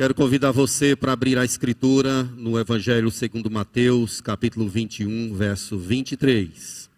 Quero 0.00 0.14
convidar 0.14 0.50
você 0.50 0.96
para 0.96 1.12
abrir 1.12 1.36
a 1.36 1.44
escritura 1.44 2.22
no 2.22 2.58
Evangelho 2.58 3.10
segundo 3.10 3.50
Mateus, 3.50 4.18
capítulo 4.22 4.66
21, 4.66 5.34
verso 5.34 5.78
23. 5.78 6.88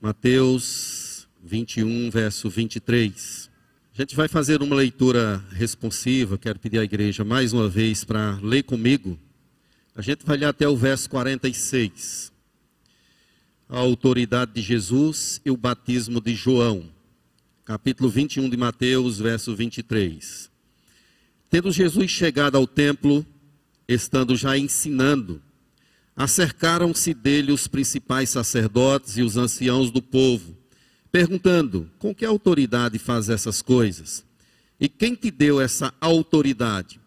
Mateus 0.00 1.26
21, 1.42 2.08
verso 2.08 2.48
23. 2.48 3.50
A 3.92 4.00
gente 4.00 4.14
vai 4.14 4.28
fazer 4.28 4.62
uma 4.62 4.76
leitura 4.76 5.44
responsiva. 5.50 6.38
Quero 6.38 6.60
pedir 6.60 6.78
à 6.78 6.84
igreja 6.84 7.24
mais 7.24 7.52
uma 7.52 7.68
vez 7.68 8.04
para 8.04 8.38
ler 8.40 8.62
comigo. 8.62 9.18
A 9.96 10.00
gente 10.00 10.24
vai 10.24 10.36
ler 10.36 10.46
até 10.46 10.68
o 10.68 10.76
verso 10.76 11.10
46. 11.10 12.32
A 13.68 13.76
autoridade 13.76 14.52
de 14.52 14.62
Jesus 14.62 15.40
e 15.44 15.50
o 15.50 15.56
batismo 15.56 16.20
de 16.20 16.32
João. 16.36 16.88
Capítulo 17.64 18.08
21 18.08 18.48
de 18.48 18.56
Mateus, 18.56 19.18
verso 19.18 19.52
23. 19.52 20.51
Tendo 21.52 21.70
Jesus 21.70 22.10
chegado 22.10 22.56
ao 22.56 22.66
templo, 22.66 23.26
estando 23.86 24.34
já 24.34 24.56
ensinando, 24.56 25.38
acercaram-se 26.16 27.12
dele 27.12 27.52
os 27.52 27.68
principais 27.68 28.30
sacerdotes 28.30 29.18
e 29.18 29.22
os 29.22 29.36
anciãos 29.36 29.90
do 29.90 30.00
povo, 30.00 30.56
perguntando: 31.12 31.90
Com 31.98 32.14
que 32.14 32.24
autoridade 32.24 32.98
faz 32.98 33.28
essas 33.28 33.60
coisas? 33.60 34.24
E 34.80 34.88
quem 34.88 35.14
te 35.14 35.30
deu 35.30 35.60
essa 35.60 35.92
autoridade? 36.00 36.98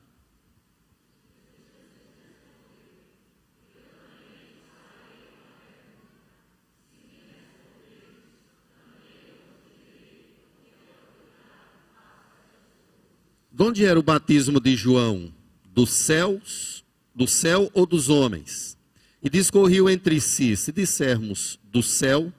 De 13.55 13.63
onde 13.63 13.85
era 13.85 13.97
o 13.97 14.03
batismo 14.03 14.59
de 14.59 14.75
João? 14.75 15.33
Dos 15.73 15.89
céus, 15.89 16.83
do 17.15 17.25
céu 17.25 17.71
ou 17.73 17.85
dos 17.85 18.09
homens? 18.09 18.77
E 19.23 19.29
discorriu 19.29 19.89
entre 19.89 20.20
si: 20.20 20.57
se 20.57 20.73
dissermos 20.73 21.57
do 21.71 21.81
céu, 21.81 22.34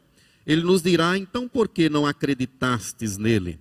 ele 0.46 0.60
nos 0.60 0.82
dirá: 0.82 1.16
então 1.16 1.48
por 1.48 1.68
que 1.68 1.88
não 1.88 2.04
acreditastes 2.04 3.16
nele? 3.16 3.58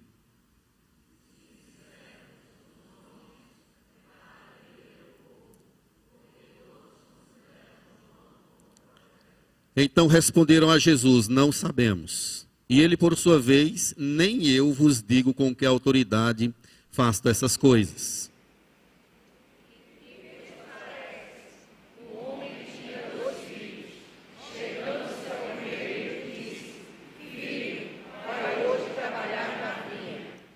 Então 9.74 10.08
responderam 10.08 10.70
a 10.70 10.78
Jesus: 10.78 11.30
Não 11.30 11.54
sabemos. 11.54 12.46
E 12.68 12.82
ele, 12.82 12.98
por 12.98 13.16
sua 13.16 13.40
vez, 13.40 13.94
nem 13.98 14.46
eu 14.46 14.74
vos 14.74 15.02
digo 15.02 15.34
com 15.34 15.56
que 15.56 15.66
autoridade 15.66 16.54
faço 16.96 17.28
essas 17.28 17.58
coisas. 17.58 18.32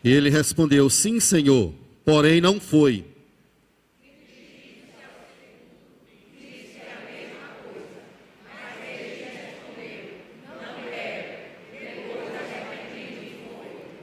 Ele 0.02 0.30
respondeu: 0.30 0.90
Sim, 0.90 1.20
Senhor, 1.20 1.74
porém 2.06 2.40
não 2.40 2.60
foi. 2.60 3.09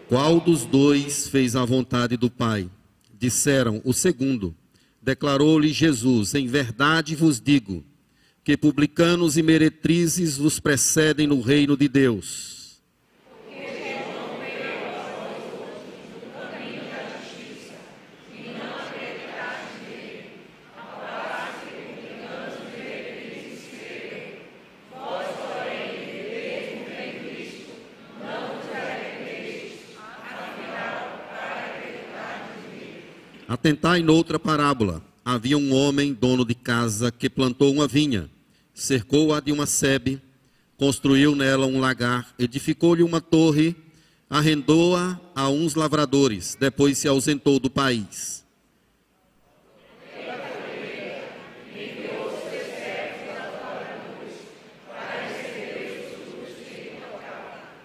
Qual 0.08 0.40
dos 0.40 0.64
dois 0.64 1.28
fez 1.28 1.56
a 1.56 1.64
vontade 1.64 2.16
do 2.16 2.30
Pai? 2.30 2.70
Disseram 3.18 3.82
o 3.84 3.92
segundo. 3.92 4.54
Declarou-lhe 5.02 5.72
Jesus: 5.72 6.34
Em 6.34 6.46
verdade 6.46 7.16
vos 7.16 7.40
digo 7.40 7.84
que 8.44 8.56
publicanos 8.56 9.36
e 9.36 9.42
meretrizes 9.42 10.38
vos 10.38 10.60
precedem 10.60 11.26
no 11.26 11.40
reino 11.40 11.76
de 11.76 11.88
Deus. 11.88 12.55
Atentai 33.66 34.00
noutra 34.00 34.38
parábola. 34.38 35.02
Havia 35.24 35.58
um 35.58 35.74
homem, 35.74 36.14
dono 36.14 36.44
de 36.44 36.54
casa, 36.54 37.10
que 37.10 37.28
plantou 37.28 37.72
uma 37.72 37.88
vinha, 37.88 38.30
cercou-a 38.72 39.40
de 39.40 39.50
uma 39.50 39.66
sebe, 39.66 40.22
construiu 40.76 41.34
nela 41.34 41.66
um 41.66 41.80
lagar, 41.80 42.32
edificou-lhe 42.38 43.02
uma 43.02 43.20
torre, 43.20 43.74
arrendou-a 44.30 45.20
a 45.34 45.48
uns 45.48 45.74
lavradores, 45.74 46.56
depois 46.60 46.96
se 46.96 47.08
ausentou 47.08 47.58
do 47.58 47.68
país. 47.68 48.44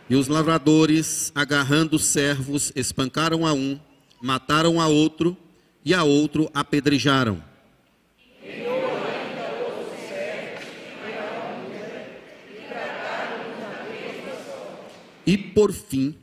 E 0.07 0.15
os 0.15 0.27
lavradores, 0.27 1.31
agarrando 1.33 1.95
os 1.95 2.03
servos, 2.03 2.71
espancaram 2.75 3.47
a 3.47 3.53
um, 3.53 3.79
mataram 4.21 4.79
a 4.79 4.87
outro 4.87 5.35
e 5.83 5.93
a 5.93 6.03
outro 6.03 6.49
apedrejaram. 6.53 7.43
E 15.25 15.37
por 15.37 15.71
fim, 15.71 16.15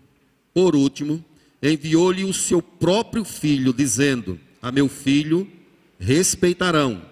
por 0.52 0.74
último, 0.74 1.24
enviou-lhe 1.62 2.24
o 2.24 2.32
seu 2.34 2.60
próprio 2.60 3.24
filho, 3.24 3.72
dizendo: 3.72 4.38
A 4.60 4.72
meu 4.72 4.88
filho 4.88 5.48
respeitarão. 5.98 7.07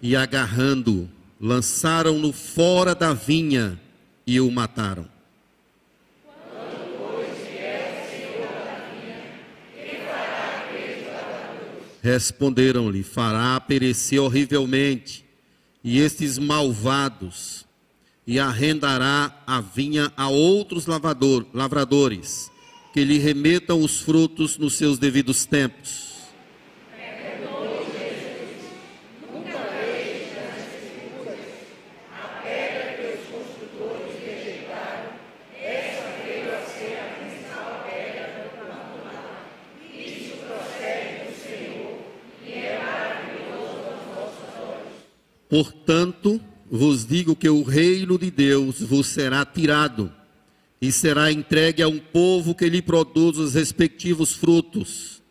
E 0.00 0.14
agarrando, 0.14 1.08
lançaram-no 1.40 2.32
fora 2.32 2.94
da 2.94 3.12
vinha 3.12 3.80
e 4.26 4.40
o 4.40 4.50
mataram. 4.50 5.06
Responderam-lhe: 12.02 13.02
Fará 13.02 13.58
perecer 13.58 14.20
horrivelmente, 14.20 15.24
e 15.82 15.98
estes 15.98 16.38
malvados, 16.38 17.66
e 18.26 18.38
arrendará 18.38 19.42
a 19.46 19.60
vinha 19.60 20.12
a 20.16 20.28
outros 20.28 20.86
lavador, 20.86 21.46
lavradores, 21.52 22.50
que 22.92 23.04
lhe 23.04 23.18
remetam 23.18 23.80
os 23.82 24.00
frutos 24.00 24.56
nos 24.56 24.74
seus 24.74 24.98
devidos 24.98 25.44
tempos. 25.44 26.15
Portanto, 45.48 46.40
vos 46.70 47.06
digo 47.06 47.36
que 47.36 47.48
o 47.48 47.62
reino 47.62 48.18
de 48.18 48.30
Deus 48.30 48.80
vos 48.80 49.06
será 49.06 49.44
tirado 49.44 50.12
e 50.80 50.90
será 50.90 51.30
entregue 51.30 51.82
a 51.82 51.88
um 51.88 51.98
povo 51.98 52.54
que 52.54 52.68
lhe 52.68 52.82
produz 52.82 53.38
os 53.38 53.54
respectivos 53.54 54.34
frutos. 54.34 55.22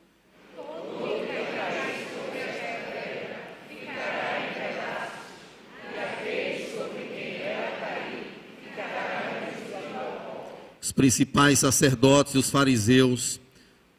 Os 10.82 10.92
principais 10.92 11.60
sacerdotes 11.60 12.36
e 12.36 12.38
os 12.38 12.50
fariseus, 12.50 13.40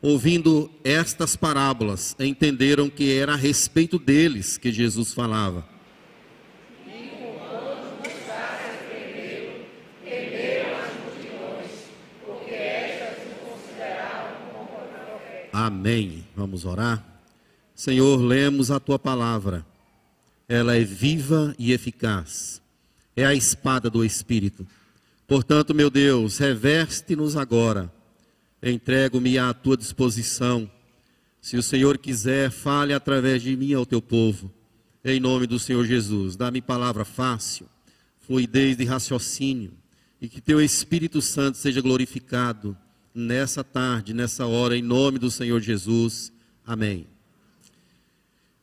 ouvindo 0.01 0.71
estas 0.85 1.35
parábolas, 1.37 2.17
entenderam 2.19 2.89
que 2.89 3.13
era 3.13 3.33
a 3.33 3.37
respeito 3.37 3.99
deles 3.99 4.57
que 4.57 4.73
Jesus 4.73 5.13
falava. 5.13 5.76
Amém. 15.59 16.23
Vamos 16.37 16.67
orar. 16.67 17.03
Senhor, 17.75 18.21
lemos 18.21 18.71
a 18.71 18.79
tua 18.79 18.99
palavra. 18.99 19.65
ela 20.47 20.77
é 20.77 20.85
viva 20.85 21.55
e 21.59 21.73
eficaz. 21.73 22.61
É 23.17 23.25
a 23.25 23.33
espada 23.33 23.89
do 23.89 24.05
Espírito. 24.05 24.67
Portanto, 25.27 25.75
meu 25.75 25.89
Deus, 25.89 26.37
reveste-nos 26.37 27.39
agora. 27.39 27.91
Entrego-me 28.63 29.39
à 29.39 29.55
tua 29.55 29.79
disposição. 29.79 30.71
Se 31.41 31.57
o 31.57 31.63
Senhor 31.63 31.97
quiser, 31.97 32.51
fale 32.51 32.93
através 32.93 33.41
de 33.41 33.57
mim 33.57 33.73
ao 33.73 33.87
teu 33.87 34.03
povo. 34.03 34.53
Em 35.03 35.19
nome 35.19 35.47
do 35.47 35.59
Senhor 35.59 35.87
Jesus, 35.87 36.37
dá-me 36.37 36.61
palavra 36.61 37.03
fácil, 37.03 37.67
fluidez 38.27 38.77
de 38.77 38.85
raciocínio, 38.85 39.73
e 40.21 40.29
que 40.29 40.43
teu 40.43 40.61
Espírito 40.61 41.23
Santo 41.23 41.57
seja 41.57 41.81
glorificado 41.81 42.77
nessa 43.17 43.65
tarde, 43.65 44.13
nessa 44.13 44.45
hora, 44.47 44.77
em 44.77 44.83
nome 44.83 45.19
do 45.19 45.31
Senhor 45.31 45.59
Jesus. 45.61 46.31
Amém. 46.67 47.07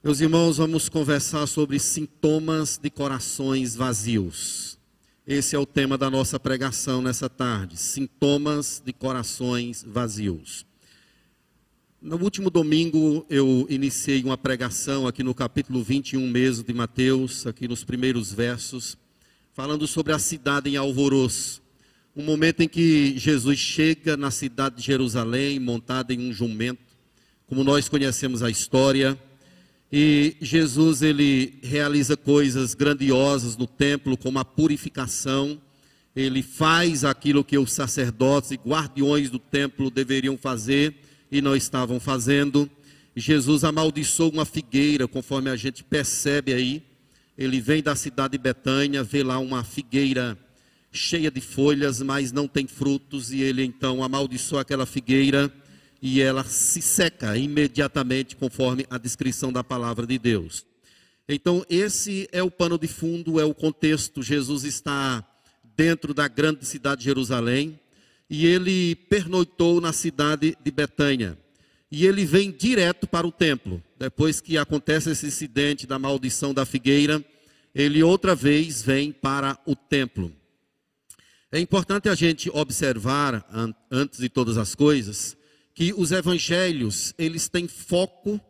Meus 0.03 0.19
irmãos, 0.19 0.57
vamos 0.57 0.89
conversar 0.89 1.47
sobre 1.47 1.79
sintomas 1.79 2.77
de 2.77 2.89
corações 2.91 3.75
vazios. 3.75 4.77
Esse 5.25 5.55
é 5.55 5.59
o 5.59 5.65
tema 5.65 5.97
da 5.97 6.09
nossa 6.09 6.39
pregação 6.39 7.01
nessa 7.01 7.27
tarde: 7.27 7.77
sintomas 7.77 8.79
de 8.85 8.94
corações 8.94 9.83
vazios. 9.88 10.67
No 11.99 12.17
último 12.17 12.49
domingo 12.51 13.25
eu 13.29 13.65
iniciei 13.69 14.21
uma 14.23 14.38
pregação 14.38 15.07
aqui 15.07 15.23
no 15.23 15.33
capítulo 15.33 15.81
21 15.81 16.29
mesmo 16.29 16.63
de 16.63 16.73
Mateus, 16.73 17.47
aqui 17.47 17.67
nos 17.67 17.83
primeiros 17.83 18.31
versos, 18.31 18.97
falando 19.53 19.88
sobre 19.88 20.13
a 20.13 20.19
cidade 20.19 20.69
em 20.69 20.75
alvoroço. 20.75 21.62
Um 22.15 22.24
momento 22.24 22.62
em 22.62 22.68
que 22.68 23.18
Jesus 23.18 23.57
chega 23.57 24.15
na 24.15 24.30
cidade 24.30 24.77
de 24.77 24.83
Jerusalém, 24.83 25.60
montado 25.60 26.12
em 26.12 26.30
um 26.30 26.33
jumento, 26.33 26.81
como 27.48 27.63
nós 27.63 27.89
conhecemos 27.89 28.44
a 28.44 28.50
história 28.50 29.18
e 29.95 30.36
Jesus 30.42 31.04
ele 31.04 31.60
realiza 31.62 32.18
coisas 32.18 32.74
grandiosas 32.74 33.56
no 33.56 33.68
templo, 33.68 34.18
como 34.18 34.39
a 34.39 34.44
purificação. 34.44 35.62
Ele 36.15 36.42
faz 36.42 37.04
aquilo 37.04 37.44
que 37.44 37.60
os 37.60 37.71
sacerdotes 37.71 38.50
e 38.50 38.56
guardiões 38.56 39.30
do 39.30 39.38
templo 39.38 39.92
deveriam 39.92 40.36
fazer 40.36 40.95
e 41.31 41.44
não 41.44 41.56
estavam 41.56 42.00
fazendo. 42.00 42.68
Jesus 43.16 43.63
amaldiçoou 43.63 44.31
uma 44.31 44.45
figueira, 44.45 45.07
conforme 45.07 45.51
a 45.51 45.56
gente 45.56 45.83
percebe 45.83 46.54
aí. 46.56 46.81
Ele 47.38 47.62
vem 47.62 47.83
da 47.83 47.95
cidade 47.95 48.31
de 48.31 48.39
Betânia, 48.39 49.04
vê 49.04 49.21
lá 49.21 49.38
uma 49.38 49.63
figueira 49.63 50.36
cheia 50.94 51.31
de 51.31 51.42
folhas, 51.42 52.01
mas 52.01 52.31
não 52.31 52.48
tem 52.48 52.68
frutos, 52.68 53.31
e 53.31 53.42
ele 53.42 53.63
então 53.63 54.04
amaldiçoa 54.04 54.62
aquela 54.62 54.86
figueira 54.86 55.51
e 56.06 56.22
ela 56.22 56.44
se 56.44 56.81
seca 56.81 57.38
imediatamente, 57.38 58.36
conforme 58.36 58.86
a 58.90 58.98
descrição 58.98 59.54
da 59.54 59.63
palavra 59.63 60.06
de 60.06 60.19
Deus. 60.19 60.66
Então, 61.30 61.66
esse 61.69 62.28
é 62.34 62.44
o 62.44 62.51
pano 62.51 62.78
de 62.78 62.90
fundo, 62.90 63.40
é 63.40 63.45
o 63.45 63.54
contexto. 63.54 64.22
Jesus 64.22 64.66
está 64.66 65.25
dentro 65.78 66.13
da 66.13 66.28
grande 66.28 66.66
cidade 66.66 67.00
de 67.00 67.06
Jerusalém 67.06 67.80
e 68.30 68.45
ele 68.45 68.95
pernoitou 68.95 69.80
na 69.80 69.94
cidade 69.94 70.57
de 70.62 70.72
Betânia. 70.72 71.38
E 71.90 72.06
ele 72.06 72.25
vem 72.25 72.51
direto 72.51 73.07
para 73.07 73.25
o 73.25 73.31
templo. 73.31 73.81
Depois 73.98 74.42
que 74.42 74.57
acontece 74.57 75.12
esse 75.12 75.28
incidente 75.28 75.88
da 75.88 75.98
maldição 75.98 76.54
da 76.54 76.66
figueira, 76.66 77.24
ele 77.74 78.04
outra 78.04 78.36
vez 78.36 78.81
vem 78.81 79.13
para 79.13 79.57
o 79.66 79.74
templo. 79.74 80.34
É 81.53 81.59
importante 81.59 82.09
a 82.09 82.15
gente 82.15 82.50
observar, 82.51 83.47
antes 83.91 84.19
de 84.19 84.27
todas 84.27 84.57
as 84.57 84.73
coisas, 84.73 85.38
que 85.75 85.94
os 85.94 86.11
evangelhos, 86.11 87.13
eles 87.15 87.47
têm 87.47 87.67
foco 87.67 88.41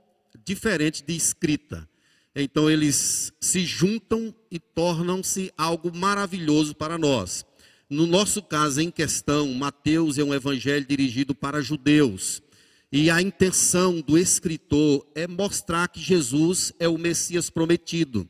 diferente 0.45 1.03
de 1.03 1.13
escrita. 1.13 1.85
Então 2.33 2.71
eles 2.71 3.33
se 3.41 3.65
juntam 3.65 4.33
e 4.49 4.57
tornam-se 4.57 5.51
algo 5.57 5.93
maravilhoso 5.93 6.73
para 6.73 6.97
nós. 6.97 7.45
No 7.89 8.07
nosso 8.07 8.41
caso 8.41 8.79
em 8.79 8.89
questão, 8.89 9.53
Mateus 9.53 10.17
é 10.17 10.23
um 10.23 10.33
evangelho 10.33 10.85
dirigido 10.85 11.35
para 11.35 11.61
judeus. 11.61 12.41
E 12.89 13.09
a 13.09 13.21
intenção 13.21 13.99
do 13.99 14.17
escritor 14.17 15.05
é 15.13 15.27
mostrar 15.27 15.89
que 15.89 15.99
Jesus 15.99 16.71
é 16.79 16.87
o 16.87 16.97
Messias 16.97 17.49
prometido, 17.49 18.25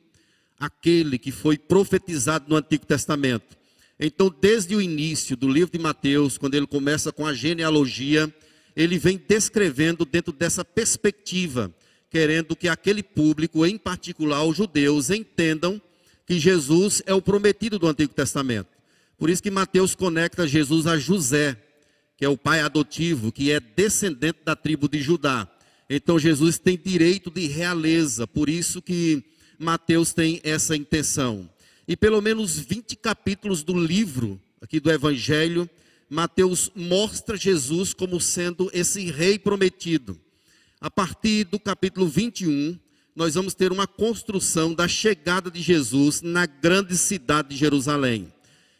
aquele 0.59 1.19
que 1.19 1.31
foi 1.31 1.59
profetizado 1.59 2.45
no 2.49 2.55
Antigo 2.55 2.87
Testamento. 2.87 3.61
Então, 3.99 4.33
desde 4.41 4.75
o 4.75 4.81
início 4.81 5.35
do 5.37 5.47
livro 5.47 5.71
de 5.71 5.79
Mateus, 5.79 6.37
quando 6.37 6.55
ele 6.55 6.67
começa 6.67 7.11
com 7.11 7.25
a 7.25 7.33
genealogia, 7.33 8.33
ele 8.75 8.97
vem 8.97 9.17
descrevendo 9.17 10.03
dentro 10.05 10.33
dessa 10.33 10.65
perspectiva, 10.65 11.73
querendo 12.09 12.55
que 12.55 12.67
aquele 12.67 13.03
público, 13.03 13.65
em 13.65 13.77
particular 13.77 14.43
os 14.43 14.57
judeus, 14.57 15.09
entendam 15.09 15.81
que 16.25 16.39
Jesus 16.39 17.01
é 17.05 17.13
o 17.13 17.21
prometido 17.21 17.77
do 17.77 17.87
Antigo 17.87 18.13
Testamento. 18.13 18.69
Por 19.17 19.29
isso 19.29 19.43
que 19.43 19.51
Mateus 19.51 19.95
conecta 19.95 20.47
Jesus 20.47 20.87
a 20.87 20.97
José, 20.97 21.57
que 22.17 22.25
é 22.25 22.29
o 22.29 22.37
pai 22.37 22.61
adotivo, 22.61 23.31
que 23.31 23.51
é 23.51 23.59
descendente 23.59 24.39
da 24.43 24.55
tribo 24.55 24.87
de 24.87 25.01
Judá. 25.01 25.47
Então 25.89 26.17
Jesus 26.17 26.57
tem 26.57 26.77
direito 26.77 27.29
de 27.29 27.47
realeza, 27.47 28.25
por 28.25 28.49
isso 28.49 28.81
que 28.81 29.23
Mateus 29.59 30.13
tem 30.13 30.41
essa 30.43 30.75
intenção. 30.75 31.49
E 31.93 31.95
pelo 31.95 32.23
menos 32.23 32.57
20 32.57 32.95
capítulos 32.95 33.61
do 33.61 33.71
livro 33.71 34.41
aqui 34.59 34.79
do 34.79 34.89
Evangelho 34.89 35.69
Mateus 36.09 36.71
mostra 36.75 37.37
Jesus 37.37 37.93
como 37.93 38.19
sendo 38.19 38.67
esse 38.73 39.11
rei 39.11 39.37
prometido. 39.37 40.19
A 40.81 40.89
partir 40.89 41.43
do 41.43 41.59
capítulo 41.59 42.07
21, 42.07 42.79
nós 43.15 43.35
vamos 43.35 43.53
ter 43.53 43.71
uma 43.71 43.85
construção 43.85 44.73
da 44.73 44.87
chegada 44.87 45.51
de 45.51 45.61
Jesus 45.61 46.23
na 46.23 46.47
grande 46.47 46.97
cidade 46.97 47.49
de 47.49 47.57
Jerusalém. 47.57 48.33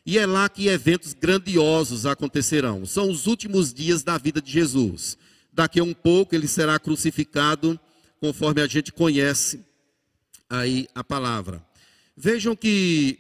E 0.04 0.18
é 0.18 0.25
lá 0.25 0.50
que 0.50 0.68
eventos 0.68 1.13
grandiosos 1.13 2.07
acontecerão. 2.07 2.83
São 2.83 3.12
os 3.12 3.27
últimos 3.27 3.71
dias 3.71 4.01
da 4.01 4.18
vida 4.18 4.42
de 4.42 4.51
Jesus. 4.51 5.19
Daqui 5.54 5.80
a 5.80 5.83
um 5.83 5.94
pouco 5.94 6.33
ele 6.33 6.48
será 6.48 6.80
crucificado, 6.80 7.80
conforme 8.19 8.60
a 8.60 8.65
gente 8.65 8.92
conhece 8.92 9.63
aí 10.50 10.88
a 10.95 11.04
palavra. 11.04 11.63
Vejam 12.15 12.56
que 12.56 13.19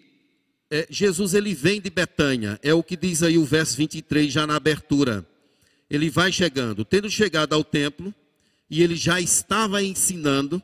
é, 0.69 0.87
Jesus 0.89 1.33
ele 1.33 1.53
vem 1.53 1.79
de 1.79 1.89
Betânia, 1.89 2.59
é 2.63 2.73
o 2.73 2.83
que 2.83 2.97
diz 2.97 3.21
aí 3.21 3.37
o 3.37 3.45
verso 3.45 3.77
23 3.77 4.31
já 4.31 4.47
na 4.47 4.55
abertura. 4.55 5.23
Ele 5.89 6.09
vai 6.09 6.31
chegando, 6.31 6.83
tendo 6.83 7.09
chegado 7.09 7.53
ao 7.53 7.63
templo, 7.63 8.13
e 8.69 8.81
ele 8.81 8.95
já 8.95 9.21
estava 9.21 9.83
ensinando, 9.83 10.61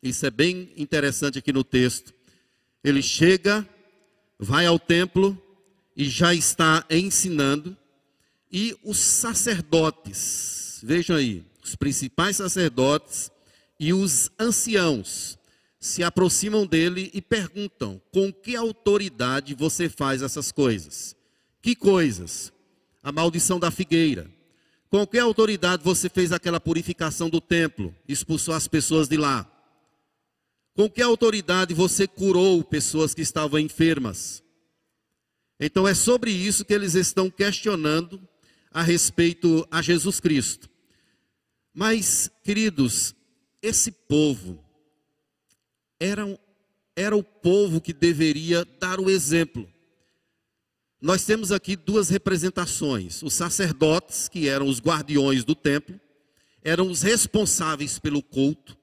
isso 0.00 0.24
é 0.24 0.30
bem 0.30 0.70
interessante 0.76 1.38
aqui 1.38 1.52
no 1.52 1.64
texto. 1.64 2.14
Ele 2.84 3.02
chega, 3.02 3.68
vai 4.38 4.66
ao 4.66 4.78
templo 4.78 5.40
e 5.96 6.04
já 6.04 6.32
está 6.32 6.84
ensinando, 6.88 7.76
e 8.50 8.76
os 8.84 8.98
sacerdotes, 8.98 10.80
vejam 10.84 11.16
aí, 11.16 11.44
os 11.64 11.74
principais 11.74 12.36
sacerdotes 12.36 13.30
e 13.80 13.92
os 13.92 14.30
anciãos, 14.38 15.38
se 15.82 16.04
aproximam 16.04 16.64
dele 16.64 17.10
e 17.12 17.20
perguntam: 17.20 18.00
com 18.12 18.32
que 18.32 18.54
autoridade 18.54 19.52
você 19.52 19.88
faz 19.88 20.22
essas 20.22 20.52
coisas? 20.52 21.16
Que 21.60 21.74
coisas? 21.74 22.52
A 23.02 23.10
maldição 23.10 23.58
da 23.58 23.68
figueira. 23.68 24.30
Com 24.88 25.04
que 25.04 25.18
autoridade 25.18 25.82
você 25.82 26.08
fez 26.08 26.30
aquela 26.30 26.60
purificação 26.60 27.28
do 27.28 27.40
templo, 27.40 27.92
expulsou 28.06 28.54
as 28.54 28.68
pessoas 28.68 29.08
de 29.08 29.16
lá? 29.16 29.44
Com 30.72 30.88
que 30.88 31.02
autoridade 31.02 31.74
você 31.74 32.06
curou 32.06 32.62
pessoas 32.62 33.12
que 33.12 33.22
estavam 33.22 33.58
enfermas? 33.58 34.40
Então 35.58 35.88
é 35.88 35.94
sobre 35.94 36.30
isso 36.30 36.64
que 36.64 36.72
eles 36.72 36.94
estão 36.94 37.28
questionando 37.28 38.22
a 38.70 38.82
respeito 38.82 39.66
a 39.68 39.82
Jesus 39.82 40.20
Cristo. 40.20 40.70
Mas, 41.74 42.30
queridos, 42.44 43.16
esse 43.60 43.90
povo 43.90 44.62
era, 46.96 47.16
o 47.16 47.22
povo 47.22 47.80
que 47.80 47.92
deveria 47.92 48.64
dar 48.80 48.98
o 48.98 49.08
exemplo. 49.08 49.68
Nós 51.00 51.24
temos 51.24 51.52
aqui 51.52 51.76
duas 51.76 52.08
representações: 52.08 53.22
os 53.22 53.34
sacerdotes, 53.34 54.28
que 54.28 54.48
eram 54.48 54.66
os 54.66 54.80
guardiões 54.80 55.44
do 55.44 55.54
templo, 55.54 56.00
eram 56.62 56.90
os 56.90 57.02
responsáveis 57.02 57.98
pelo 57.98 58.22
culto. 58.22 58.76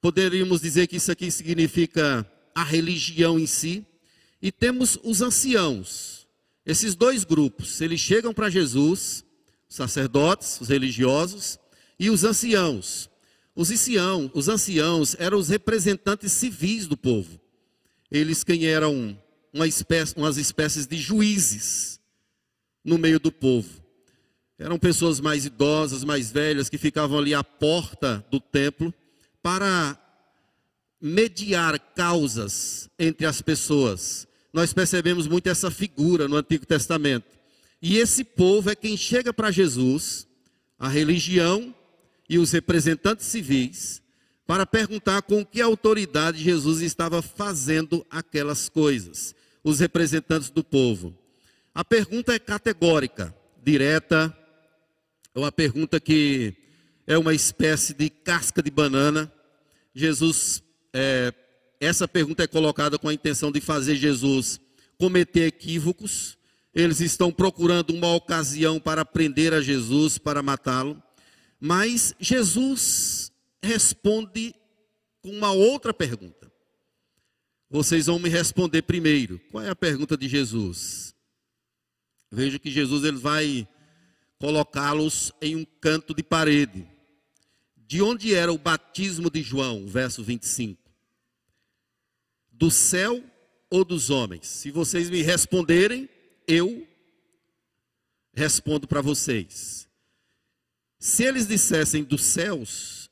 Poderíamos 0.00 0.60
dizer 0.60 0.86
que 0.86 0.96
isso 0.96 1.10
aqui 1.10 1.30
significa 1.30 2.30
a 2.54 2.62
religião 2.62 3.38
em 3.38 3.46
si. 3.46 3.84
E 4.40 4.52
temos 4.52 4.98
os 5.02 5.22
anciãos. 5.22 6.28
Esses 6.64 6.94
dois 6.94 7.24
grupos, 7.24 7.80
eles 7.80 8.00
chegam 8.00 8.34
para 8.34 8.50
Jesus, 8.50 9.24
os 9.68 9.76
sacerdotes, 9.76 10.60
os 10.60 10.68
religiosos, 10.68 11.58
e 11.98 12.10
os 12.10 12.22
anciãos. 12.22 13.08
Os 13.56 13.70
anciãos, 13.70 14.30
os 14.34 14.48
anciãos 14.50 15.16
eram 15.18 15.38
os 15.38 15.48
representantes 15.48 16.30
civis 16.32 16.86
do 16.86 16.96
povo. 16.96 17.40
Eles 18.10 18.44
quem 18.44 18.66
eram 18.66 19.18
uma 19.50 19.66
espécie, 19.66 20.14
umas 20.14 20.36
espécies 20.36 20.86
de 20.86 20.98
juízes 20.98 21.98
no 22.84 22.98
meio 22.98 23.18
do 23.18 23.32
povo. 23.32 23.82
Eram 24.58 24.78
pessoas 24.78 25.20
mais 25.20 25.46
idosas, 25.46 26.04
mais 26.04 26.30
velhas, 26.30 26.68
que 26.68 26.76
ficavam 26.76 27.18
ali 27.18 27.34
à 27.34 27.42
porta 27.42 28.24
do 28.30 28.38
templo 28.38 28.92
para 29.42 29.98
mediar 31.00 31.78
causas 31.78 32.90
entre 32.98 33.24
as 33.24 33.40
pessoas. 33.40 34.28
Nós 34.52 34.74
percebemos 34.74 35.26
muito 35.26 35.48
essa 35.48 35.70
figura 35.70 36.28
no 36.28 36.36
Antigo 36.36 36.66
Testamento. 36.66 37.26
E 37.80 37.96
esse 37.96 38.22
povo 38.22 38.70
é 38.70 38.74
quem 38.74 38.96
chega 38.96 39.32
para 39.32 39.50
Jesus, 39.50 40.26
a 40.78 40.88
religião 40.88 41.74
e 42.28 42.38
os 42.38 42.52
representantes 42.52 43.26
civis, 43.26 44.02
para 44.46 44.64
perguntar 44.64 45.22
com 45.22 45.44
que 45.44 45.60
autoridade 45.60 46.42
Jesus 46.42 46.80
estava 46.80 47.20
fazendo 47.20 48.06
aquelas 48.10 48.68
coisas, 48.68 49.34
os 49.62 49.80
representantes 49.80 50.50
do 50.50 50.62
povo. 50.62 51.16
A 51.74 51.84
pergunta 51.84 52.32
é 52.32 52.38
categórica, 52.38 53.34
direta, 53.62 54.36
é 55.34 55.38
uma 55.38 55.52
pergunta 55.52 56.00
que 56.00 56.54
é 57.06 57.18
uma 57.18 57.34
espécie 57.34 57.92
de 57.92 58.08
casca 58.08 58.62
de 58.62 58.70
banana. 58.70 59.30
Jesus, 59.94 60.62
é, 60.92 61.32
essa 61.80 62.08
pergunta 62.08 62.42
é 62.42 62.46
colocada 62.46 62.98
com 62.98 63.08
a 63.08 63.14
intenção 63.14 63.52
de 63.52 63.60
fazer 63.60 63.96
Jesus 63.96 64.60
cometer 64.98 65.46
equívocos. 65.46 66.38
Eles 66.74 67.00
estão 67.00 67.30
procurando 67.30 67.90
uma 67.90 68.14
ocasião 68.14 68.80
para 68.80 69.04
prender 69.04 69.52
a 69.52 69.60
Jesus, 69.60 70.18
para 70.18 70.42
matá-lo. 70.42 71.02
Mas 71.60 72.14
Jesus 72.20 73.32
responde 73.62 74.54
com 75.22 75.30
uma 75.30 75.52
outra 75.52 75.92
pergunta. 75.92 76.52
Vocês 77.68 78.06
vão 78.06 78.18
me 78.18 78.28
responder 78.28 78.82
primeiro. 78.82 79.40
Qual 79.50 79.64
é 79.64 79.70
a 79.70 79.76
pergunta 79.76 80.16
de 80.16 80.28
Jesus? 80.28 81.14
Veja 82.30 82.58
que 82.58 82.70
Jesus 82.70 83.04
ele 83.04 83.16
vai 83.16 83.66
colocá-los 84.38 85.32
em 85.40 85.56
um 85.56 85.64
canto 85.80 86.14
de 86.14 86.22
parede. 86.22 86.86
De 87.76 88.02
onde 88.02 88.34
era 88.34 88.52
o 88.52 88.58
batismo 88.58 89.30
de 89.30 89.42
João? 89.42 89.86
Verso 89.86 90.22
25. 90.22 90.80
Do 92.52 92.70
céu 92.70 93.22
ou 93.70 93.84
dos 93.84 94.10
homens? 94.10 94.46
Se 94.46 94.70
vocês 94.70 95.10
me 95.10 95.22
responderem, 95.22 96.08
eu 96.46 96.86
respondo 98.34 98.86
para 98.86 99.00
vocês. 99.00 99.85
Se 100.98 101.24
eles 101.24 101.46
dissessem 101.46 102.02
dos 102.02 102.22
céus, 102.24 103.08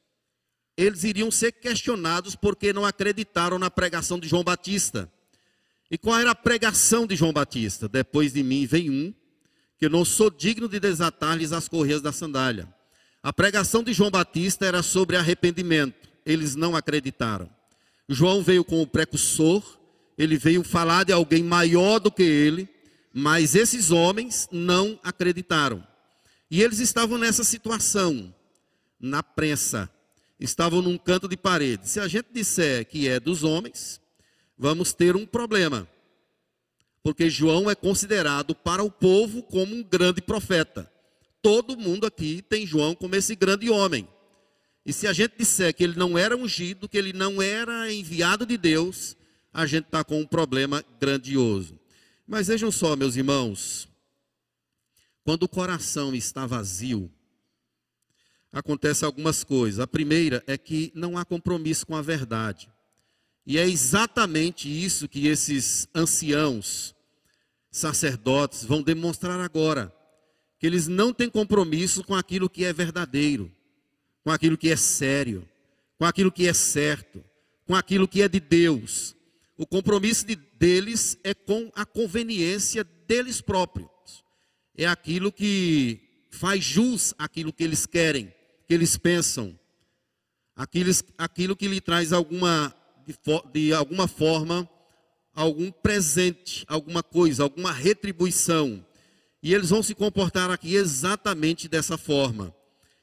eles 0.76 1.04
iriam 1.04 1.30
ser 1.30 1.52
questionados 1.52 2.34
porque 2.34 2.72
não 2.72 2.84
acreditaram 2.84 3.58
na 3.58 3.70
pregação 3.70 4.18
de 4.18 4.28
João 4.28 4.42
Batista. 4.42 5.10
E 5.90 5.98
qual 5.98 6.18
era 6.18 6.30
a 6.30 6.34
pregação 6.34 7.06
de 7.06 7.14
João 7.14 7.32
Batista? 7.32 7.88
Depois 7.88 8.32
de 8.32 8.42
mim 8.42 8.66
vem 8.66 8.90
um, 8.90 9.14
que 9.78 9.88
não 9.88 10.04
sou 10.04 10.30
digno 10.30 10.68
de 10.68 10.80
desatar-lhes 10.80 11.52
as 11.52 11.68
correias 11.68 12.02
da 12.02 12.10
sandália. 12.10 12.68
A 13.22 13.32
pregação 13.32 13.82
de 13.82 13.92
João 13.92 14.10
Batista 14.10 14.66
era 14.66 14.82
sobre 14.82 15.16
arrependimento. 15.16 16.08
Eles 16.26 16.54
não 16.54 16.74
acreditaram. 16.74 17.48
João 18.08 18.42
veio 18.42 18.64
com 18.64 18.82
o 18.82 18.86
precursor, 18.86 19.62
ele 20.16 20.36
veio 20.36 20.62
falar 20.62 21.04
de 21.04 21.12
alguém 21.12 21.42
maior 21.42 21.98
do 21.98 22.10
que 22.10 22.22
ele, 22.22 22.68
mas 23.12 23.54
esses 23.54 23.90
homens 23.90 24.48
não 24.50 24.98
acreditaram. 25.02 25.86
E 26.50 26.62
eles 26.62 26.78
estavam 26.78 27.18
nessa 27.18 27.42
situação, 27.42 28.34
na 29.00 29.22
prensa, 29.22 29.90
estavam 30.38 30.82
num 30.82 30.98
canto 30.98 31.28
de 31.28 31.36
parede. 31.36 31.88
Se 31.88 32.00
a 32.00 32.08
gente 32.08 32.28
disser 32.32 32.86
que 32.86 33.08
é 33.08 33.18
dos 33.18 33.42
homens, 33.42 34.00
vamos 34.56 34.92
ter 34.92 35.16
um 35.16 35.26
problema. 35.26 35.88
Porque 37.02 37.28
João 37.28 37.70
é 37.70 37.74
considerado 37.74 38.54
para 38.54 38.82
o 38.82 38.90
povo 38.90 39.42
como 39.42 39.74
um 39.74 39.82
grande 39.82 40.22
profeta. 40.22 40.90
Todo 41.42 41.76
mundo 41.76 42.06
aqui 42.06 42.42
tem 42.42 42.66
João 42.66 42.94
como 42.94 43.14
esse 43.14 43.34
grande 43.34 43.68
homem. 43.68 44.08
E 44.86 44.92
se 44.92 45.06
a 45.06 45.12
gente 45.12 45.34
disser 45.38 45.74
que 45.74 45.84
ele 45.84 45.98
não 45.98 46.16
era 46.16 46.36
ungido, 46.36 46.88
que 46.88 46.96
ele 46.96 47.12
não 47.12 47.40
era 47.40 47.92
enviado 47.92 48.46
de 48.46 48.56
Deus, 48.56 49.16
a 49.52 49.66
gente 49.66 49.84
está 49.84 50.02
com 50.02 50.20
um 50.20 50.26
problema 50.26 50.84
grandioso. 51.00 51.78
Mas 52.26 52.48
vejam 52.48 52.70
só, 52.70 52.96
meus 52.96 53.16
irmãos, 53.16 53.88
quando 55.24 55.44
o 55.44 55.48
coração 55.48 56.14
está 56.14 56.46
vazio, 56.46 57.10
acontece 58.52 59.04
algumas 59.04 59.42
coisas. 59.42 59.80
A 59.80 59.86
primeira 59.86 60.44
é 60.46 60.58
que 60.58 60.92
não 60.94 61.16
há 61.16 61.24
compromisso 61.24 61.86
com 61.86 61.96
a 61.96 62.02
verdade. 62.02 62.70
E 63.46 63.58
é 63.58 63.66
exatamente 63.66 64.68
isso 64.68 65.08
que 65.08 65.26
esses 65.26 65.88
anciãos, 65.94 66.94
sacerdotes, 67.70 68.64
vão 68.64 68.82
demonstrar 68.82 69.40
agora. 69.40 69.92
Que 70.58 70.66
eles 70.66 70.86
não 70.86 71.12
têm 71.12 71.30
compromisso 71.30 72.04
com 72.04 72.14
aquilo 72.14 72.48
que 72.48 72.64
é 72.64 72.72
verdadeiro, 72.72 73.50
com 74.22 74.30
aquilo 74.30 74.58
que 74.58 74.68
é 74.68 74.76
sério, 74.76 75.48
com 75.98 76.04
aquilo 76.04 76.30
que 76.30 76.46
é 76.46 76.52
certo, 76.52 77.24
com 77.66 77.74
aquilo 77.74 78.06
que 78.06 78.20
é 78.20 78.28
de 78.28 78.40
Deus. 78.40 79.16
O 79.56 79.66
compromisso 79.66 80.26
de, 80.26 80.36
deles 80.36 81.18
é 81.24 81.32
com 81.32 81.72
a 81.74 81.86
conveniência 81.86 82.84
deles 83.06 83.40
próprios 83.40 83.93
é 84.76 84.86
aquilo 84.86 85.30
que 85.30 86.00
faz 86.30 86.64
jus 86.64 87.14
àquilo 87.16 87.52
que 87.52 87.62
eles 87.62 87.86
querem, 87.86 88.32
que 88.66 88.74
eles 88.74 88.96
pensam, 88.96 89.58
aquilo, 90.56 90.90
aquilo 91.16 91.56
que 91.56 91.68
lhe 91.68 91.80
traz 91.80 92.12
alguma, 92.12 92.74
de, 93.06 93.14
de 93.52 93.72
alguma 93.72 94.08
forma, 94.08 94.68
algum 95.34 95.70
presente, 95.70 96.64
alguma 96.68 97.02
coisa, 97.02 97.42
alguma 97.42 97.72
retribuição. 97.72 98.84
E 99.42 99.52
eles 99.52 99.70
vão 99.70 99.82
se 99.82 99.94
comportar 99.94 100.50
aqui 100.50 100.74
exatamente 100.74 101.68
dessa 101.68 101.98
forma. 101.98 102.54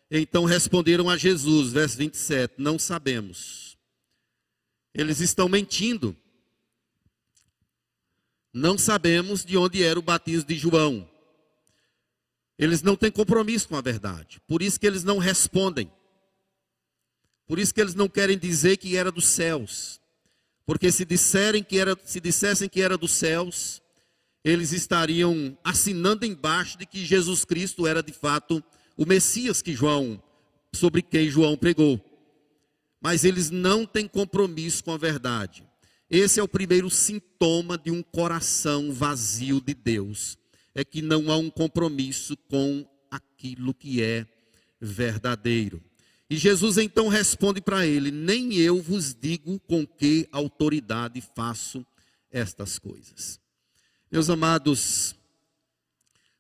Então 0.09 0.43
responderam 0.43 1.09
a 1.09 1.15
Jesus, 1.15 1.71
verso 1.71 1.97
27, 1.97 2.55
não 2.57 2.77
sabemos. 2.77 3.77
Eles 4.93 5.19
estão 5.19 5.47
mentindo. 5.47 6.15
Não 8.53 8.77
sabemos 8.77 9.45
de 9.45 9.55
onde 9.55 9.81
era 9.81 9.97
o 9.97 10.01
batismo 10.01 10.49
de 10.49 10.57
João. 10.57 11.09
Eles 12.61 12.83
não 12.83 12.95
têm 12.95 13.09
compromisso 13.09 13.67
com 13.67 13.75
a 13.75 13.81
verdade. 13.81 14.39
Por 14.47 14.61
isso 14.61 14.79
que 14.79 14.85
eles 14.85 15.03
não 15.03 15.17
respondem. 15.17 15.91
Por 17.47 17.57
isso 17.57 17.73
que 17.73 17.81
eles 17.81 17.95
não 17.95 18.07
querem 18.07 18.37
dizer 18.37 18.77
que 18.77 18.95
era 18.95 19.11
dos 19.11 19.25
céus. 19.25 19.99
Porque 20.63 20.91
se 20.91 21.03
disserem 21.03 21.63
que 21.63 21.79
era, 21.79 21.97
se 22.05 22.19
dissessem 22.19 22.69
que 22.69 22.79
era 22.79 22.99
dos 22.99 23.13
céus, 23.13 23.81
eles 24.43 24.73
estariam 24.73 25.57
assinando 25.63 26.23
embaixo 26.23 26.77
de 26.77 26.85
que 26.85 27.03
Jesus 27.03 27.43
Cristo 27.43 27.87
era 27.87 28.03
de 28.03 28.13
fato 28.13 28.63
o 28.95 29.07
Messias 29.07 29.63
que 29.63 29.73
João, 29.73 30.21
sobre 30.71 31.01
quem 31.01 31.31
João 31.31 31.57
pregou. 31.57 31.99
Mas 33.01 33.23
eles 33.23 33.49
não 33.49 33.87
têm 33.87 34.07
compromisso 34.07 34.83
com 34.83 34.91
a 34.91 34.97
verdade. 34.97 35.67
Esse 36.07 36.39
é 36.39 36.43
o 36.43 36.47
primeiro 36.47 36.91
sintoma 36.91 37.75
de 37.75 37.89
um 37.89 38.03
coração 38.03 38.93
vazio 38.93 39.59
de 39.59 39.73
Deus 39.73 40.37
é 40.73 40.83
que 40.83 41.01
não 41.01 41.31
há 41.31 41.37
um 41.37 41.49
compromisso 41.49 42.35
com 42.49 42.87
aquilo 43.09 43.73
que 43.73 44.01
é 44.01 44.25
verdadeiro. 44.79 45.83
E 46.29 46.37
Jesus 46.37 46.77
então 46.77 47.09
responde 47.09 47.59
para 47.59 47.85
ele: 47.85 48.09
Nem 48.09 48.55
eu 48.55 48.81
vos 48.81 49.13
digo 49.13 49.59
com 49.61 49.85
que 49.85 50.27
autoridade 50.31 51.21
faço 51.35 51.85
estas 52.31 52.79
coisas. 52.79 53.39
Meus 54.09 54.29
amados, 54.29 55.13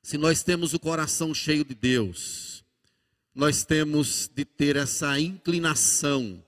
se 0.01 0.17
nós 0.17 0.43
temos 0.43 0.73
o 0.73 0.79
coração 0.79 1.33
cheio 1.33 1.65
de 1.65 1.75
Deus, 1.75 2.63
nós 3.35 3.63
temos 3.63 4.29
de 4.33 4.45
ter 4.45 4.75
essa 4.75 5.19
inclinação 5.19 6.43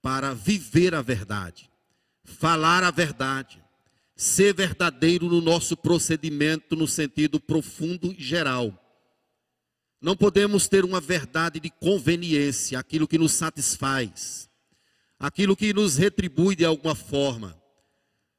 para 0.00 0.34
viver 0.34 0.94
a 0.94 1.02
verdade, 1.02 1.70
falar 2.24 2.82
a 2.82 2.90
verdade, 2.90 3.61
ser 4.22 4.54
verdadeiro 4.54 5.26
no 5.26 5.40
nosso 5.40 5.76
procedimento 5.76 6.76
no 6.76 6.86
sentido 6.86 7.40
profundo 7.40 8.14
e 8.16 8.22
geral. 8.22 8.72
Não 10.00 10.16
podemos 10.16 10.68
ter 10.68 10.84
uma 10.84 11.00
verdade 11.00 11.58
de 11.58 11.68
conveniência, 11.68 12.78
aquilo 12.78 13.08
que 13.08 13.18
nos 13.18 13.32
satisfaz, 13.32 14.48
aquilo 15.18 15.56
que 15.56 15.74
nos 15.74 15.96
retribui 15.96 16.54
de 16.54 16.64
alguma 16.64 16.94
forma. 16.94 17.60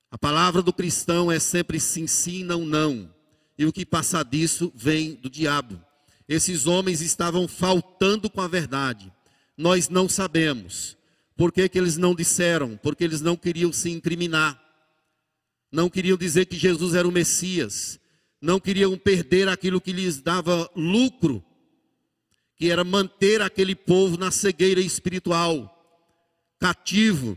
A 0.10 0.18
palavra 0.18 0.62
do 0.62 0.72
cristão 0.72 1.30
é 1.30 1.38
sempre 1.38 1.82
sim, 1.82 2.08
sim, 2.08 2.46
não, 2.46 2.66
não. 2.66 3.14
E 3.58 3.66
o 3.66 3.74
que 3.74 3.86
passa 3.86 4.24
disso 4.24 4.72
vem 4.74 5.16
do 5.16 5.30
diabo. 5.30 5.84
Esses 6.30 6.66
homens 6.66 7.02
estavam 7.02 7.46
faltando 7.46 8.30
com 8.30 8.40
a 8.40 8.48
verdade. 8.48 9.12
Nós 9.58 9.90
não 9.90 10.08
sabemos. 10.08 10.96
Por 11.36 11.52
que, 11.52 11.68
que 11.68 11.78
eles 11.78 11.98
não 11.98 12.16
disseram? 12.16 12.80
Porque 12.82 13.04
eles 13.04 13.20
não 13.20 13.36
queriam 13.36 13.74
se 13.74 13.90
incriminar 13.90 14.63
não 15.74 15.90
queriam 15.90 16.16
dizer 16.16 16.46
que 16.46 16.56
Jesus 16.56 16.94
era 16.94 17.08
o 17.08 17.12
Messias, 17.12 18.00
não 18.40 18.60
queriam 18.60 18.96
perder 18.96 19.50
aquilo 19.50 19.82
que 19.82 19.92
lhes 19.92 20.22
dava 20.22 20.70
lucro, 20.76 21.44
que 22.56 22.70
era 22.70 22.84
manter 22.84 23.42
aquele 23.42 23.74
povo 23.74 24.16
na 24.16 24.30
cegueira 24.30 24.80
espiritual, 24.80 25.68
cativo. 26.60 27.36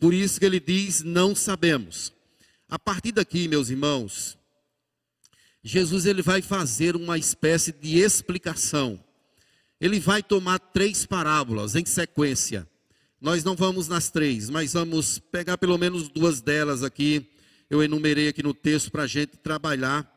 Por 0.00 0.12
isso 0.12 0.40
que 0.40 0.44
ele 0.44 0.58
diz: 0.58 1.04
não 1.04 1.36
sabemos. 1.36 2.12
A 2.68 2.80
partir 2.80 3.12
daqui, 3.12 3.46
meus 3.46 3.70
irmãos, 3.70 4.36
Jesus 5.62 6.04
ele 6.04 6.20
vai 6.20 6.42
fazer 6.42 6.96
uma 6.96 7.16
espécie 7.16 7.70
de 7.70 8.00
explicação. 8.00 9.02
Ele 9.80 10.00
vai 10.00 10.20
tomar 10.20 10.58
três 10.58 11.06
parábolas 11.06 11.76
em 11.76 11.84
sequência. 11.84 12.68
Nós 13.20 13.44
não 13.44 13.54
vamos 13.54 13.86
nas 13.86 14.10
três, 14.10 14.50
mas 14.50 14.72
vamos 14.72 15.20
pegar 15.20 15.56
pelo 15.58 15.78
menos 15.78 16.08
duas 16.08 16.40
delas 16.40 16.82
aqui. 16.82 17.30
Eu 17.70 17.82
enumerei 17.82 18.28
aqui 18.28 18.42
no 18.42 18.54
texto 18.54 18.90
para 18.90 19.02
a 19.02 19.06
gente 19.06 19.36
trabalhar 19.36 20.10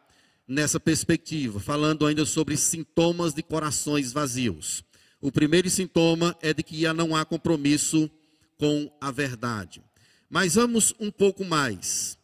nessa 0.48 0.80
perspectiva, 0.80 1.60
falando 1.60 2.06
ainda 2.06 2.26
sobre 2.26 2.56
sintomas 2.56 3.34
de 3.34 3.44
corações 3.44 4.12
vazios. 4.12 4.84
O 5.20 5.32
primeiro 5.32 5.70
sintoma 5.70 6.36
é 6.42 6.54
de 6.54 6.64
que 6.64 6.92
não 6.94 7.16
há 7.16 7.26
compromisso 7.26 8.10
com 8.58 8.92
a 9.02 9.12
verdade. 9.12 9.82
Mas 10.30 10.56
vamos 10.56 10.94
um 11.00 11.12
pouco 11.12 11.44
mais. 11.44 12.18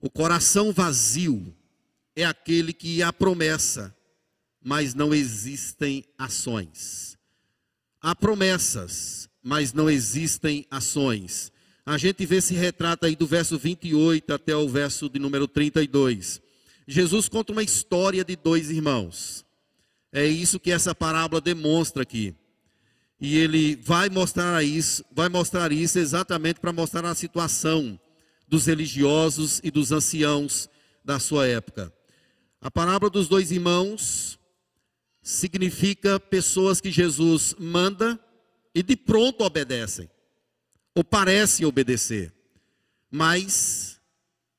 O 0.00 0.10
coração 0.10 0.72
vazio 0.72 1.54
é 2.14 2.24
aquele 2.24 2.72
que 2.72 3.02
há 3.02 3.12
promessa, 3.12 3.96
mas 4.62 4.94
não 4.94 5.14
existem 5.14 6.04
ações. 6.18 7.16
Há 8.00 8.14
promessas, 8.14 9.28
mas 9.42 9.72
não 9.72 9.88
existem 9.88 10.66
ações. 10.70 11.50
A 11.88 11.96
gente 11.96 12.26
vê 12.26 12.36
esse 12.36 12.52
retrato 12.52 13.06
aí 13.06 13.16
do 13.16 13.26
verso 13.26 13.58
28 13.58 14.34
até 14.34 14.54
o 14.54 14.68
verso 14.68 15.08
de 15.08 15.18
número 15.18 15.48
32. 15.48 16.38
Jesus 16.86 17.30
conta 17.30 17.50
uma 17.50 17.62
história 17.62 18.22
de 18.22 18.36
dois 18.36 18.70
irmãos. 18.70 19.42
É 20.12 20.26
isso 20.26 20.60
que 20.60 20.70
essa 20.70 20.94
parábola 20.94 21.40
demonstra 21.40 22.02
aqui. 22.02 22.34
E 23.18 23.38
ele 23.38 23.74
vai 23.74 24.10
mostrar 24.10 24.62
isso, 24.62 25.02
vai 25.10 25.30
mostrar 25.30 25.72
isso 25.72 25.98
exatamente 25.98 26.60
para 26.60 26.74
mostrar 26.74 27.06
a 27.06 27.14
situação 27.14 27.98
dos 28.46 28.66
religiosos 28.66 29.58
e 29.64 29.70
dos 29.70 29.90
anciãos 29.90 30.68
da 31.02 31.18
sua 31.18 31.46
época. 31.48 31.90
A 32.60 32.70
parábola 32.70 33.08
dos 33.08 33.28
dois 33.28 33.50
irmãos 33.50 34.38
significa 35.22 36.20
pessoas 36.20 36.82
que 36.82 36.90
Jesus 36.90 37.54
manda 37.58 38.20
e 38.74 38.82
de 38.82 38.94
pronto 38.94 39.42
obedecem, 39.42 40.06
ou 40.98 41.04
parecem 41.04 41.64
obedecer, 41.64 42.34
mas 43.08 44.00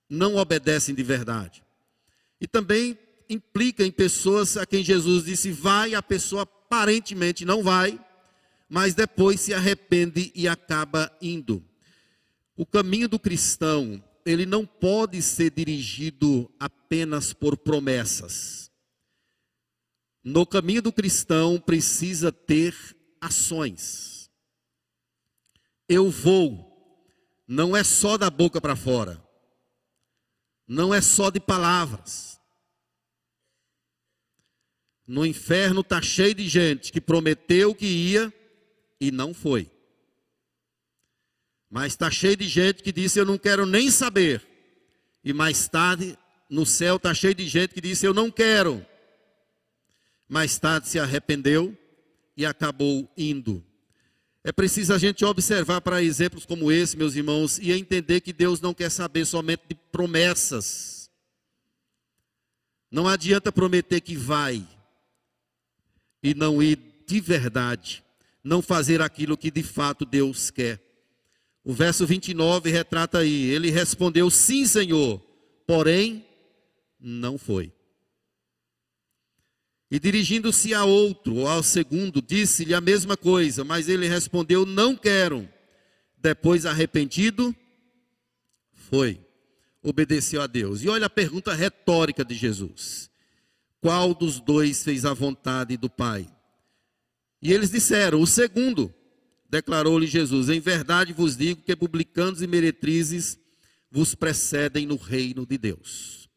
não 0.10 0.38
obedecem 0.38 0.96
de 0.96 1.04
verdade. 1.04 1.62
E 2.40 2.48
também 2.48 2.98
implica 3.30 3.86
em 3.86 3.92
pessoas 3.92 4.56
a 4.56 4.66
quem 4.66 4.82
Jesus 4.82 5.26
disse 5.26 5.52
vai, 5.52 5.94
a 5.96 6.02
pessoa 6.02 6.44
aparentemente 6.44 7.44
não 7.44 7.62
vai, 7.62 8.00
mas 8.70 8.94
depois 8.94 9.42
se 9.42 9.54
arrepende 9.54 10.32
e 10.34 10.48
acaba 10.48 11.12
indo. 11.22 11.62
O 12.56 12.66
caminho 12.66 13.10
do 13.10 13.20
cristão, 13.20 14.02
ele 14.26 14.46
não 14.46 14.66
pode 14.66 15.22
ser 15.22 15.52
dirigido 15.52 16.50
apenas 16.58 17.34
por 17.34 17.58
promessas. 17.58 18.72
No 20.24 20.46
caminho 20.46 20.82
do 20.82 20.94
cristão 20.94 21.60
precisa 21.60 22.32
ter 22.32 22.74
ações. 23.20 24.19
Eu 25.90 26.12
vou, 26.12 26.72
não 27.48 27.76
é 27.76 27.84
só 27.84 28.16
da 28.16 28.30
boca 28.30 28.62
para 28.62 28.76
fora, 28.76 29.20
não 30.68 30.94
é 30.94 31.02
só 31.02 31.32
de 31.32 31.40
palavras. 31.40 32.40
No 35.08 35.26
inferno 35.26 35.82
está 35.82 36.00
cheio 36.00 36.36
de 36.36 36.48
gente 36.48 36.92
que 36.92 37.02
prometeu 37.02 37.74
que 37.74 37.88
ia 37.88 38.32
e 39.02 39.10
não 39.10 39.34
foi. 39.34 39.72
Mas 41.68 41.94
está 41.94 42.12
cheio 42.12 42.38
de 42.38 42.48
gente 42.48 42.84
que 42.84 42.92
disse: 42.92 43.20
Eu 43.20 43.26
não 43.26 43.38
quero 43.38 43.66
nem 43.66 43.90
saber. 43.90 44.48
E 45.24 45.34
mais 45.34 45.68
tarde, 45.68 46.16
no 46.48 46.66
céu, 46.66 46.98
está 46.98 47.12
cheio 47.16 47.34
de 47.34 47.48
gente 47.48 47.74
que 47.74 47.82
disse: 47.82 48.06
Eu 48.06 48.14
não 48.14 48.30
quero. 48.30 48.86
Mais 50.28 50.60
tarde 50.60 50.88
se 50.88 51.00
arrependeu 51.00 51.76
e 52.38 52.46
acabou 52.46 53.12
indo. 53.18 53.66
É 54.44 54.52
preciso 54.52 54.94
a 54.94 54.98
gente 54.98 55.26
observar 55.26 55.82
para 55.82 56.02
exemplos 56.02 56.46
como 56.46 56.72
esse, 56.72 56.96
meus 56.96 57.16
irmãos, 57.16 57.60
e 57.60 57.72
entender 57.72 58.22
que 58.22 58.32
Deus 58.32 58.62
não 58.62 58.74
quer 58.74 58.90
saber 58.90 59.26
somente 59.26 59.64
de 59.68 59.76
promessas. 59.76 61.10
Não 62.90 63.08
adianta 63.08 63.52
prometer 63.52 64.02
que 64.02 64.16
vai 64.16 64.66
e 66.24 66.34
não 66.34 66.64
ir 66.64 66.80
de 67.06 67.20
verdade, 67.20 68.04
não 68.44 68.62
fazer 68.62 69.02
aquilo 69.02 69.38
que 69.38 69.52
de 69.52 69.64
fato 69.64 70.06
Deus 70.06 70.50
quer. 70.50 70.82
O 71.64 71.74
verso 71.74 72.06
29 72.06 72.70
retrata 72.70 73.20
aí: 73.20 73.50
ele 73.50 73.70
respondeu, 73.70 74.30
sim, 74.30 74.66
Senhor, 74.66 75.20
porém 75.68 76.26
não 77.00 77.38
foi. 77.38 77.72
E 79.92 80.00
dirigindo-se 80.00 80.74
a 80.74 80.86
outro, 80.86 81.36
ou 81.38 81.48
ao 81.48 81.64
segundo, 81.64 82.22
disse-lhe 82.22 82.74
a 82.76 82.82
mesma 82.82 83.18
coisa, 83.18 83.64
mas 83.64 83.90
ele 83.90 84.08
respondeu: 84.08 84.66
Não 84.66 84.96
quero. 84.96 85.50
Depois, 86.18 86.66
arrependido, 86.66 87.56
foi. 88.72 89.20
Obedeceu 89.82 90.42
a 90.42 90.48
Deus. 90.48 90.84
E 90.84 90.90
olha 90.90 91.08
a 91.08 91.10
pergunta 91.10 91.54
retórica 91.54 92.24
de 92.24 92.36
Jesus: 92.36 93.10
Qual 93.82 94.14
dos 94.14 94.40
dois 94.40 94.84
fez 94.84 95.06
a 95.06 95.14
vontade 95.14 95.76
do 95.76 95.90
Pai? 95.90 96.30
E 97.42 97.52
eles 97.52 97.72
disseram: 97.72 98.22
O 98.22 98.28
segundo. 98.28 98.94
Declarou-lhe 99.50 100.06
Jesus: 100.06 100.50
Em 100.50 100.60
verdade 100.60 101.12
vos 101.12 101.36
digo 101.36 101.64
que 101.64 101.76
publicanos 101.76 102.44
e 102.44 102.48
meretrizes 102.48 103.40
vos 103.90 104.14
precedem 104.14 104.86
no 104.86 104.96
reino 104.96 105.46
de 105.46 105.58
Deus. 105.58 106.30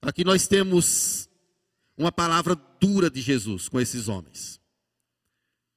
Aqui 0.00 0.24
nós 0.24 0.48
temos 0.48 1.28
uma 1.96 2.10
palavra 2.10 2.54
dura 2.80 3.08
de 3.08 3.20
Jesus 3.20 3.68
com 3.68 3.80
esses 3.80 4.08
homens. 4.08 4.60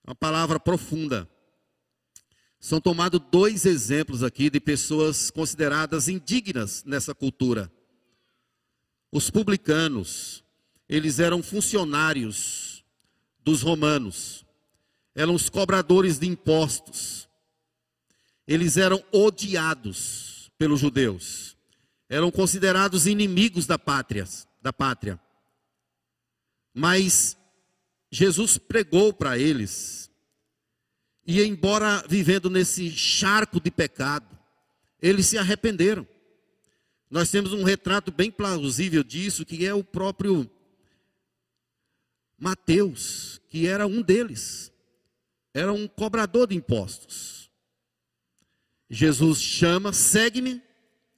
Uma 0.05 0.15
palavra 0.15 0.59
profunda. 0.59 1.29
São 2.59 2.81
tomados 2.81 3.19
dois 3.31 3.65
exemplos 3.65 4.23
aqui 4.23 4.49
de 4.49 4.59
pessoas 4.59 5.29
consideradas 5.29 6.07
indignas 6.07 6.83
nessa 6.83 7.13
cultura. 7.13 7.71
Os 9.11 9.29
publicanos, 9.29 10.43
eles 10.89 11.19
eram 11.19 11.43
funcionários 11.43 12.83
dos 13.43 13.61
romanos, 13.61 14.45
eram 15.15 15.35
os 15.35 15.49
cobradores 15.49 16.19
de 16.19 16.27
impostos, 16.27 17.29
eles 18.47 18.75
eram 18.75 19.03
odiados 19.11 20.51
pelos 20.57 20.79
judeus, 20.79 21.55
eram 22.09 22.31
considerados 22.31 23.05
inimigos 23.05 23.65
da 23.65 23.77
pátria, 23.77 24.27
da 24.61 24.73
pátria. 24.73 25.19
Mas 26.79 27.35
Jesus 28.11 28.59
pregou 28.59 29.11
para 29.11 29.35
eles. 29.35 30.11
E 31.25 31.41
embora 31.41 32.05
vivendo 32.07 32.51
nesse 32.51 32.91
charco 32.91 33.59
de 33.59 33.71
pecado, 33.71 34.37
eles 35.01 35.25
se 35.25 35.39
arrependeram. 35.39 36.07
Nós 37.09 37.31
temos 37.31 37.51
um 37.51 37.63
retrato 37.63 38.11
bem 38.11 38.29
plausível 38.29 39.03
disso, 39.03 39.43
que 39.43 39.65
é 39.65 39.73
o 39.73 39.83
próprio 39.83 40.47
Mateus, 42.37 43.41
que 43.49 43.65
era 43.65 43.87
um 43.87 44.03
deles. 44.03 44.71
Era 45.55 45.73
um 45.73 45.87
cobrador 45.87 46.45
de 46.45 46.55
impostos. 46.55 47.49
Jesus 48.87 49.41
chama, 49.41 49.91
segue-me, 49.91 50.61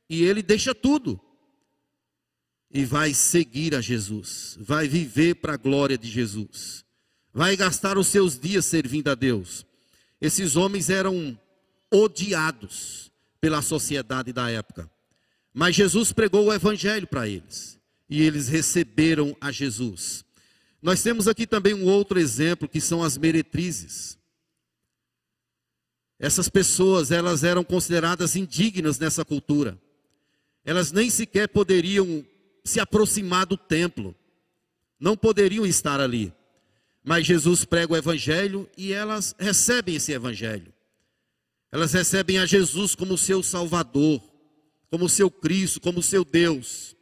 e 0.09 0.23
ele 0.23 0.41
deixa 0.41 0.73
tudo 0.73 1.19
e 2.71 2.85
vai 2.85 3.13
seguir 3.13 3.73
a 3.73 3.81
Jesus, 3.81 4.57
vai 4.59 4.87
viver 4.87 5.35
para 5.35 5.53
a 5.53 5.57
glória 5.57 5.97
de 5.97 6.09
Jesus, 6.09 6.85
vai 7.33 7.55
gastar 7.55 7.97
os 7.97 8.07
seus 8.07 8.37
dias 8.39 8.65
servindo 8.65 9.09
a 9.09 9.15
Deus. 9.15 9.65
Esses 10.21 10.55
homens 10.55 10.89
eram 10.89 11.39
odiados 11.91 13.11
pela 13.41 13.61
sociedade 13.61 14.31
da 14.31 14.49
época, 14.49 14.89
mas 15.53 15.75
Jesus 15.75 16.11
pregou 16.11 16.45
o 16.45 16.53
evangelho 16.53 17.07
para 17.07 17.27
eles 17.27 17.79
e 18.09 18.21
eles 18.21 18.47
receberam 18.47 19.35
a 19.41 19.51
Jesus. 19.51 20.23
Nós 20.81 21.03
temos 21.03 21.27
aqui 21.27 21.45
também 21.45 21.73
um 21.73 21.85
outro 21.85 22.19
exemplo 22.19 22.67
que 22.67 22.79
são 22.79 23.03
as 23.03 23.17
meretrizes. 23.17 24.17
Essas 26.17 26.49
pessoas, 26.49 27.11
elas 27.11 27.43
eram 27.43 27.63
consideradas 27.63 28.35
indignas 28.35 28.99
nessa 28.99 29.23
cultura. 29.25 29.79
Elas 30.65 30.91
nem 30.91 31.09
sequer 31.09 31.47
poderiam 31.47 32.25
se 32.63 32.79
aproximar 32.79 33.45
do 33.45 33.57
templo. 33.57 34.15
Não 34.99 35.15
poderiam 35.15 35.65
estar 35.65 35.99
ali. 35.99 36.33
Mas 37.03 37.25
Jesus 37.25 37.65
prega 37.65 37.93
o 37.93 37.97
evangelho 37.97 38.69
e 38.77 38.93
elas 38.93 39.35
recebem 39.39 39.95
esse 39.95 40.11
evangelho. 40.11 40.73
Elas 41.71 41.93
recebem 41.93 42.39
a 42.39 42.45
Jesus 42.45 42.95
como 42.95 43.17
seu 43.17 43.41
Salvador, 43.43 44.21
como 44.89 45.07
seu 45.07 45.29
Cristo, 45.29 45.79
como 45.79 46.01
seu 46.01 46.25
Deus. 46.25 46.95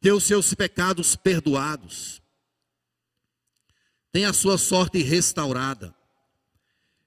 Tem 0.00 0.12
os 0.12 0.24
seus 0.24 0.52
pecados 0.54 1.14
perdoados. 1.14 2.20
Tem 4.10 4.24
a 4.24 4.32
sua 4.32 4.56
sorte 4.56 5.02
restaurada. 5.02 5.94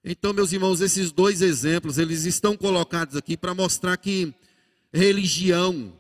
Então, 0.03 0.31
meus 0.31 0.53
irmãos, 0.53 0.79
esses 0.79 1.11
dois 1.11 1.41
exemplos, 1.41 1.97
eles 1.97 2.25
estão 2.25 2.55
colocados 2.55 3.15
aqui 3.15 3.35
para 3.35 3.53
mostrar 3.53 3.97
que 3.97 4.33
religião 4.93 5.98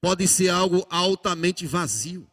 pode 0.00 0.26
ser 0.26 0.48
algo 0.48 0.86
altamente 0.90 1.66
vazio. 1.66 2.28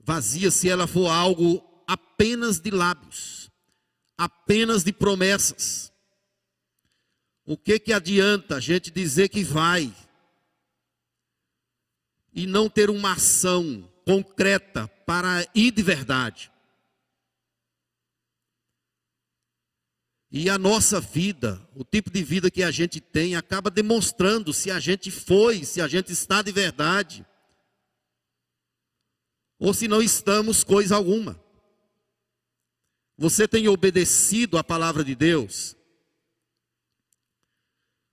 Vazia 0.00 0.50
se 0.50 0.68
ela 0.68 0.86
for 0.86 1.08
algo 1.08 1.62
apenas 1.86 2.58
de 2.58 2.70
lábios, 2.70 3.50
apenas 4.16 4.82
de 4.82 4.92
promessas. 4.92 5.92
O 7.44 7.56
que 7.56 7.78
que 7.78 7.92
adianta 7.92 8.56
a 8.56 8.60
gente 8.60 8.90
dizer 8.90 9.28
que 9.28 9.42
vai 9.42 9.94
e 12.32 12.46
não 12.46 12.68
ter 12.68 12.90
uma 12.90 13.12
ação 13.12 13.90
concreta 14.04 14.86
para 15.06 15.46
ir 15.54 15.70
de 15.70 15.82
verdade? 15.82 16.50
E 20.30 20.50
a 20.50 20.58
nossa 20.58 21.00
vida, 21.00 21.60
o 21.74 21.82
tipo 21.82 22.10
de 22.10 22.22
vida 22.22 22.50
que 22.50 22.62
a 22.62 22.70
gente 22.70 23.00
tem, 23.00 23.34
acaba 23.34 23.70
demonstrando 23.70 24.52
se 24.52 24.70
a 24.70 24.78
gente 24.78 25.10
foi, 25.10 25.64
se 25.64 25.80
a 25.80 25.88
gente 25.88 26.12
está 26.12 26.42
de 26.42 26.52
verdade, 26.52 27.24
ou 29.58 29.72
se 29.72 29.88
não 29.88 30.02
estamos 30.02 30.62
coisa 30.62 30.94
alguma. 30.94 31.42
Você 33.16 33.48
tem 33.48 33.68
obedecido 33.68 34.58
a 34.58 34.62
palavra 34.62 35.02
de 35.02 35.14
Deus? 35.14 35.74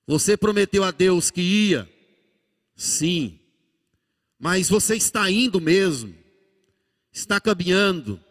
Você 0.08 0.38
prometeu 0.38 0.84
a 0.84 0.91
Deus 0.91 1.30
que 1.30 1.41
ia? 1.41 1.89
Sim. 2.75 3.39
Mas 4.39 4.69
você 4.69 4.95
está 4.95 5.30
indo 5.30 5.60
mesmo? 5.60 6.15
Está 7.12 7.41
caminhando? 7.41 8.23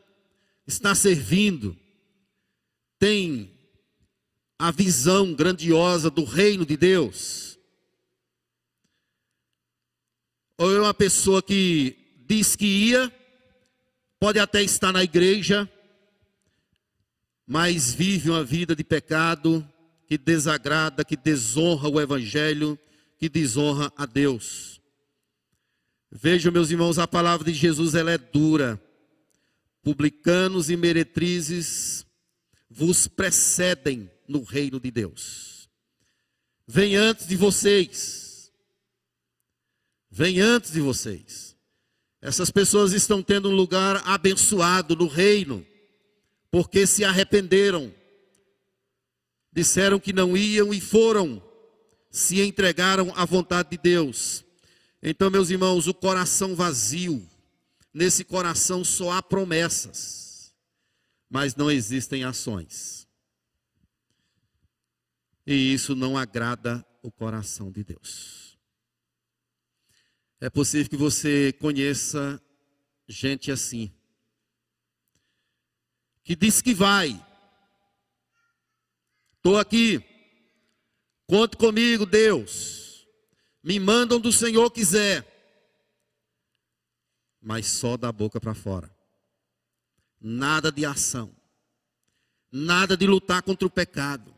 Está 0.67 0.95
servindo? 0.95 1.77
Tem 2.99 3.54
a 4.59 4.71
visão 4.71 5.35
grandiosa 5.35 6.11
do 6.11 6.25
reino 6.25 6.65
de 6.65 6.77
Deus? 6.77 7.59
Ou 10.57 10.75
é 10.75 10.81
uma 10.81 10.95
pessoa 10.95 11.43
que 11.43 11.97
diz 12.27 12.55
que 12.55 12.67
ia, 12.67 13.13
pode 14.19 14.39
até 14.39 14.63
estar 14.63 14.93
na 14.93 15.03
igreja, 15.03 15.69
mas 17.47 17.93
vive 17.93 18.31
uma 18.31 18.45
vida 18.45 18.75
de 18.75 18.85
pecado 18.85 19.69
que 20.07 20.17
desagrada, 20.17 21.05
que 21.05 21.17
desonra 21.17 21.89
o 21.89 22.01
evangelho, 22.01 22.79
que 23.19 23.29
desonra 23.29 23.93
a 23.97 24.07
Deus. 24.07 24.81
Vejam, 26.11 26.53
meus 26.53 26.71
irmãos, 26.71 26.99
a 26.99 27.09
palavra 27.09 27.51
de 27.51 27.59
Jesus 27.59 27.95
ela 27.95 28.13
é 28.13 28.19
dura. 28.19 28.81
Publicanos 29.83 30.71
e 30.71 30.77
meretrizes 30.77 32.07
vos 32.71 33.09
precedem 33.09 34.11
no 34.29 34.43
reino 34.43 34.81
de 34.81 34.91
Deus. 34.91 35.69
Vem 36.67 36.97
antes 36.97 37.27
de 37.27 37.37
vocês. 37.37 38.53
Vem 40.11 40.41
antes 40.41 40.73
de 40.73 40.81
vocês. 40.81 41.57
Essas 42.23 42.51
pessoas 42.51 42.93
estão 42.93 43.23
tendo 43.23 43.51
um 43.51 43.55
lugar 43.55 44.03
abençoado 44.07 44.97
no 44.97 45.07
reino, 45.07 45.67
porque 46.51 46.87
se 46.87 47.05
arrependeram, 47.05 47.93
disseram 49.53 50.01
que 50.01 50.13
não 50.13 50.35
iam 50.35 50.73
e 50.73 50.81
foram, 50.81 51.43
se 52.11 52.41
entregaram 52.41 53.13
à 53.15 53.27
vontade 53.27 53.71
de 53.73 53.77
Deus. 53.77 54.43
Então, 55.03 55.31
meus 55.31 55.51
irmãos, 55.51 55.87
o 55.87 55.93
coração 55.93 56.55
vazio, 56.55 57.29
nesse 57.93 58.25
coração 58.25 58.83
só 58.83 59.13
há 59.13 59.23
promessas, 59.23 60.55
mas 61.29 61.55
não 61.55 61.71
existem 61.71 62.25
ações. 62.25 63.04
E 65.47 65.75
isso 65.75 65.95
não 65.95 66.17
agrada 66.17 66.85
o 67.03 67.11
coração 67.11 67.71
de 67.71 67.85
Deus. 67.85 68.59
É 70.41 70.49
possível 70.49 70.89
que 70.89 70.97
você 70.97 71.53
conheça 71.53 72.41
gente 73.07 73.51
assim, 73.51 73.93
que 76.23 76.35
diz 76.35 76.63
que 76.63 76.73
vai. 76.73 77.11
Estou 79.37 79.59
aqui, 79.59 80.03
conte 81.27 81.57
comigo, 81.57 82.07
Deus. 82.07 83.07
Me 83.63 83.79
mandam 83.79 84.19
do 84.19 84.33
Senhor 84.33 84.71
quiser, 84.71 85.27
mas 87.41 87.67
só 87.67 87.97
da 87.99 88.11
boca 88.11 88.41
para 88.41 88.55
fora. 88.55 88.95
Nada 90.19 90.73
de 90.73 90.87
ação, 90.87 91.35
nada 92.51 92.97
de 92.97 93.07
lutar 93.07 93.43
contra 93.43 93.67
o 93.67 93.71
pecado 93.71 94.34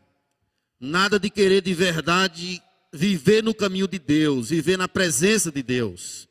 Nada 0.79 1.19
de 1.19 1.29
querer 1.29 1.61
de 1.61 1.73
verdade 1.73 2.61
viver 2.93 3.43
no 3.43 3.53
caminho 3.53 3.87
de 3.87 3.99
Deus, 3.99 4.49
viver 4.49 4.77
na 4.77 4.87
presença 4.87 5.51
de 5.51 5.63
Deus, 5.63 6.27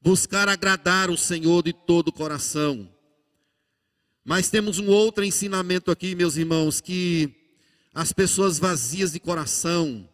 buscar 0.00 0.48
agradar 0.48 1.10
o 1.10 1.16
Senhor 1.16 1.62
de 1.62 1.72
todo 1.72 2.08
o 2.08 2.12
coração. 2.12 2.88
Mas 4.24 4.48
temos 4.48 4.78
um 4.78 4.88
outro 4.88 5.22
ensinamento 5.22 5.90
aqui, 5.90 6.14
meus 6.14 6.36
irmãos, 6.36 6.80
que 6.80 7.34
as 7.92 8.12
pessoas 8.12 8.58
vazias 8.58 9.12
de 9.12 9.20
coração, 9.20 10.08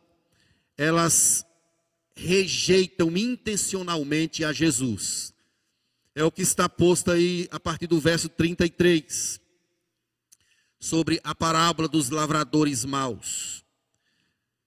elas 0.77 1.47
rejeitam 2.15 3.17
intencionalmente 3.17 4.45
a 4.45 4.53
Jesus. 4.53 5.33
É 6.15 6.25
o 6.25 6.31
que 6.31 6.43
está 6.43 6.69
posto 6.69 7.11
aí 7.11 7.49
a 7.51 7.61
partir 7.61 7.87
do 7.87 8.01
verso 8.01 8.29
33, 8.29 9.41
sobre 10.79 11.21
a 11.23 11.35
parábola 11.35 11.89
dos 11.89 12.11
lavradores 12.11 12.85
maus. 12.85 13.60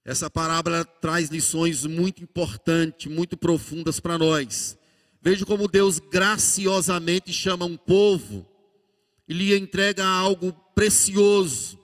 Essa 0.05 0.29
parábola 0.29 0.83
traz 0.83 1.29
lições 1.29 1.85
muito 1.85 2.21
importantes, 2.21 3.09
muito 3.09 3.37
profundas 3.37 4.01
para 4.01 4.17
nós. 4.17 4.77
Veja 5.21 5.45
como 5.45 5.69
Deus 5.69 5.99
graciosamente 5.99 7.31
chama 7.31 7.63
um 7.63 7.77
povo 7.77 8.45
e 9.27 9.33
lhe 9.33 9.57
entrega 9.57 10.05
algo 10.05 10.51
precioso. 10.75 11.79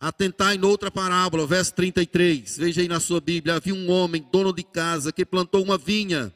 Atentar 0.00 0.56
em 0.56 0.64
outra 0.64 0.90
parábola, 0.90 1.46
verso 1.46 1.74
33. 1.74 2.56
Veja 2.58 2.80
aí 2.80 2.88
na 2.88 2.98
sua 2.98 3.20
Bíblia: 3.20 3.54
havia 3.54 3.74
um 3.74 3.90
homem, 3.90 4.26
dono 4.32 4.52
de 4.52 4.64
casa, 4.64 5.12
que 5.12 5.24
plantou 5.24 5.62
uma 5.62 5.78
vinha. 5.78 6.34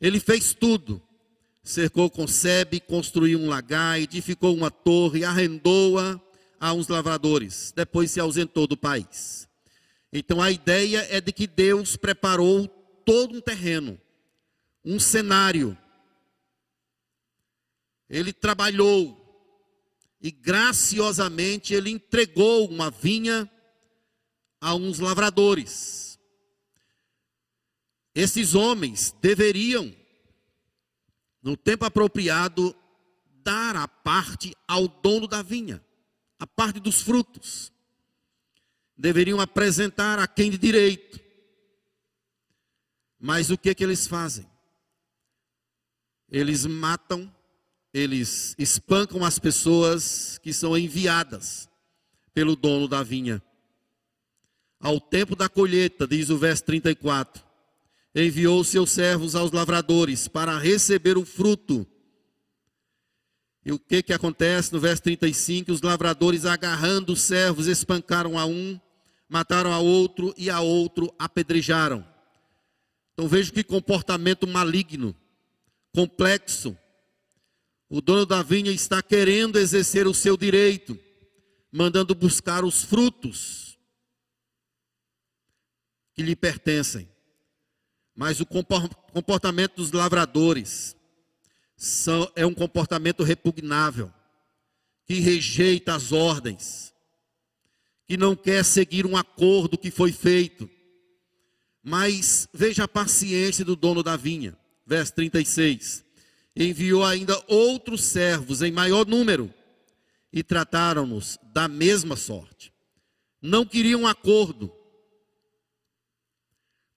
Ele 0.00 0.18
fez 0.18 0.52
tudo. 0.52 1.00
Cercou 1.62 2.10
com 2.10 2.26
sebe, 2.26 2.80
construiu 2.80 3.38
um 3.38 3.48
lagar, 3.48 4.00
edificou 4.00 4.54
uma 4.54 4.70
torre, 4.70 5.24
arrendou-a 5.24 6.20
a 6.58 6.72
uns 6.72 6.88
lavradores. 6.88 7.72
Depois 7.74 8.10
se 8.10 8.18
ausentou 8.18 8.66
do 8.66 8.76
país. 8.76 9.48
Então 10.16 10.40
a 10.40 10.48
ideia 10.48 11.04
é 11.10 11.20
de 11.20 11.32
que 11.32 11.44
Deus 11.44 11.96
preparou 11.96 12.68
todo 13.04 13.36
um 13.36 13.40
terreno, 13.40 14.00
um 14.84 15.00
cenário. 15.00 15.76
Ele 18.08 18.32
trabalhou 18.32 19.20
e 20.20 20.30
graciosamente 20.30 21.74
ele 21.74 21.90
entregou 21.90 22.70
uma 22.70 22.92
vinha 22.92 23.50
a 24.60 24.72
uns 24.76 25.00
lavradores. 25.00 26.16
Esses 28.14 28.54
homens 28.54 29.10
deveriam, 29.20 29.92
no 31.42 31.56
tempo 31.56 31.84
apropriado, 31.84 32.72
dar 33.42 33.74
a 33.74 33.88
parte 33.88 34.56
ao 34.68 34.86
dono 34.86 35.26
da 35.26 35.42
vinha, 35.42 35.84
a 36.38 36.46
parte 36.46 36.78
dos 36.78 37.02
frutos 37.02 37.73
deveriam 38.96 39.40
apresentar 39.40 40.18
a 40.18 40.26
quem 40.26 40.50
de 40.50 40.58
direito. 40.58 41.20
Mas 43.18 43.50
o 43.50 43.58
que 43.58 43.70
é 43.70 43.74
que 43.74 43.82
eles 43.82 44.06
fazem? 44.06 44.46
Eles 46.30 46.66
matam, 46.66 47.32
eles 47.92 48.54
espancam 48.58 49.24
as 49.24 49.38
pessoas 49.38 50.38
que 50.38 50.52
são 50.52 50.76
enviadas 50.76 51.68
pelo 52.32 52.56
dono 52.56 52.88
da 52.88 53.02
vinha. 53.02 53.42
Ao 54.80 55.00
tempo 55.00 55.34
da 55.34 55.48
colheita, 55.48 56.06
diz 56.06 56.28
o 56.28 56.36
verso 56.36 56.64
34, 56.64 57.42
enviou 58.14 58.62
seus 58.62 58.90
servos 58.90 59.34
aos 59.34 59.50
lavradores 59.50 60.28
para 60.28 60.58
receber 60.58 61.16
o 61.16 61.24
fruto. 61.24 61.86
E 63.64 63.72
o 63.72 63.78
que 63.78 64.02
que 64.02 64.12
acontece 64.12 64.72
no 64.72 64.78
verso 64.78 65.02
35? 65.02 65.72
Os 65.72 65.80
lavradores 65.80 66.44
agarrando 66.44 67.14
os 67.14 67.22
servos 67.22 67.66
espancaram 67.66 68.38
a 68.38 68.44
um 68.44 68.78
mataram 69.28 69.72
a 69.72 69.78
outro 69.78 70.34
e 70.36 70.50
a 70.50 70.60
outro 70.60 71.12
apedrejaram. 71.18 72.06
Então 73.12 73.26
veja 73.26 73.52
que 73.52 73.64
comportamento 73.64 74.46
maligno, 74.46 75.16
complexo. 75.92 76.76
O 77.88 78.00
dono 78.00 78.26
da 78.26 78.42
vinha 78.42 78.70
está 78.70 79.02
querendo 79.02 79.58
exercer 79.58 80.06
o 80.06 80.14
seu 80.14 80.36
direito, 80.36 80.98
mandando 81.72 82.14
buscar 82.14 82.64
os 82.64 82.84
frutos 82.84 83.78
que 86.12 86.22
lhe 86.22 86.36
pertencem. 86.36 87.08
Mas 88.14 88.40
o 88.40 88.46
comportamento 88.46 89.76
dos 89.76 89.90
lavradores 89.90 90.96
são, 91.76 92.30
é 92.34 92.46
um 92.46 92.54
comportamento 92.54 93.22
repugnável, 93.22 94.12
que 95.06 95.20
rejeita 95.20 95.94
as 95.94 96.12
ordens, 96.12 96.94
que 98.06 98.16
não 98.16 98.34
quer 98.36 98.64
seguir 98.64 99.06
um 99.06 99.16
acordo 99.16 99.78
que 99.78 99.90
foi 99.90 100.12
feito. 100.12 100.68
Mas 101.82 102.48
veja 102.52 102.84
a 102.84 102.88
paciência 102.88 103.64
do 103.64 103.76
dono 103.76 104.02
da 104.02 104.16
vinha. 104.16 104.56
Verso 104.86 105.14
36. 105.14 106.04
Enviou 106.56 107.04
ainda 107.04 107.42
outros 107.46 108.02
servos 108.02 108.62
em 108.62 108.70
maior 108.72 109.06
número 109.06 109.52
e 110.32 110.42
trataram-nos 110.42 111.38
da 111.52 111.68
mesma 111.68 112.16
sorte. 112.16 112.72
Não 113.40 113.66
queriam 113.66 114.06
acordo. 114.06 114.72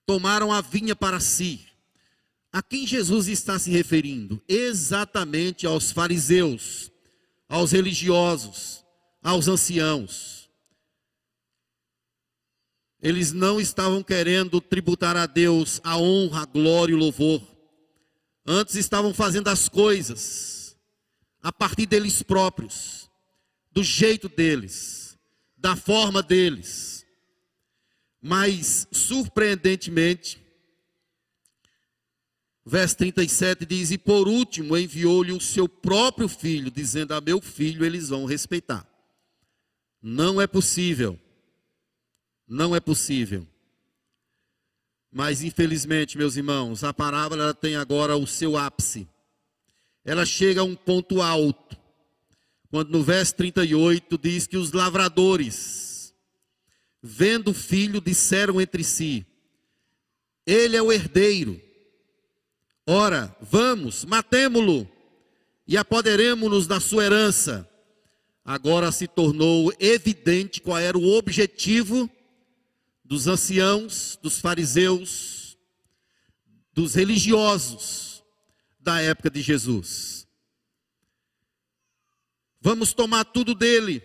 Tomaram 0.05 0.51
a 0.53 0.61
vinha 0.61 0.95
para 0.95 1.19
si. 1.19 1.66
A 2.57 2.63
quem 2.63 2.87
Jesus 2.87 3.27
está 3.27 3.59
se 3.59 3.69
referindo? 3.69 4.41
Exatamente 4.47 5.67
aos 5.67 5.91
fariseus, 5.91 6.91
aos 7.47 7.71
religiosos, 7.71 8.83
aos 9.21 9.47
anciãos. 9.47 10.49
Eles 12.99 13.31
não 13.31 13.61
estavam 13.61 14.01
querendo 14.01 14.59
tributar 14.59 15.15
a 15.15 15.27
Deus 15.27 15.79
a 15.83 15.99
honra, 15.99 16.41
a 16.41 16.45
glória 16.45 16.93
e 16.93 16.95
o 16.95 16.97
louvor. 16.97 17.47
Antes 18.43 18.73
estavam 18.73 19.13
fazendo 19.13 19.49
as 19.49 19.69
coisas 19.69 20.75
a 21.43 21.53
partir 21.53 21.85
deles 21.85 22.23
próprios, 22.23 23.07
do 23.71 23.83
jeito 23.83 24.27
deles, 24.27 25.15
da 25.55 25.75
forma 25.75 26.23
deles. 26.23 27.05
Mas, 28.19 28.87
surpreendentemente, 28.91 30.46
verso 32.67 32.97
37 32.97 33.65
diz: 33.65 33.91
E 33.91 33.97
por 33.97 34.27
último 34.27 34.77
enviou-lhe 34.77 35.31
o 35.31 35.39
seu 35.39 35.69
próprio 35.69 36.27
filho, 36.27 36.69
dizendo: 36.69 37.13
A 37.13 37.21
meu 37.21 37.41
filho 37.41 37.85
eles 37.85 38.09
vão 38.09 38.25
respeitar. 38.25 38.85
Não 40.01 40.41
é 40.41 40.45
possível. 40.45 41.19
Não 42.47 42.75
é 42.75 42.79
possível. 42.79 43.47
Mas 45.11 45.41
infelizmente, 45.41 46.17
meus 46.17 46.35
irmãos, 46.35 46.83
a 46.83 46.93
parábola 46.93 47.53
tem 47.53 47.75
agora 47.75 48.15
o 48.15 48.27
seu 48.27 48.57
ápice. 48.57 49.07
Ela 50.03 50.25
chega 50.25 50.61
a 50.61 50.63
um 50.65 50.75
ponto 50.75 51.21
alto. 51.21 51.77
Quando 52.69 52.89
no 52.89 53.01
verso 53.01 53.33
38 53.35 54.17
diz 54.17 54.45
que 54.45 54.57
os 54.57 54.73
lavradores, 54.73 56.13
vendo 57.01 57.51
o 57.51 57.53
filho, 57.53 58.01
disseram 58.01 58.59
entre 58.59 58.83
si: 58.83 59.25
Ele 60.45 60.75
é 60.75 60.81
o 60.81 60.91
herdeiro. 60.91 61.66
Ora, 62.87 63.35
vamos, 63.41 64.05
matemo-lo 64.05 64.89
e 65.67 65.77
apoderemos-nos 65.77 66.65
da 66.65 66.79
sua 66.79 67.03
herança 67.03 67.69
agora 68.47 68.93
se 68.93 69.09
tornou 69.09 69.73
evidente 69.77 70.61
qual 70.61 70.77
era 70.77 70.97
o 70.97 71.17
objetivo 71.17 72.09
dos 73.03 73.27
anciãos, 73.27 74.17
dos 74.23 74.39
fariseus, 74.39 75.57
dos 76.71 76.95
religiosos 76.95 78.23
da 78.79 79.01
época 79.01 79.29
de 79.29 79.41
Jesus. 79.41 80.25
Vamos 82.61 82.93
tomar 82.93 83.25
tudo 83.25 83.53
dele. 83.53 84.01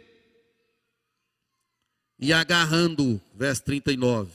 E 2.18 2.32
agarrando, 2.32 3.20
verso 3.34 3.62
39. 3.62 4.32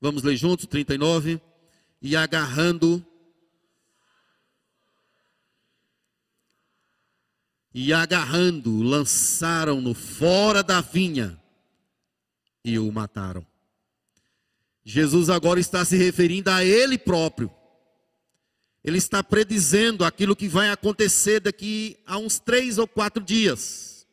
Vamos 0.00 0.22
ler 0.22 0.36
juntos, 0.36 0.66
39. 0.66 1.40
E 2.00 2.14
agarrando 2.14 3.04
e 7.74 7.92
agarrando, 7.92 8.82
lançaram-no 8.82 9.94
fora 9.94 10.62
da 10.62 10.80
vinha 10.80 11.40
e 12.64 12.78
o 12.78 12.90
mataram. 12.92 13.46
Jesus 14.84 15.30
agora 15.30 15.60
está 15.60 15.84
se 15.84 15.96
referindo 15.96 16.50
a 16.50 16.64
ele 16.64 16.98
próprio. 16.98 17.50
Ele 18.84 18.98
está 18.98 19.22
predizendo 19.22 20.04
aquilo 20.04 20.34
que 20.34 20.48
vai 20.48 20.70
acontecer 20.70 21.40
daqui 21.40 21.96
a 22.04 22.18
uns 22.18 22.38
três 22.38 22.78
ou 22.78 22.88
quatro 22.88 23.22
dias. 23.22 24.06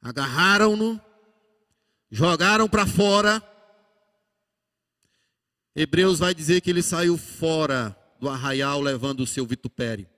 Agarraram-no, 0.00 1.00
jogaram 2.10 2.68
para 2.68 2.86
fora. 2.86 3.42
Hebreus 5.76 6.18
vai 6.18 6.34
dizer 6.34 6.60
que 6.60 6.70
ele 6.70 6.82
saiu 6.82 7.16
fora 7.18 7.96
do 8.18 8.28
arraial 8.28 8.80
levando 8.80 9.20
o 9.20 9.26
seu 9.26 9.46
vitupério. 9.46 10.08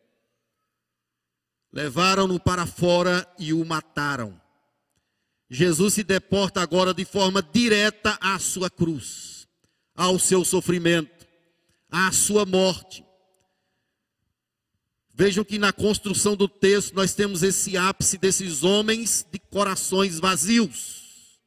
Levaram-no 1.75 2.39
para 2.39 2.67
fora 2.67 3.27
e 3.37 3.53
o 3.53 3.65
mataram. 3.65 4.41
Jesus 5.51 5.95
se 5.95 6.05
deporta 6.05 6.61
agora 6.61 6.95
de 6.95 7.05
forma 7.05 7.43
direta 7.43 8.17
à 8.21 8.39
sua 8.39 8.71
cruz, 8.71 9.49
ao 9.93 10.17
seu 10.17 10.45
sofrimento, 10.45 11.27
à 11.91 12.13
sua 12.13 12.47
morte. 12.47 13.05
Vejam 15.13 15.45
que 15.45 15.59
na 15.59 15.73
construção 15.73 16.37
do 16.37 16.47
texto 16.47 16.95
nós 16.95 17.13
temos 17.13 17.43
esse 17.43 17.77
ápice 17.77 18.19
desses 18.19 18.63
homens 18.63 19.27
de 19.29 19.41
corações 19.41 20.21
vazios, 20.21 21.41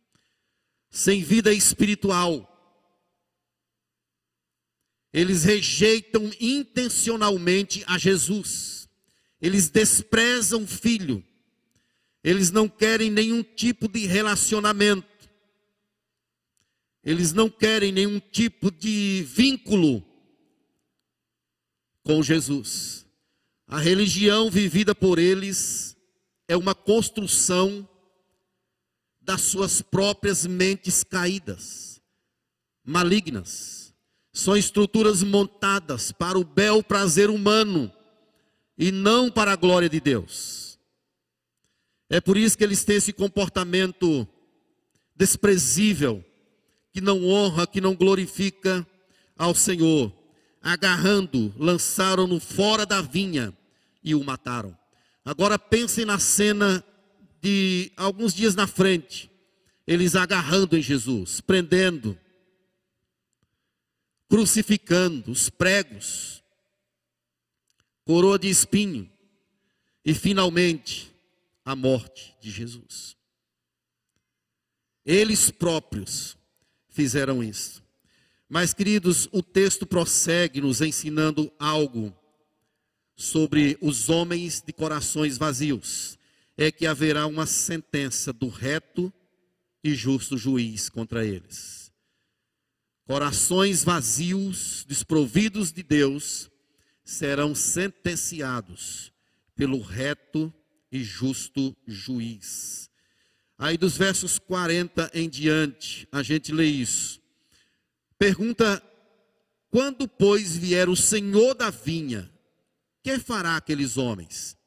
sem 0.90 1.24
vida 1.24 1.54
espiritual. 1.54 2.54
Eles 5.14 5.46
rejeitam 5.46 6.30
intencionalmente 6.38 7.82
a 7.88 7.98
Jesus. 7.98 8.77
Eles 9.42 9.70
desprezam 9.70 10.64
o 10.64 10.68
filho. 10.68 11.24
Eles 12.24 12.52
não 12.52 12.68
querem 12.68 13.12
nenhum 13.12 13.44
tipo 13.44 13.88
de 13.88 14.06
relacionamento. 14.06 15.08
Eles 17.04 17.32
não 17.32 17.50
querem 17.50 17.92
nenhum 17.92 18.20
tipo 18.20 18.72
de 18.72 19.24
vínculo 19.28 20.04
com 22.04 22.22
Jesus. 22.22 23.06
A 23.68 23.80
religião 23.80 24.50
vivida 24.50 24.96
por 24.96 25.20
eles 25.20 25.96
é 26.48 26.58
uma 26.58 26.74
construção 26.74 27.88
das 29.22 29.42
suas 29.42 29.82
próprias 29.82 30.46
mentes 30.46 31.04
caídas, 31.04 32.02
malignas. 32.84 33.94
São 34.32 34.56
estruturas 34.56 35.22
montadas 35.22 36.12
para 36.12 36.40
o 36.40 36.46
bel 36.46 36.82
prazer 36.82 37.30
humano 37.30 37.92
e 38.78 38.92
não 38.92 39.32
para 39.32 39.54
a 39.54 39.56
glória 39.56 39.90
de 39.90 40.00
Deus. 40.00 40.78
É 42.10 42.22
por 42.22 42.38
isso 42.38 42.58
que 42.58 42.64
eles 42.64 42.84
têm 42.86 42.98
esse 42.98 43.12
comportamento 43.12 44.28
desprezível, 45.16 46.24
que 46.94 47.02
não 47.02 47.26
honra, 47.26 47.68
que 47.68 47.82
não 47.82 47.96
glorifica 47.96 48.88
ao 49.38 49.54
Senhor. 49.54 50.14
Agarrando, 50.62 51.54
lançaram-no 51.58 52.40
fora 52.40 52.86
da 52.86 53.02
vinha 53.02 53.54
e 54.04 54.16
o 54.16 54.24
mataram. 54.24 54.78
Agora 55.26 55.60
pensem 55.60 56.06
na 56.06 56.20
cena 56.20 56.84
de 57.42 57.92
alguns 57.98 58.34
dias 58.34 58.56
na 58.56 58.66
frente, 58.66 59.30
eles 59.86 60.16
agarrando 60.16 60.78
em 60.78 60.82
Jesus, 60.82 61.40
prendendo, 61.42 62.18
crucificando 64.30 65.32
os 65.32 65.50
pregos, 65.50 66.44
coroa 68.08 68.40
de 68.40 68.48
espinho 68.48 69.12
e 70.06 70.14
finalmente 70.14 71.14
a 71.66 71.76
morte 71.76 72.34
de 72.40 72.50
Jesus. 72.50 73.18
Eles 75.06 75.52
próprios 75.52 76.38
fizeram 76.88 77.44
isso. 77.44 77.84
Mas, 78.48 78.74
queridos, 78.74 79.28
o 79.34 79.44
texto 79.44 79.86
prossegue 79.86 80.62
nos 80.62 80.80
ensinando 80.80 81.52
algo 81.60 82.16
sobre 83.14 83.78
os 83.82 84.08
homens 84.08 84.64
de 84.66 84.72
corações 84.72 85.38
vazios. 85.38 86.18
É 86.56 86.72
que 86.72 86.86
haverá 86.86 87.28
uma 87.28 87.46
sentença 87.46 88.32
do 88.32 88.48
reto 88.48 89.12
e 89.84 89.94
justo 89.94 90.38
juiz 90.38 90.88
contra 90.88 91.26
eles. 91.26 91.92
Corações 93.06 93.84
vazios, 93.84 94.86
desprovidos 94.88 95.74
de 95.74 95.84
Deus, 95.84 96.50
serão 97.08 97.56
sentenciados 97.56 99.14
pelo 99.56 99.80
reto 99.80 100.54
e 100.92 101.02
justo 101.02 101.74
juiz. 101.88 102.90
Aí 103.58 103.78
dos 103.78 103.98
versos 103.98 104.38
40 104.38 105.10
em 105.14 105.30
diante, 105.30 106.06
a 106.12 106.22
gente 106.22 106.52
lê 106.52 106.66
isso. 106.66 107.22
Pergunta: 108.20 108.84
quando, 109.70 110.06
pois, 110.06 110.58
vier 110.58 110.90
o 110.90 110.98
Senhor 110.98 111.56
da 111.56 111.70
vinha, 111.70 112.30
que 113.02 113.18
fará 113.20 113.56
aqueles 113.56 113.96
homens? 113.96 114.58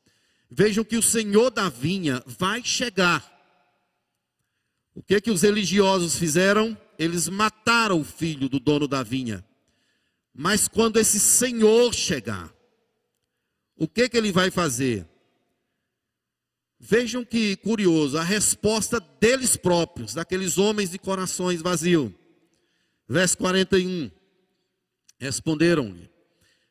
Vejam 0.50 0.83
que 0.83 0.96
o 0.96 1.03
Senhor 1.03 1.50
da 1.50 1.68
vinha 1.68 2.22
vai 2.26 2.64
chegar. 2.64 3.38
O 4.94 5.03
que 5.03 5.20
que 5.20 5.31
os 5.31 5.42
religiosos 5.42 6.16
fizeram? 6.16 6.76
Eles 6.98 7.29
mataram 7.29 8.00
o 8.00 8.05
filho 8.05 8.48
do 8.48 8.59
dono 8.59 8.88
da 8.88 9.03
vinha. 9.03 9.44
Mas 10.35 10.69
quando 10.69 10.99
esse 10.99 11.19
Senhor 11.19 11.93
chegar, 11.95 12.53
o 13.77 13.88
que 13.88 14.09
que 14.09 14.16
ele 14.16 14.33
vai 14.33 14.51
fazer? 14.51 15.07
Vejam 16.79 17.25
que 17.25 17.57
curioso, 17.57 18.16
a 18.16 18.23
resposta 18.23 18.99
deles 18.99 19.55
próprios, 19.57 20.14
daqueles 20.14 20.57
homens 20.57 20.90
de 20.90 20.99
corações 20.99 21.61
vazios. 21.61 22.11
Verso 23.07 23.37
41. 23.37 24.11
Responderam-lhe: 25.19 26.11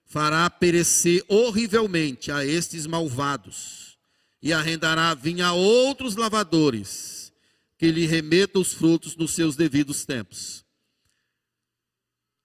Fará 0.05 0.49
perecer 0.49 1.23
horrivelmente 1.27 2.31
a 2.31 2.43
estes 2.43 2.87
malvados, 2.87 3.99
e 4.41 4.51
arrendará 4.51 5.13
vinho 5.13 5.45
a 5.45 5.53
outros 5.53 6.15
lavadores, 6.15 7.31
que 7.77 7.91
lhe 7.91 8.07
remetam 8.07 8.61
os 8.61 8.73
frutos 8.73 9.15
nos 9.15 9.35
seus 9.35 9.55
devidos 9.55 10.05
tempos. 10.05 10.65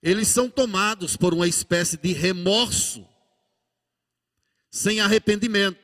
Eles 0.04 0.28
são 0.28 0.50
tomados 0.50 1.16
por 1.16 1.32
uma 1.32 1.48
espécie 1.48 1.96
de 1.96 2.12
remorso, 2.12 3.08
sem 4.70 5.00
arrependimento. 5.00 5.78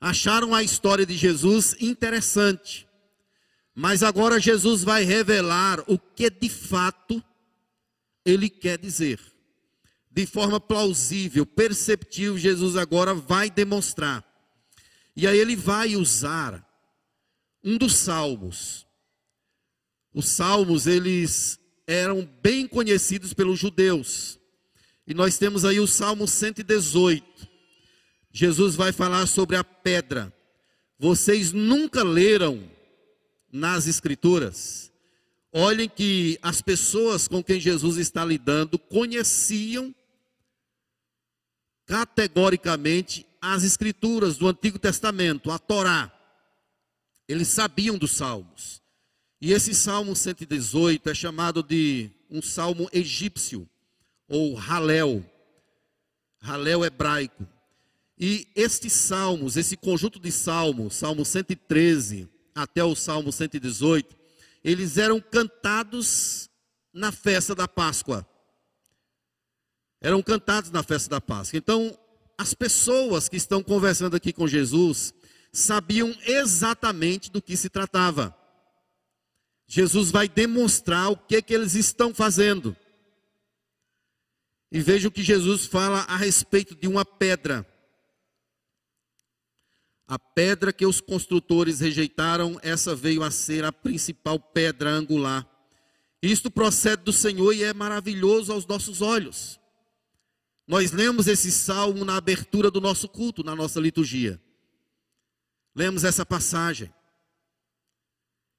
Acharam 0.00 0.54
a 0.54 0.62
história 0.62 1.04
de 1.04 1.16
Jesus 1.16 1.74
interessante, 1.80 2.88
mas 3.74 4.04
agora 4.04 4.38
Jesus 4.38 4.84
vai 4.84 5.02
revelar 5.02 5.82
o 5.88 5.98
que 5.98 6.30
de 6.30 6.48
fato 6.48 7.20
ele 8.24 8.48
quer 8.48 8.78
dizer. 8.78 9.20
De 10.08 10.24
forma 10.24 10.60
plausível, 10.60 11.44
perceptível, 11.44 12.38
Jesus 12.38 12.76
agora 12.76 13.14
vai 13.14 13.50
demonstrar. 13.50 14.24
E 15.16 15.26
aí 15.26 15.36
ele 15.36 15.56
vai 15.56 15.96
usar 15.96 16.64
um 17.64 17.76
dos 17.76 17.96
salmos. 17.96 18.86
Os 20.14 20.28
salmos, 20.28 20.86
eles 20.86 21.58
eram 21.88 22.24
bem 22.40 22.68
conhecidos 22.68 23.34
pelos 23.34 23.58
judeus. 23.58 24.38
E 25.04 25.12
nós 25.12 25.36
temos 25.38 25.64
aí 25.64 25.80
o 25.80 25.86
Salmo 25.88 26.28
118. 26.28 27.48
Jesus 28.30 28.76
vai 28.76 28.92
falar 28.92 29.26
sobre 29.26 29.56
a 29.56 29.64
pedra. 29.64 30.32
Vocês 30.96 31.50
nunca 31.50 32.04
leram 32.04 32.62
nas 33.50 33.88
Escrituras 33.88 34.88
Olhem 35.52 35.88
que 35.88 36.38
as 36.42 36.60
pessoas 36.60 37.26
com 37.26 37.42
quem 37.42 37.58
Jesus 37.58 37.96
está 37.96 38.24
lidando 38.24 38.78
conheciam 38.78 39.94
categoricamente 41.86 43.26
as 43.40 43.64
escrituras 43.64 44.36
do 44.36 44.46
Antigo 44.46 44.78
Testamento, 44.78 45.50
a 45.50 45.58
Torá. 45.58 46.12
Eles 47.26 47.48
sabiam 47.48 47.96
dos 47.96 48.12
salmos. 48.12 48.82
E 49.40 49.52
esse 49.52 49.74
salmo 49.74 50.16
118 50.16 51.08
é 51.08 51.14
chamado 51.14 51.62
de 51.62 52.10
um 52.30 52.42
salmo 52.42 52.88
egípcio, 52.92 53.68
ou 54.28 54.58
Halel. 54.58 55.24
Halel 56.40 56.84
hebraico. 56.84 57.46
E 58.18 58.48
estes 58.56 58.92
salmos, 58.92 59.56
esse 59.56 59.76
conjunto 59.76 60.18
de 60.18 60.32
salmos, 60.32 60.94
Salmo 60.94 61.24
113 61.24 62.28
até 62.52 62.82
o 62.82 62.96
Salmo 62.96 63.30
118, 63.30 64.16
eles 64.64 64.98
eram 64.98 65.20
cantados 65.20 66.50
na 66.92 67.12
festa 67.12 67.54
da 67.54 67.68
Páscoa. 67.68 68.26
Eram 70.00 70.20
cantados 70.20 70.72
na 70.72 70.82
festa 70.82 71.10
da 71.10 71.20
Páscoa. 71.20 71.56
Então, 71.56 71.96
as 72.36 72.54
pessoas 72.54 73.28
que 73.28 73.36
estão 73.36 73.62
conversando 73.62 74.16
aqui 74.16 74.32
com 74.32 74.48
Jesus 74.48 75.14
sabiam 75.52 76.14
exatamente 76.26 77.30
do 77.30 77.40
que 77.40 77.56
se 77.56 77.68
tratava. 77.68 78.36
Jesus 79.68 80.10
vai 80.10 80.26
demonstrar 80.26 81.10
o 81.10 81.16
que, 81.16 81.42
que 81.42 81.52
eles 81.52 81.74
estão 81.74 82.14
fazendo. 82.14 82.74
E 84.72 84.80
veja 84.80 85.08
o 85.08 85.10
que 85.10 85.22
Jesus 85.22 85.66
fala 85.66 86.00
a 86.08 86.16
respeito 86.16 86.74
de 86.74 86.88
uma 86.88 87.04
pedra. 87.04 87.66
A 90.06 90.18
pedra 90.18 90.72
que 90.72 90.86
os 90.86 91.02
construtores 91.02 91.80
rejeitaram, 91.80 92.58
essa 92.62 92.96
veio 92.96 93.22
a 93.22 93.30
ser 93.30 93.62
a 93.62 93.70
principal 93.70 94.40
pedra 94.40 94.88
angular. 94.88 95.46
Isto 96.22 96.50
procede 96.50 97.04
do 97.04 97.12
Senhor 97.12 97.52
e 97.52 97.62
é 97.62 97.74
maravilhoso 97.74 98.50
aos 98.50 98.66
nossos 98.66 99.02
olhos. 99.02 99.60
Nós 100.66 100.92
lemos 100.92 101.26
esse 101.26 101.52
salmo 101.52 102.06
na 102.06 102.16
abertura 102.16 102.70
do 102.70 102.80
nosso 102.80 103.06
culto, 103.06 103.44
na 103.44 103.54
nossa 103.54 103.78
liturgia. 103.78 104.40
Lemos 105.74 106.04
essa 106.04 106.24
passagem. 106.24 106.92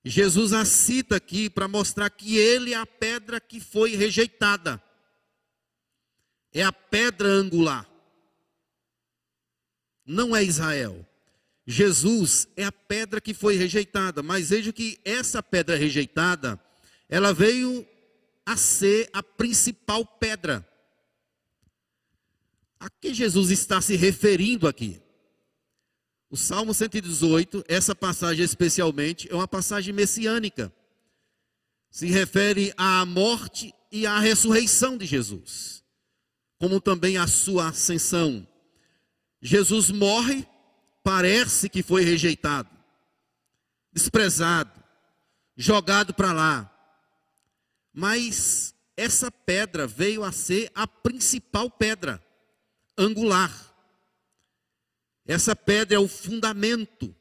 Jesus 0.03 0.53
a 0.53 0.63
cita 0.63 1.17
aqui 1.17 1.49
para 1.49 1.67
mostrar 1.67 2.09
que 2.09 2.37
ele 2.37 2.73
é 2.73 2.77
a 2.77 2.85
pedra 2.85 3.39
que 3.39 3.59
foi 3.59 3.95
rejeitada. 3.95 4.81
É 6.53 6.63
a 6.63 6.71
pedra 6.71 7.27
angular. 7.27 7.87
Não 10.05 10.35
é 10.35 10.43
Israel. 10.43 11.05
Jesus 11.67 12.47
é 12.55 12.63
a 12.63 12.71
pedra 12.71 13.21
que 13.21 13.33
foi 13.33 13.55
rejeitada, 13.55 14.23
mas 14.23 14.49
veja 14.49 14.73
que 14.73 14.99
essa 15.05 15.43
pedra 15.43 15.75
rejeitada, 15.75 16.59
ela 17.07 17.31
veio 17.31 17.87
a 18.43 18.57
ser 18.57 19.07
a 19.13 19.21
principal 19.21 20.03
pedra. 20.03 20.67
A 22.79 22.89
que 22.89 23.13
Jesus 23.13 23.51
está 23.51 23.79
se 23.81 23.95
referindo 23.95 24.67
aqui? 24.67 24.99
O 26.29 26.37
Salmo 26.37 26.73
118, 26.73 27.63
essa 27.67 27.95
passagem 27.95 28.45
especialmente, 28.45 29.27
é 29.31 29.35
uma 29.35 29.47
passagem 29.47 29.91
messiânica. 29.91 30.71
Se 31.89 32.05
refere 32.05 32.71
à 32.77 33.03
morte 33.03 33.73
e 33.91 34.05
à 34.05 34.19
ressurreição 34.19 34.95
de 34.95 35.07
Jesus, 35.07 35.83
como 36.59 36.79
também 36.79 37.17
à 37.17 37.25
sua 37.25 37.69
ascensão. 37.69 38.47
Jesus 39.41 39.89
morre 39.89 40.47
parece 41.03 41.67
que 41.67 41.81
foi 41.81 42.03
rejeitado, 42.03 42.69
desprezado, 43.91 44.71
jogado 45.57 46.13
para 46.13 46.31
lá. 46.31 46.71
Mas 47.91 48.75
essa 48.95 49.31
pedra 49.31 49.87
veio 49.87 50.23
a 50.23 50.31
ser 50.31 50.71
a 50.75 50.85
principal 50.85 51.71
pedra 51.71 52.23
angular. 52.95 53.68
Essa 55.29 55.55
pedra 55.55 55.95
é 55.95 55.99
o 55.99 56.07
fundamento 56.07 57.15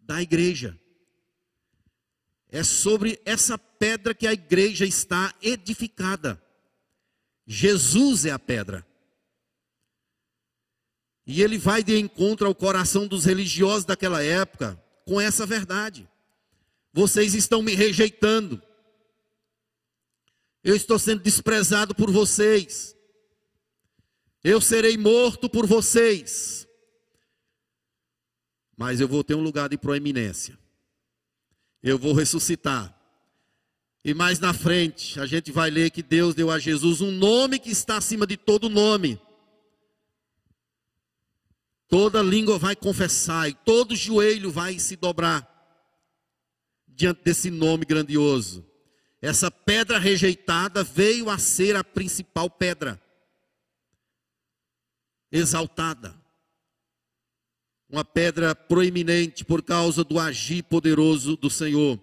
da 0.00 0.22
igreja. 0.22 0.80
É 2.50 2.64
sobre 2.64 3.20
essa 3.26 3.58
pedra 3.58 4.14
que 4.14 4.26
a 4.26 4.32
igreja 4.32 4.86
está 4.86 5.34
edificada. 5.42 6.42
Jesus 7.46 8.24
é 8.24 8.30
a 8.30 8.38
pedra. 8.38 8.86
E 11.26 11.42
ele 11.42 11.58
vai 11.58 11.84
de 11.84 11.98
encontro 11.98 12.46
ao 12.46 12.54
coração 12.54 13.06
dos 13.06 13.26
religiosos 13.26 13.84
daquela 13.84 14.22
época 14.22 14.82
com 15.04 15.20
essa 15.20 15.44
verdade. 15.44 16.08
Vocês 16.94 17.34
estão 17.34 17.60
me 17.60 17.74
rejeitando. 17.74 18.62
Eu 20.64 20.74
estou 20.74 20.98
sendo 20.98 21.22
desprezado 21.22 21.94
por 21.94 22.10
vocês. 22.10 22.96
Eu 24.42 24.60
serei 24.60 24.96
morto 24.96 25.48
por 25.48 25.66
vocês. 25.66 26.66
Mas 28.76 29.00
eu 29.00 29.08
vou 29.08 29.22
ter 29.22 29.34
um 29.34 29.42
lugar 29.42 29.68
de 29.68 29.76
proeminência. 29.76 30.58
Eu 31.82 31.98
vou 31.98 32.12
ressuscitar. 32.12 32.98
E 34.04 34.12
mais 34.14 34.40
na 34.40 34.52
frente, 34.52 35.20
a 35.20 35.26
gente 35.26 35.52
vai 35.52 35.70
ler 35.70 35.90
que 35.90 36.02
Deus 36.02 36.34
deu 36.34 36.50
a 36.50 36.58
Jesus 36.58 37.00
um 37.00 37.12
nome 37.12 37.58
que 37.58 37.70
está 37.70 37.96
acima 37.96 38.26
de 38.26 38.36
todo 38.36 38.68
nome 38.68 39.20
Toda 41.92 42.22
língua 42.22 42.58
vai 42.58 42.74
confessar 42.74 43.50
e 43.50 43.52
todo 43.52 43.94
joelho 43.94 44.50
vai 44.50 44.78
se 44.78 44.96
dobrar 44.96 45.46
diante 46.88 47.22
desse 47.22 47.50
nome 47.50 47.84
grandioso. 47.84 48.66
Essa 49.20 49.50
pedra 49.50 49.98
rejeitada 49.98 50.82
veio 50.82 51.28
a 51.28 51.36
ser 51.36 51.76
a 51.76 51.84
principal 51.84 52.48
pedra, 52.48 52.98
exaltada. 55.32 56.14
Uma 57.88 58.04
pedra 58.04 58.54
proeminente 58.54 59.44
por 59.44 59.62
causa 59.62 60.04
do 60.04 60.18
agir 60.18 60.62
poderoso 60.62 61.36
do 61.36 61.50
Senhor. 61.50 61.98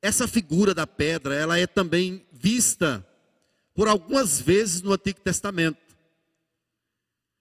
Essa 0.00 0.26
figura 0.26 0.74
da 0.74 0.86
pedra, 0.86 1.34
ela 1.34 1.58
é 1.58 1.66
também 1.66 2.26
vista 2.32 3.06
por 3.74 3.86
algumas 3.86 4.40
vezes 4.40 4.82
no 4.82 4.92
Antigo 4.92 5.20
Testamento. 5.20 5.96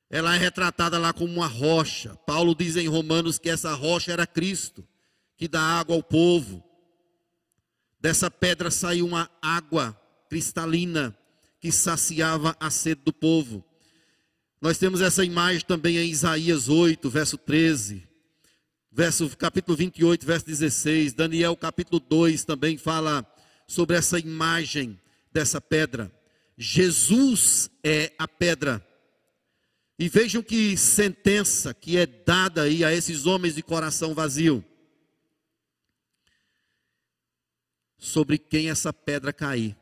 Ela 0.09 0.35
é 0.35 0.37
retratada 0.37 0.97
lá 0.97 1.11
como 1.11 1.33
uma 1.33 1.47
rocha. 1.47 2.15
Paulo 2.25 2.55
diz 2.55 2.75
em 2.75 2.87
Romanos 2.87 3.37
que 3.37 3.49
essa 3.49 3.73
rocha 3.73 4.11
era 4.11 4.25
Cristo, 4.25 4.87
que 5.35 5.47
dá 5.47 5.61
água 5.61 5.95
ao 5.95 6.03
povo. 6.03 6.63
Dessa 7.99 8.31
pedra 8.31 8.71
saiu 8.71 9.05
uma 9.05 9.29
água 9.41 9.99
cristalina 10.29 11.17
que 11.59 11.71
saciava 11.71 12.55
a 12.59 12.69
sede 12.69 13.01
do 13.03 13.11
povo. 13.11 13.63
Nós 14.59 14.79
temos 14.79 15.01
essa 15.01 15.23
imagem 15.23 15.61
também 15.61 15.97
em 15.97 16.09
Isaías 16.09 16.67
8, 16.67 17.07
verso 17.09 17.37
13. 17.37 18.07
Verso, 18.91 19.29
capítulo 19.37 19.77
28, 19.77 20.25
verso 20.25 20.45
16. 20.47 21.13
Daniel, 21.13 21.55
capítulo 21.55 21.99
2, 21.99 22.43
também 22.43 22.75
fala 22.75 23.23
sobre 23.67 23.95
essa 23.95 24.17
imagem 24.17 24.99
dessa 25.31 25.61
pedra. 25.61 26.11
Jesus 26.57 27.69
é 27.83 28.11
a 28.17 28.27
pedra. 28.27 28.83
E 29.99 30.09
vejam 30.09 30.41
que 30.41 30.75
sentença 30.75 31.71
que 31.71 31.95
é 31.95 32.07
dada 32.07 32.63
aí 32.63 32.83
a 32.83 32.91
esses 32.91 33.27
homens 33.27 33.53
de 33.53 33.61
coração 33.61 34.15
vazio. 34.15 34.65
Sobre 37.99 38.39
quem 38.39 38.71
essa 38.71 38.91
pedra 38.91 39.31
cair, 39.31 39.77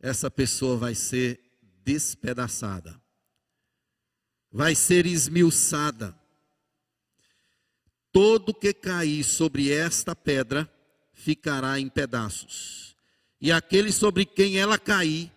essa 0.00 0.28
pessoa 0.28 0.76
vai 0.76 0.94
ser 0.94 1.47
despedaçada, 1.88 3.00
vai 4.52 4.74
ser 4.74 5.06
esmiuçada. 5.06 6.14
Todo 8.12 8.52
que 8.52 8.74
cair 8.74 9.24
sobre 9.24 9.72
esta 9.72 10.14
pedra 10.14 10.70
ficará 11.14 11.80
em 11.80 11.88
pedaços, 11.88 12.94
e 13.40 13.50
aquele 13.50 13.90
sobre 13.90 14.26
quem 14.26 14.58
ela 14.58 14.78
cair 14.78 15.32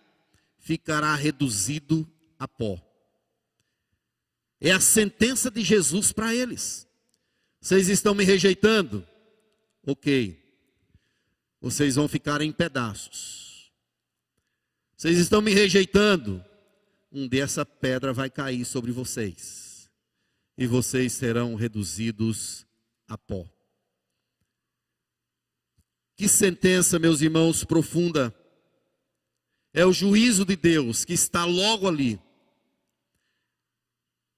ficará 0.58 1.14
reduzido 1.14 2.06
a 2.38 2.46
pó. 2.46 2.78
É 4.60 4.72
a 4.72 4.80
sentença 4.80 5.50
de 5.50 5.62
Jesus 5.62 6.12
para 6.12 6.34
eles. 6.34 6.86
Vocês 7.62 7.88
estão 7.88 8.14
me 8.14 8.24
rejeitando? 8.24 9.06
Ok. 9.86 10.38
Vocês 11.60 11.94
vão 11.94 12.06
ficar 12.06 12.42
em 12.42 12.52
pedaços. 12.52 13.41
Vocês 15.02 15.18
estão 15.18 15.42
me 15.42 15.52
rejeitando? 15.52 16.44
Um 17.10 17.26
dessa 17.26 17.66
pedra 17.66 18.12
vai 18.12 18.30
cair 18.30 18.64
sobre 18.64 18.92
vocês. 18.92 19.90
E 20.56 20.64
vocês 20.64 21.12
serão 21.14 21.56
reduzidos 21.56 22.64
a 23.08 23.18
pó. 23.18 23.44
Que 26.14 26.28
sentença, 26.28 27.00
meus 27.00 27.20
irmãos, 27.20 27.64
profunda. 27.64 28.32
É 29.74 29.84
o 29.84 29.92
juízo 29.92 30.44
de 30.44 30.54
Deus 30.54 31.04
que 31.04 31.14
está 31.14 31.44
logo 31.44 31.88
ali 31.88 32.20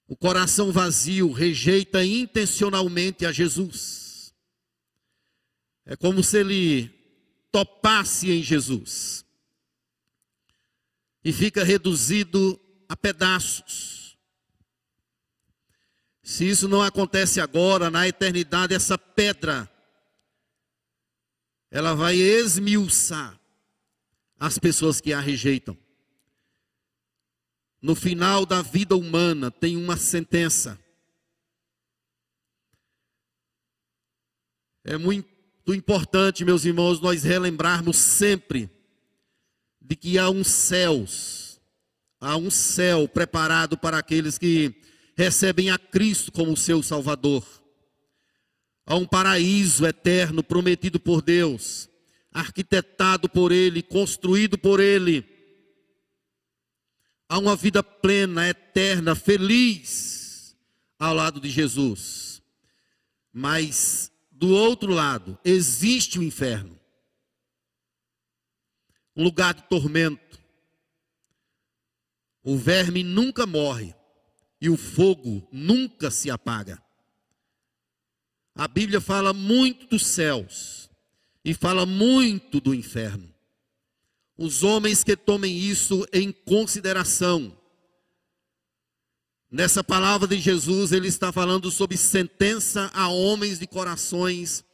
o 0.08 0.16
coração 0.16 0.72
vazio 0.72 1.30
rejeita 1.30 2.02
intencionalmente 2.02 3.26
a 3.26 3.32
Jesus. 3.32 4.34
É 5.84 5.94
como 5.94 6.22
se 6.22 6.38
ele 6.38 6.88
topasse 7.52 8.30
em 8.30 8.42
Jesus 8.42 9.23
e 11.24 11.32
fica 11.32 11.64
reduzido 11.64 12.60
a 12.88 12.96
pedaços. 12.96 14.18
Se 16.22 16.48
isso 16.48 16.68
não 16.68 16.82
acontece 16.82 17.40
agora, 17.40 17.90
na 17.90 18.06
eternidade, 18.06 18.74
essa 18.74 18.98
pedra, 18.98 19.70
ela 21.70 21.94
vai 21.94 22.16
esmiuçar 22.16 23.38
as 24.38 24.58
pessoas 24.58 25.00
que 25.00 25.12
a 25.12 25.20
rejeitam 25.20 25.76
no 27.84 27.94
final 27.94 28.46
da 28.46 28.62
vida 28.62 28.96
humana 28.96 29.50
tem 29.50 29.76
uma 29.76 29.98
sentença. 29.98 30.80
É 34.82 34.96
muito 34.96 35.28
importante, 35.68 36.46
meus 36.46 36.64
irmãos, 36.64 36.98
nós 36.98 37.24
relembrarmos 37.24 37.98
sempre 37.98 38.70
de 39.84 39.94
que 39.94 40.18
há 40.18 40.30
um 40.30 40.42
céus, 40.42 41.60
há 42.18 42.36
um 42.38 42.50
céu 42.50 43.06
preparado 43.06 43.76
para 43.76 43.98
aqueles 43.98 44.38
que 44.38 44.74
recebem 45.14 45.70
a 45.70 45.78
Cristo 45.78 46.32
como 46.32 46.56
seu 46.56 46.82
Salvador. 46.82 47.44
Há 48.86 48.96
um 48.96 49.06
paraíso 49.06 49.86
eterno 49.86 50.42
prometido 50.42 50.98
por 50.98 51.20
Deus, 51.20 51.88
arquitetado 52.32 53.28
por 53.28 53.52
Ele, 53.52 53.82
construído 53.82 54.56
por 54.56 54.80
Ele 54.80 55.24
a 57.28 57.38
uma 57.38 57.54
vida 57.54 57.82
plena, 57.82 58.48
eterna, 58.48 59.14
feliz 59.14 60.56
ao 60.98 61.14
lado 61.14 61.40
de 61.40 61.50
Jesus. 61.50 62.42
Mas 63.32 64.10
do 64.30 64.48
outro 64.48 64.92
lado 64.92 65.38
existe 65.44 66.18
o 66.18 66.22
inferno. 66.22 66.73
Um 69.16 69.24
lugar 69.24 69.54
de 69.54 69.62
tormento. 69.64 70.38
O 72.42 72.56
verme 72.56 73.02
nunca 73.02 73.46
morre 73.46 73.94
e 74.60 74.68
o 74.68 74.76
fogo 74.76 75.46
nunca 75.52 76.10
se 76.10 76.30
apaga. 76.30 76.82
A 78.54 78.68
Bíblia 78.68 79.00
fala 79.00 79.32
muito 79.32 79.86
dos 79.86 80.06
céus 80.06 80.90
e 81.44 81.54
fala 81.54 81.84
muito 81.86 82.60
do 82.60 82.74
inferno 82.74 83.34
os 84.36 84.62
homens 84.62 85.04
que 85.04 85.16
tomem 85.16 85.56
isso 85.56 86.06
em 86.12 86.32
consideração. 86.32 87.56
Nessa 89.50 89.84
palavra 89.84 90.26
de 90.26 90.38
Jesus, 90.40 90.90
ele 90.90 91.06
está 91.06 91.30
falando 91.30 91.70
sobre 91.70 91.96
sentença 91.96 92.90
a 92.92 93.08
homens 93.08 93.58
de 93.58 93.66
corações 93.66 94.64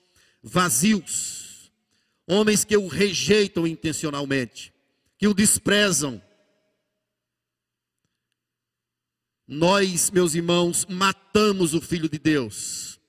vazios, 0.42 1.39
homens 2.30 2.64
que 2.64 2.76
o 2.76 2.86
rejeitam 2.86 3.66
intencionalmente, 3.66 4.72
que 5.18 5.26
o 5.26 5.34
desprezam. 5.34 6.22
Nós, 9.46 10.10
meus 10.10 10.34
irmãos, 10.34 10.86
matamos 10.86 11.74
o 11.74 11.80
Filho 11.80 12.08
de 12.08 12.18
Deus. 12.18 13.00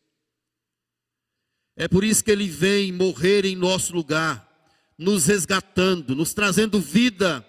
É 1.76 1.88
por 1.88 2.04
isso 2.04 2.24
que 2.24 2.32
ele 2.32 2.48
vem 2.48 2.92
morrer 2.92 3.46
em 3.46 3.56
nosso 3.56 3.94
lugar 3.94 4.50
nos 4.98 5.26
resgatando, 5.26 6.16
nos 6.16 6.32
trazendo 6.32 6.80
vida 6.80 7.44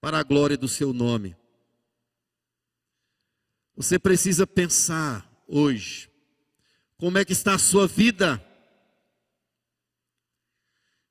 para 0.00 0.18
a 0.18 0.22
glória 0.24 0.56
do 0.56 0.66
seu 0.66 0.92
nome. 0.92 1.36
Você 3.76 4.00
precisa 4.00 4.46
pensar 4.46 5.30
hoje, 5.46 6.10
como 6.96 7.18
é 7.18 7.24
que 7.24 7.32
está 7.32 7.54
a 7.54 7.58
sua 7.58 7.86
vida? 7.86 8.44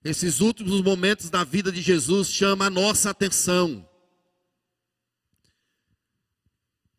Esses 0.03 0.39
últimos 0.39 0.81
momentos 0.81 1.29
da 1.29 1.43
vida 1.43 1.71
de 1.71 1.81
Jesus 1.81 2.29
chamam 2.29 2.67
a 2.67 2.69
nossa 2.71 3.11
atenção. 3.11 3.87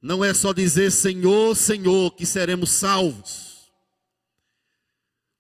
Não 0.00 0.24
é 0.24 0.32
só 0.32 0.52
dizer 0.52 0.90
Senhor, 0.90 1.56
Senhor 1.56 2.14
que 2.14 2.24
seremos 2.24 2.70
salvos. 2.70 3.72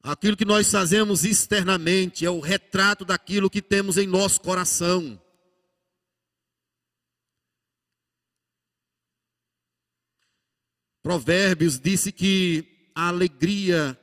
Aquilo 0.02 0.36
que 0.36 0.44
nós 0.44 0.68
fazemos 0.68 1.24
externamente 1.24 2.26
é 2.26 2.30
o 2.30 2.40
retrato 2.40 3.04
daquilo 3.04 3.48
que 3.48 3.62
temos 3.62 3.96
em 3.96 4.06
nosso 4.06 4.40
coração. 4.40 5.20
Provérbios 11.00 11.78
disse 11.78 12.10
que 12.10 12.90
a 12.94 13.08
alegria, 13.08 13.98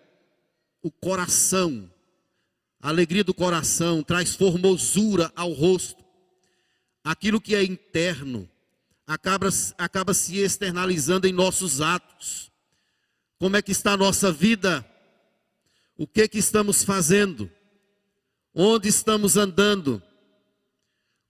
o 0.82 0.90
coração, 0.90 1.89
alegria 2.82 3.24
do 3.24 3.34
coração 3.34 4.02
traz 4.02 4.36
formosura 4.36 5.32
ao 5.36 5.52
rosto. 5.52 6.04
Aquilo 7.04 7.42
que 7.42 7.56
é 7.56 7.64
interno 7.64 8.50
acaba, 9.06 9.50
acaba 9.78 10.14
se 10.14 10.38
externalizando 10.38 11.28
em 11.28 11.34
nossos 11.34 11.82
atos. 11.82 12.52
Como 13.38 13.58
é 13.58 13.62
que 13.62 13.72
está 13.72 13.94
a 13.94 13.98
nossa 13.98 14.32
vida? 14.32 14.86
O 15.98 16.08
que 16.08 16.28
que 16.28 16.38
estamos 16.38 16.84
fazendo? 16.84 17.50
Onde 18.54 18.88
estamos 18.88 19.36
andando? 19.36 20.02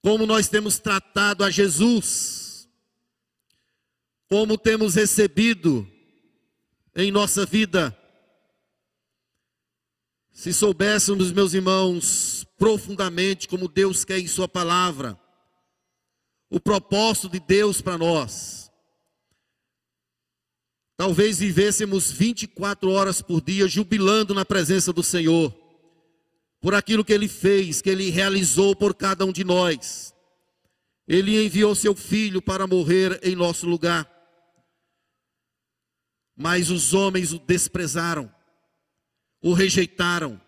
Como 0.02 0.26
nós 0.26 0.48
temos 0.48 0.78
tratado 0.78 1.44
a 1.44 1.50
Jesus? 1.50 2.70
Como 4.28 4.58
temos 4.58 4.96
recebido 4.96 5.90
em 6.96 7.12
nossa 7.12 7.46
vida? 7.46 7.98
Se 10.40 10.54
soubéssemos, 10.54 11.34
meus 11.34 11.54
irmãos, 11.54 12.48
profundamente 12.58 13.46
como 13.46 13.68
Deus 13.68 14.06
quer 14.06 14.20
em 14.20 14.26
Sua 14.26 14.48
palavra, 14.48 15.20
o 16.50 16.62
propósito 16.62 17.28
de 17.28 17.42
Deus 17.42 17.82
para 17.82 17.98
nós, 17.98 18.72
Talvez 20.96 21.40
vivêssemos 21.40 22.10
24 22.10 22.90
horas 22.90 23.22
por 23.22 23.42
dia 23.42 23.68
jubilando 23.68 24.34
na 24.34 24.46
presença 24.46 24.94
do 24.94 25.04
Senhor, 25.04 25.54
por 26.62 26.74
aquilo 26.74 27.04
que 27.04 27.14
Ele 27.14 27.28
fez, 27.28 27.82
que 27.82 27.90
Ele 27.90 28.10
realizou 28.10 28.74
por 28.74 28.96
cada 28.96 29.26
um 29.26 29.32
de 29.34 29.44
nós. 29.44 30.14
Ele 31.06 31.42
enviou 31.46 31.76
seu 31.76 31.96
filho 31.96 32.42
para 32.42 32.66
morrer 32.66 33.20
em 33.24 33.36
nosso 33.36 33.66
lugar. 33.66 34.10
Mas 36.34 36.70
os 36.70 36.94
homens 36.94 37.34
o 37.34 37.40
desprezaram, 37.40 38.30
o 39.42 39.54
rejeitaram, 39.54 40.40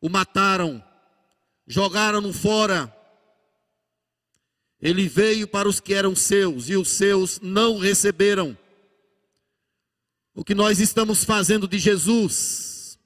o 0.00 0.08
mataram, 0.08 0.82
jogaram-no 1.66 2.32
fora. 2.32 2.94
Ele 4.80 5.08
veio 5.08 5.46
para 5.46 5.68
os 5.68 5.80
que 5.80 5.92
eram 5.92 6.14
seus 6.16 6.68
e 6.68 6.76
os 6.76 6.88
seus 6.88 7.38
não 7.40 7.78
receberam 7.78 8.56
o 10.34 10.44
que 10.44 10.54
nós 10.54 10.80
estamos 10.80 11.22
fazendo 11.24 11.66
de 11.68 11.78
Jesus? 11.78 12.98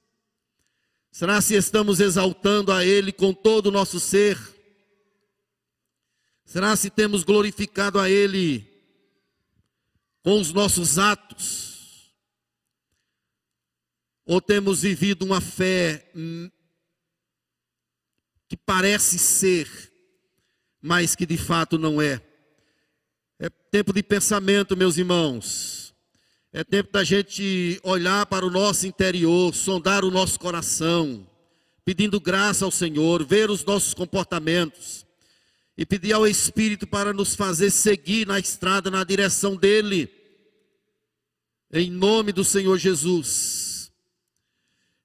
Será 1.11 1.41
se 1.41 1.55
estamos 1.55 1.99
exaltando 1.99 2.71
a 2.71 2.85
Ele 2.85 3.13
com 3.13 3.33
todo 3.33 3.67
o 3.67 3.71
nosso 3.73 3.99
ser? 3.99 4.39
Será 6.45 6.77
se 6.77 6.91
temos 6.91 7.25
glorificado 7.25 7.99
a 7.99 8.09
Ele 8.09 8.65
com 10.23 10.41
os 10.41 10.53
nossos 10.53 10.99
atos? 10.99 11.74
Ou 14.27 14.41
temos 14.41 14.83
vivido 14.83 15.25
uma 15.25 15.41
fé 15.41 16.11
que 18.49 18.57
parece 18.57 19.19
ser, 19.19 19.69
mas 20.81 21.15
que 21.15 21.27
de 21.27 21.37
fato 21.37 21.79
não 21.79 22.01
é? 22.01 22.21
É 23.39 23.51
tempo 23.71 23.93
de 23.93 24.03
pensamento, 24.03 24.77
meus 24.77 24.97
irmãos. 24.97 25.95
É 26.53 26.63
tempo 26.63 26.93
da 26.93 27.03
gente 27.03 27.81
olhar 27.83 28.25
para 28.27 28.47
o 28.47 28.51
nosso 28.51 28.87
interior, 28.87 29.53
sondar 29.55 30.05
o 30.05 30.11
nosso 30.11 30.39
coração, 30.39 31.29
pedindo 31.85 32.21
graça 32.21 32.65
ao 32.65 32.71
Senhor, 32.71 33.25
ver 33.25 33.51
os 33.51 33.65
nossos 33.65 33.93
comportamentos 33.93 35.05
e 35.77 35.85
pedir 35.85 36.13
ao 36.13 36.27
Espírito 36.27 36.87
para 36.87 37.13
nos 37.13 37.35
fazer 37.35 37.71
seguir 37.71 38.27
na 38.27 38.39
estrada, 38.39 38.91
na 38.91 39.03
direção 39.03 39.57
dEle, 39.57 40.09
em 41.73 41.91
nome 41.91 42.31
do 42.33 42.45
Senhor 42.45 42.79
Jesus. 42.79 43.64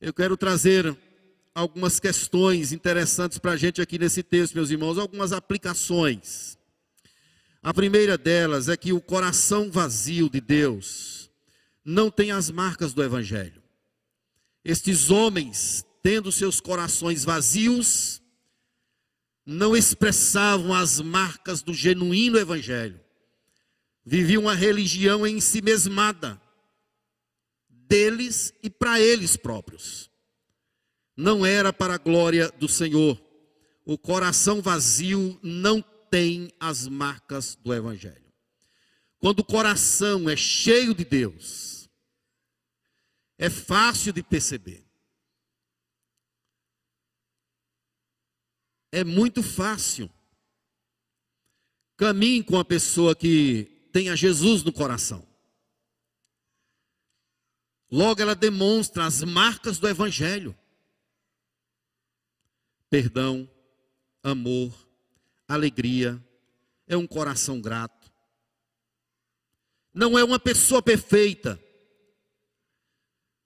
Eu 0.01 0.13
quero 0.13 0.37
trazer 0.37 0.97
algumas 1.53 1.99
questões 1.99 2.71
interessantes 2.71 3.37
para 3.37 3.51
a 3.51 3.57
gente 3.57 3.81
aqui 3.81 3.99
nesse 3.99 4.23
texto, 4.23 4.55
meus 4.55 4.69
irmãos, 4.69 4.97
algumas 4.97 5.33
aplicações. 5.33 6.57
A 7.61 7.73
primeira 7.73 8.17
delas 8.17 8.69
é 8.69 8.77
que 8.77 8.93
o 8.93 9.01
coração 9.01 9.69
vazio 9.69 10.29
de 10.29 10.39
Deus 10.39 11.29
não 11.83 12.09
tem 12.09 12.31
as 12.31 12.49
marcas 12.49 12.93
do 12.93 13.03
Evangelho. 13.03 13.61
Estes 14.63 15.09
homens, 15.09 15.85
tendo 16.01 16.31
seus 16.31 16.61
corações 16.61 17.25
vazios, 17.25 18.21
não 19.45 19.75
expressavam 19.75 20.73
as 20.73 21.01
marcas 21.01 21.61
do 21.61 21.73
genuíno 21.73 22.37
Evangelho. 22.37 23.01
Viviam 24.05 24.43
uma 24.43 24.55
religião 24.55 25.27
em 25.27 25.41
si 25.41 25.61
mesmada, 25.61 26.41
deles 27.89 28.53
e 28.61 28.69
para 28.69 29.01
eles 29.01 29.35
próprios. 29.35 30.09
Não 31.17 31.45
era 31.45 31.73
para 31.73 31.95
a 31.95 31.97
glória 31.97 32.49
do 32.51 32.69
Senhor. 32.69 33.19
O 33.83 33.97
coração 33.97 34.61
vazio 34.61 35.37
não 35.41 35.81
tem 35.81 36.53
as 36.59 36.87
marcas 36.87 37.55
do 37.55 37.73
Evangelho. 37.73 38.31
Quando 39.17 39.39
o 39.39 39.43
coração 39.43 40.29
é 40.29 40.37
cheio 40.37 40.93
de 40.93 41.03
Deus, 41.03 41.89
é 43.37 43.49
fácil 43.49 44.13
de 44.13 44.23
perceber. 44.23 44.85
É 48.91 49.03
muito 49.03 49.43
fácil. 49.43 50.09
Caminhe 51.97 52.43
com 52.43 52.57
a 52.57 52.63
pessoa 52.63 53.15
que 53.15 53.89
tenha 53.91 54.15
Jesus 54.15 54.63
no 54.63 54.71
coração. 54.71 55.28
Logo 57.91 58.21
ela 58.21 58.35
demonstra 58.35 59.05
as 59.05 59.23
marcas 59.23 59.79
do 59.79 59.87
Evangelho: 59.87 60.55
perdão, 62.89 63.49
amor, 64.21 64.73
alegria, 65.47 66.23
é 66.87 66.95
um 66.95 67.07
coração 67.07 67.59
grato. 67.59 68.11
Não 69.93 70.17
é 70.17 70.23
uma 70.23 70.39
pessoa 70.39 70.81
perfeita, 70.81 71.59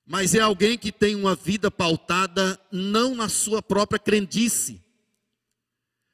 mas 0.05 0.35
é 0.35 0.39
alguém 0.39 0.77
que 0.77 0.91
tem 0.91 1.15
uma 1.15 1.35
vida 1.35 1.71
pautada 1.71 2.59
não 2.71 3.15
na 3.15 3.29
sua 3.29 3.61
própria 3.61 3.97
crendice, 3.97 4.83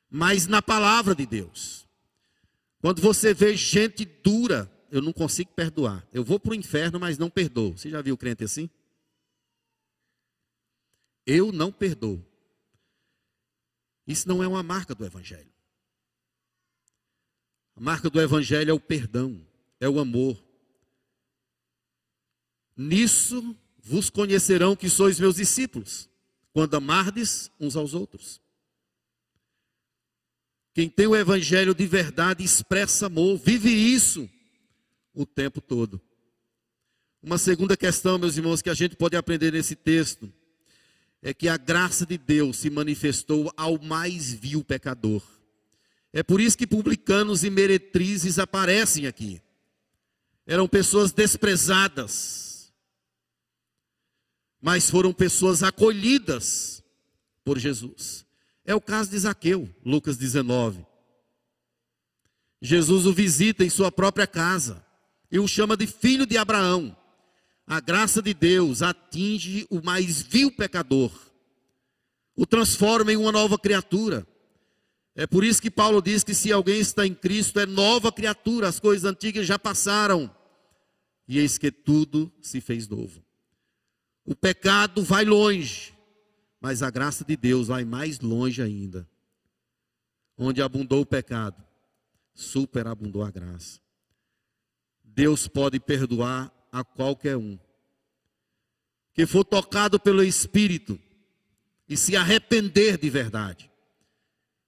mas 0.09 0.45
na 0.45 0.61
palavra 0.61 1.15
de 1.15 1.25
Deus. 1.25 1.87
Quando 2.79 3.01
você 3.01 3.33
vê 3.33 3.57
gente 3.57 4.05
dura, 4.05 4.71
eu 4.91 5.01
não 5.01 5.13
consigo 5.13 5.51
perdoar. 5.51 6.07
Eu 6.11 6.23
vou 6.23 6.39
para 6.39 6.51
o 6.51 6.55
inferno, 6.55 6.99
mas 6.99 7.17
não 7.17 7.29
perdoo. 7.29 7.77
Você 7.77 7.89
já 7.89 8.01
viu 8.01 8.17
crente 8.17 8.43
assim? 8.43 8.69
Eu 11.25 11.51
não 11.51 11.71
perdoo. 11.71 12.25
Isso 14.07 14.27
não 14.27 14.43
é 14.43 14.47
uma 14.47 14.63
marca 14.63 14.95
do 14.95 15.05
Evangelho. 15.05 15.51
A 17.75 17.81
marca 17.81 18.09
do 18.09 18.19
Evangelho 18.19 18.71
é 18.71 18.73
o 18.73 18.79
perdão, 18.79 19.39
é 19.79 19.87
o 19.87 19.99
amor. 19.99 20.43
Nisso 22.75 23.55
vos 23.77 24.09
conhecerão 24.09 24.75
que 24.75 24.89
sois 24.89 25.19
meus 25.19 25.35
discípulos, 25.35 26.09
quando 26.51 26.75
amardes 26.75 27.51
uns 27.59 27.75
aos 27.75 27.93
outros. 27.93 28.41
Quem 30.73 30.89
tem 30.89 31.07
o 31.07 31.15
Evangelho 31.15 31.75
de 31.75 31.85
verdade 31.85 32.43
expressa 32.43 33.05
amor, 33.05 33.37
vive 33.37 33.69
isso 33.69 34.29
o 35.21 35.25
tempo 35.25 35.59
todo. 35.59 36.01
Uma 37.21 37.37
segunda 37.37 37.75
questão, 37.75 38.17
meus 38.17 38.37
irmãos, 38.37 38.61
que 38.61 38.69
a 38.69 38.73
gente 38.73 38.95
pode 38.95 39.17
aprender 39.17 39.51
nesse 39.51 39.75
texto, 39.75 40.31
é 41.21 41.33
que 41.33 41.49
a 41.49 41.57
graça 41.57 42.05
de 42.05 42.17
Deus 42.17 42.59
se 42.59 42.69
manifestou 42.69 43.51
ao 43.57 43.77
mais 43.77 44.31
vil 44.31 44.63
pecador. 44.63 45.21
É 46.13 46.23
por 46.23 46.39
isso 46.39 46.57
que 46.57 46.65
publicanos 46.65 47.43
e 47.43 47.49
meretrizes 47.49 48.39
aparecem 48.39 49.05
aqui. 49.05 49.41
Eram 50.47 50.69
pessoas 50.69 51.11
desprezadas, 51.11 52.73
mas 54.61 54.89
foram 54.89 55.11
pessoas 55.11 55.61
acolhidas 55.61 56.81
por 57.43 57.59
Jesus. 57.59 58.25
É 58.63 58.73
o 58.73 58.79
caso 58.79 59.11
de 59.11 59.19
Zaqueu, 59.19 59.69
Lucas 59.83 60.15
19. 60.15 60.85
Jesus 62.61 63.05
o 63.05 63.11
visita 63.11 63.65
em 63.65 63.69
sua 63.69 63.91
própria 63.91 64.25
casa 64.25 64.87
e 65.31 65.39
o 65.39 65.47
chama 65.47 65.77
de 65.77 65.87
filho 65.87 66.25
de 66.25 66.37
Abraão. 66.37 66.95
A 67.65 67.79
graça 67.79 68.21
de 68.21 68.33
Deus 68.33 68.81
atinge 68.81 69.67
o 69.69 69.81
mais 69.81 70.21
vil 70.21 70.51
pecador, 70.51 71.11
o 72.35 72.45
transforma 72.45 73.11
em 73.11 73.17
uma 73.17 73.31
nova 73.31 73.59
criatura. 73.59 74.25
É 75.15 75.27
por 75.27 75.43
isso 75.43 75.61
que 75.61 75.69
Paulo 75.69 76.01
diz 76.01 76.23
que 76.23 76.33
se 76.33 76.51
alguém 76.51 76.79
está 76.79 77.05
em 77.05 77.13
Cristo 77.13 77.59
é 77.59 77.65
nova 77.65 78.11
criatura, 78.11 78.67
as 78.67 78.79
coisas 78.79 79.03
antigas 79.03 79.45
já 79.45 79.59
passaram, 79.59 80.33
e 81.27 81.37
eis 81.37 81.57
que 81.57 81.71
tudo 81.71 82.31
se 82.41 82.59
fez 82.59 82.87
novo. 82.87 83.23
O 84.25 84.35
pecado 84.35 85.03
vai 85.03 85.25
longe, 85.25 85.93
mas 86.59 86.81
a 86.81 86.89
graça 86.89 87.23
de 87.23 87.35
Deus 87.35 87.67
vai 87.67 87.85
mais 87.85 88.19
longe 88.19 88.61
ainda. 88.61 89.07
Onde 90.37 90.61
abundou 90.61 91.01
o 91.01 91.05
pecado, 91.05 91.63
superabundou 92.33 93.23
a 93.23 93.29
graça. 93.29 93.79
Deus 95.19 95.49
pode 95.49 95.81
perdoar 95.81 96.49
a 96.71 96.81
qualquer 96.81 97.35
um 97.35 97.59
que 99.13 99.25
for 99.25 99.43
tocado 99.43 99.99
pelo 99.99 100.23
Espírito 100.23 100.97
e 101.89 101.97
se 101.97 102.15
arrepender 102.15 102.97
de 102.97 103.09
verdade 103.09 103.69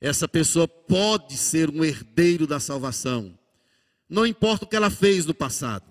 essa 0.01 0.27
pessoa 0.27 0.67
pode 0.67 1.37
ser 1.37 1.69
um 1.69 1.85
herdeiro 1.85 2.45
da 2.45 2.59
salvação. 2.59 3.39
Não 4.09 4.25
importa 4.25 4.65
o 4.65 4.67
que 4.67 4.75
ela 4.75 4.89
fez 4.89 5.25
no 5.25 5.33
passado. 5.33 5.85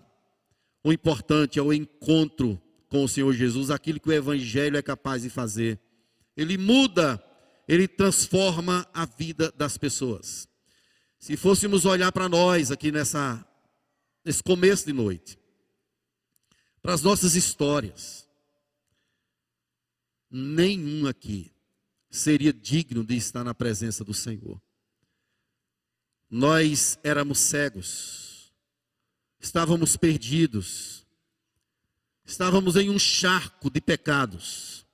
O 0.85 0.93
importante 0.93 1.59
é 1.59 1.63
o 1.63 1.73
encontro 1.73 2.61
com 2.91 3.03
o 3.03 3.09
Senhor 3.09 3.33
Jesus, 3.33 3.71
aquilo 3.71 3.99
que 3.99 4.11
o 4.11 4.13
Evangelho 4.13 4.77
é 4.77 4.83
capaz 4.83 5.23
de 5.23 5.31
fazer. 5.31 5.81
Ele 6.37 6.59
muda, 6.59 7.23
ele 7.67 7.89
transforma 7.89 8.87
a 8.93 9.07
vida 9.07 9.51
das 9.57 9.79
pessoas. 9.79 10.47
Se 11.19 11.35
fôssemos 11.35 11.87
olhar 11.87 12.13
para 12.13 12.29
nós 12.29 12.71
aqui 12.71 12.93
nessa, 12.93 13.43
nesse 14.25 14.43
começo 14.43 14.87
de 14.87 14.93
noite, 14.93 15.39
para 16.83 16.95
as 16.95 17.03
nossas 17.03 17.35
histórias, 17.35 18.29
nenhum 20.31 21.07
aqui 21.07 21.53
seria 22.11 22.53
digno 22.53 23.05
de 23.05 23.17
estar 23.17 23.45
na 23.45 23.55
presença 23.55 24.05
do 24.05 24.15
Senhor. 24.15 24.61
Nós 26.29 26.99
éramos 27.03 27.39
cegos, 27.39 28.53
estávamos 29.39 29.97
perdidos, 29.97 31.07
estávamos 32.25 32.77
em 32.77 32.89
um 32.89 32.99
charco 32.99 33.71
de 33.71 33.81
pecados, 33.81 34.87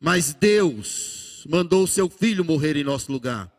mas 0.00 0.34
Deus 0.34 1.44
mandou 1.48 1.84
o 1.84 1.88
seu 1.88 2.08
filho 2.08 2.44
morrer 2.44 2.76
em 2.76 2.84
nosso 2.84 3.12
lugar, 3.12 3.52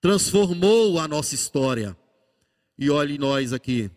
transformou 0.00 0.98
a 0.98 1.06
nossa 1.06 1.34
história, 1.34 1.96
e 2.78 2.90
olhe 2.90 3.18
nós 3.18 3.52
aqui, 3.52 3.90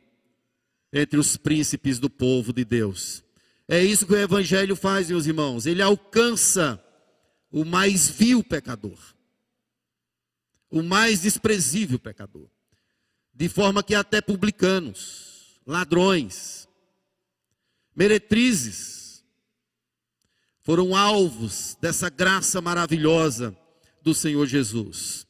entre 0.91 1.19
os 1.19 1.37
príncipes 1.37 1.99
do 1.99 2.09
povo 2.09 2.51
de 2.51 2.65
Deus. 2.65 3.23
É 3.67 3.83
isso 3.83 4.05
que 4.07 4.13
o 4.13 4.17
Evangelho 4.17 4.75
faz, 4.75 5.09
meus 5.09 5.25
irmãos, 5.25 5.65
ele 5.65 5.81
alcança 5.81 6.83
o 7.51 7.63
mais 7.63 8.09
vil 8.09 8.43
pecador, 8.43 8.97
o 10.69 10.81
mais 10.81 11.21
desprezível 11.21 11.99
pecador, 11.99 12.47
de 13.33 13.47
forma 13.47 13.83
que 13.83 13.93
até 13.93 14.21
publicanos, 14.21 15.61
ladrões, 15.65 16.67
meretrizes, 17.95 19.23
foram 20.61 20.95
alvos 20.95 21.77
dessa 21.81 22.09
graça 22.09 22.61
maravilhosa 22.61 23.55
do 24.01 24.13
Senhor 24.13 24.45
Jesus. 24.45 25.28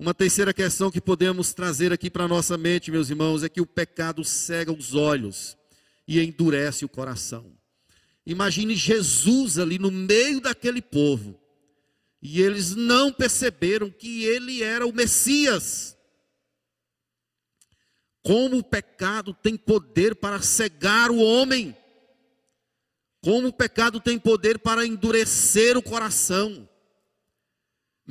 Uma 0.00 0.14
terceira 0.14 0.54
questão 0.54 0.90
que 0.90 0.98
podemos 0.98 1.52
trazer 1.52 1.92
aqui 1.92 2.08
para 2.08 2.26
nossa 2.26 2.56
mente, 2.56 2.90
meus 2.90 3.10
irmãos, 3.10 3.42
é 3.42 3.50
que 3.50 3.60
o 3.60 3.66
pecado 3.66 4.24
cega 4.24 4.72
os 4.72 4.94
olhos 4.94 5.58
e 6.08 6.18
endurece 6.18 6.86
o 6.86 6.88
coração. 6.88 7.52
Imagine 8.24 8.74
Jesus 8.74 9.58
ali 9.58 9.78
no 9.78 9.90
meio 9.90 10.40
daquele 10.40 10.80
povo, 10.80 11.38
e 12.22 12.40
eles 12.40 12.74
não 12.74 13.12
perceberam 13.12 13.90
que 13.90 14.24
ele 14.24 14.62
era 14.62 14.86
o 14.86 14.92
Messias. 14.92 15.94
Como 18.22 18.56
o 18.56 18.64
pecado 18.64 19.34
tem 19.34 19.54
poder 19.54 20.14
para 20.14 20.40
cegar 20.40 21.10
o 21.10 21.18
homem. 21.18 21.76
Como 23.20 23.48
o 23.48 23.52
pecado 23.52 24.00
tem 24.00 24.18
poder 24.18 24.60
para 24.60 24.86
endurecer 24.86 25.76
o 25.76 25.82
coração. 25.82 26.69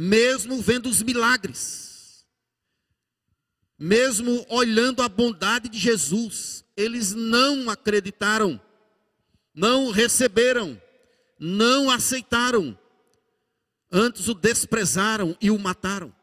Mesmo 0.01 0.61
vendo 0.61 0.87
os 0.87 1.01
milagres. 1.03 2.25
Mesmo 3.77 4.45
olhando 4.47 5.01
a 5.01 5.09
bondade 5.09 5.67
de 5.67 5.77
Jesus, 5.77 6.63
eles 6.77 7.13
não 7.13 7.69
acreditaram, 7.69 8.61
não 9.53 9.91
receberam, 9.91 10.81
não 11.37 11.89
aceitaram. 11.89 12.79
Antes 13.91 14.29
o 14.29 14.33
desprezaram 14.33 15.35
e 15.41 15.51
o 15.51 15.59
mataram. 15.59 16.15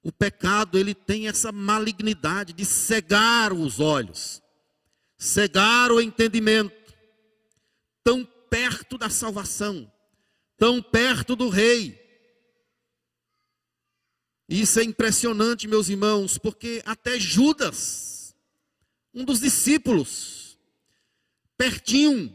O 0.00 0.12
pecado, 0.12 0.78
ele 0.78 0.94
tem 0.94 1.26
essa 1.26 1.50
malignidade 1.50 2.52
de 2.52 2.64
cegar 2.64 3.52
os 3.52 3.80
olhos, 3.80 4.40
cegar 5.18 5.90
o 5.90 6.00
entendimento. 6.00 6.94
Tão 8.04 8.24
perto 8.24 8.96
da 8.96 9.10
salvação, 9.10 9.90
tão 10.56 10.80
perto 10.80 11.34
do 11.34 11.48
rei. 11.48 12.00
Isso 14.48 14.80
é 14.80 14.84
impressionante, 14.84 15.68
meus 15.68 15.88
irmãos, 15.88 16.38
porque 16.38 16.82
até 16.84 17.18
Judas, 17.18 18.34
um 19.14 19.24
dos 19.24 19.40
discípulos, 19.40 20.58
pertinho, 21.56 22.34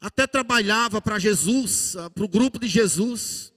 até 0.00 0.26
trabalhava 0.26 1.00
para 1.00 1.18
Jesus, 1.18 1.96
para 2.14 2.24
o 2.24 2.28
grupo 2.28 2.58
de 2.58 2.68
Jesus, 2.68 3.52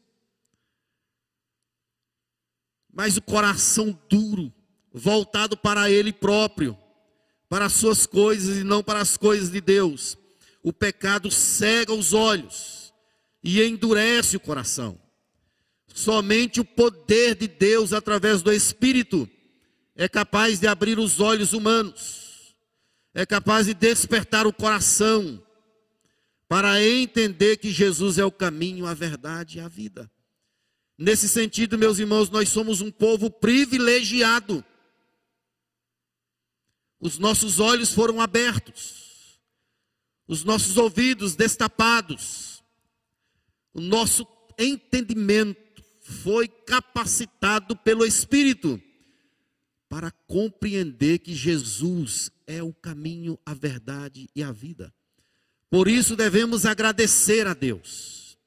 mas 2.92 3.18
o 3.18 3.22
coração 3.22 3.98
duro, 4.10 4.54
voltado 4.92 5.56
para 5.56 5.90
ele 5.92 6.12
próprio, 6.12 6.78
para 7.48 7.66
as 7.66 7.74
suas 7.74 8.06
coisas 8.06 8.58
e 8.58 8.64
não 8.64 8.84
para 8.84 9.00
as 9.00 9.16
coisas 9.16 9.50
de 9.50 9.62
Deus. 9.62 10.18
O 10.62 10.74
pecado 10.74 11.32
cega 11.32 11.94
os 11.94 12.14
olhos 12.14 12.94
e 13.44 13.62
endurece 13.62 14.36
o 14.36 14.40
coração. 14.40 15.00
Somente 16.00 16.62
o 16.62 16.66
poder 16.66 17.36
de 17.36 17.46
Deus, 17.46 17.92
através 17.92 18.42
do 18.42 18.54
Espírito, 18.54 19.30
é 19.98 20.08
capaz 20.08 20.58
de 20.58 20.66
abrir 20.66 20.98
os 20.98 21.20
olhos 21.20 21.52
humanos, 21.52 22.56
é 23.14 23.26
capaz 23.26 23.66
de 23.66 23.74
despertar 23.74 24.48
o 24.48 24.54
coração, 24.54 25.44
para 26.48 26.82
entender 26.82 27.58
que 27.58 27.70
Jesus 27.70 28.18
é 28.18 28.24
o 28.24 28.32
caminho, 28.32 28.86
a 28.86 28.94
verdade 28.94 29.58
e 29.58 29.62
a 29.62 29.68
vida. 29.68 30.10
Nesse 30.98 31.28
sentido, 31.28 31.78
meus 31.78 32.00
irmãos, 32.00 32.30
nós 32.30 32.48
somos 32.48 32.80
um 32.80 32.90
povo 32.90 33.30
privilegiado. 33.30 34.64
Os 36.98 37.18
nossos 37.18 37.60
olhos 37.60 37.92
foram 37.92 38.22
abertos, 38.22 39.38
os 40.26 40.46
nossos 40.46 40.78
ouvidos 40.78 41.36
destapados, 41.36 42.64
o 43.74 43.82
nosso 43.82 44.26
entendimento 44.58 45.69
foi 46.10 46.48
capacitado 46.48 47.76
pelo 47.76 48.06
Espírito 48.06 48.82
para 49.88 50.12
compreender 50.12 51.20
que 51.20 51.34
Jesus 51.34 52.32
é 52.48 52.64
o 52.64 52.74
caminho, 52.74 53.38
a 53.46 53.54
verdade 53.54 54.30
e 54.36 54.44
a 54.44 54.52
vida. 54.52 54.94
Por 55.70 55.88
isso 55.88 56.16
devemos 56.16 56.66
agradecer 56.66 57.46
a 57.46 57.54
Deus 57.54 58.38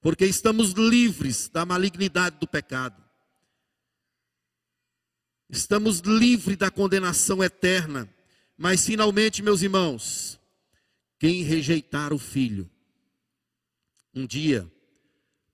porque 0.00 0.26
estamos 0.26 0.72
livres 0.72 1.48
da 1.48 1.64
malignidade 1.66 2.38
do 2.38 2.46
pecado. 2.46 3.02
Estamos 5.48 5.98
livres 6.00 6.56
da 6.56 6.70
condenação 6.70 7.42
eterna. 7.42 8.08
Mas 8.56 8.86
finalmente, 8.86 9.42
meus 9.42 9.62
irmãos, 9.62 10.38
quem 11.18 11.42
rejeitar 11.42 12.12
o 12.12 12.18
filho, 12.18 12.70
um 14.14 14.26
dia 14.26 14.70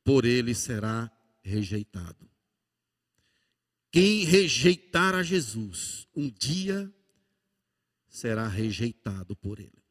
por 0.05 0.25
ele 0.25 0.55
será 0.55 1.11
rejeitado. 1.43 2.31
Quem 3.91 4.25
rejeitar 4.25 5.15
a 5.15 5.23
Jesus, 5.23 6.09
um 6.15 6.31
dia 6.31 6.91
será 8.09 8.49
rejeitado 8.49 9.37
por 9.37 9.59
ele. 9.59 9.83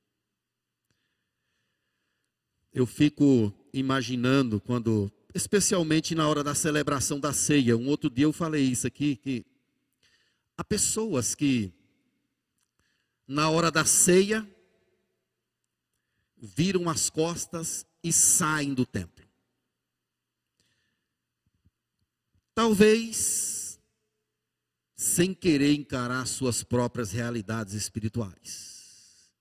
Eu 2.74 2.86
fico 2.86 3.54
imaginando 3.74 4.60
quando, 4.60 5.12
especialmente 5.36 6.16
na 6.16 6.28
hora 6.28 6.44
da 6.44 6.56
celebração 6.56 7.20
da 7.20 7.34
ceia, 7.34 7.78
um 7.78 7.88
outro 7.88 8.10
dia 8.10 8.26
eu 8.26 8.34
falei 8.34 8.64
isso 8.64 8.88
aqui, 8.88 9.16
que 9.18 9.46
há 10.58 10.64
pessoas 10.64 11.36
que, 11.36 11.72
na 13.28 13.50
hora 13.50 13.70
da 13.70 13.86
ceia, 13.86 14.48
viram 16.38 16.90
as 16.90 17.10
costas 17.10 17.86
e 18.04 18.12
saem 18.12 18.74
do 18.74 18.86
templo. 18.86 19.21
Talvez 22.62 23.80
sem 24.96 25.34
querer 25.34 25.74
encarar 25.74 26.28
suas 26.28 26.62
próprias 26.62 27.12
realidades 27.12 27.74
espirituais. 27.74 29.34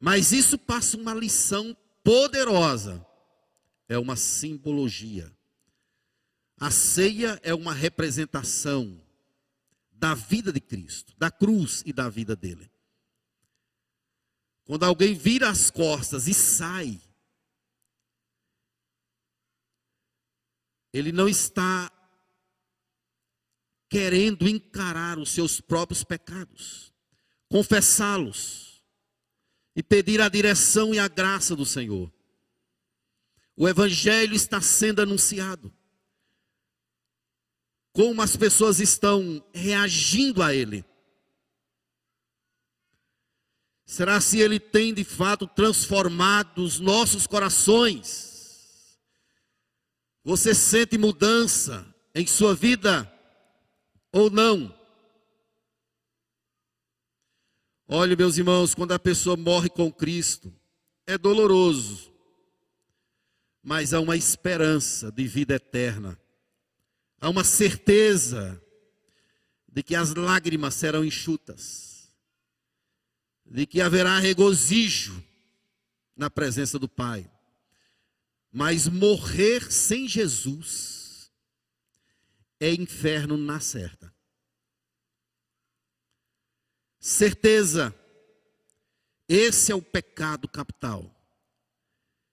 Mas 0.00 0.32
isso 0.32 0.58
passa 0.58 0.96
uma 0.96 1.14
lição 1.14 1.76
poderosa 2.02 3.06
é 3.88 3.96
uma 3.96 4.16
simbologia. 4.16 5.32
A 6.58 6.72
ceia 6.72 7.38
é 7.44 7.54
uma 7.54 7.72
representação 7.72 9.00
da 9.92 10.12
vida 10.12 10.52
de 10.52 10.60
Cristo, 10.60 11.14
da 11.16 11.30
cruz 11.30 11.84
e 11.86 11.92
da 11.92 12.08
vida 12.08 12.34
dele. 12.34 12.68
Quando 14.64 14.82
alguém 14.82 15.14
vira 15.14 15.48
as 15.48 15.70
costas 15.70 16.26
e 16.26 16.34
sai, 16.34 17.00
ele 20.92 21.12
não 21.12 21.28
está 21.28 21.92
querendo 23.88 24.48
encarar 24.48 25.18
os 25.18 25.30
seus 25.30 25.60
próprios 25.60 26.02
pecados, 26.02 26.92
confessá-los 27.48 28.82
e 29.76 29.82
pedir 29.82 30.20
a 30.20 30.28
direção 30.28 30.94
e 30.94 30.98
a 30.98 31.08
graça 31.08 31.54
do 31.56 31.66
Senhor. 31.66 32.12
O 33.56 33.68
Evangelho 33.68 34.34
está 34.34 34.60
sendo 34.60 35.02
anunciado. 35.02 35.72
Como 37.92 38.20
as 38.20 38.36
pessoas 38.36 38.80
estão 38.80 39.44
reagindo 39.54 40.42
a 40.42 40.52
ele. 40.52 40.84
Será 43.86 44.20
se 44.20 44.40
ele 44.40 44.58
tem 44.58 44.92
de 44.92 45.04
fato 45.04 45.46
transformado 45.46 46.64
os 46.64 46.80
nossos 46.80 47.26
corações? 47.26 48.98
Você 50.24 50.54
sente 50.54 50.98
mudança 50.98 51.86
em 52.14 52.26
sua 52.26 52.54
vida 52.54 53.10
ou 54.14 54.30
não? 54.30 54.74
Olhe, 57.86 58.16
meus 58.16 58.38
irmãos, 58.38 58.74
quando 58.74 58.92
a 58.92 58.98
pessoa 58.98 59.36
morre 59.36 59.68
com 59.68 59.92
Cristo, 59.92 60.50
é 61.06 61.18
doloroso 61.18 62.14
mas 63.64 63.94
há 63.94 64.00
uma 64.00 64.14
esperança 64.14 65.10
de 65.10 65.26
vida 65.26 65.54
eterna. 65.54 66.20
Há 67.18 67.30
uma 67.30 67.42
certeza 67.42 68.60
de 69.66 69.82
que 69.82 69.96
as 69.96 70.14
lágrimas 70.14 70.74
serão 70.74 71.02
enxutas, 71.02 72.14
de 73.46 73.64
que 73.64 73.80
haverá 73.80 74.18
regozijo 74.18 75.24
na 76.14 76.28
presença 76.28 76.78
do 76.78 76.86
Pai. 76.86 77.28
Mas 78.52 78.86
morrer 78.86 79.72
sem 79.72 80.06
Jesus 80.06 81.03
é 82.64 82.72
inferno 82.72 83.36
na 83.36 83.60
certa. 83.60 84.10
Certeza, 86.98 87.94
esse 89.28 89.70
é 89.70 89.74
o 89.74 89.82
pecado 89.82 90.48
capital. 90.48 91.14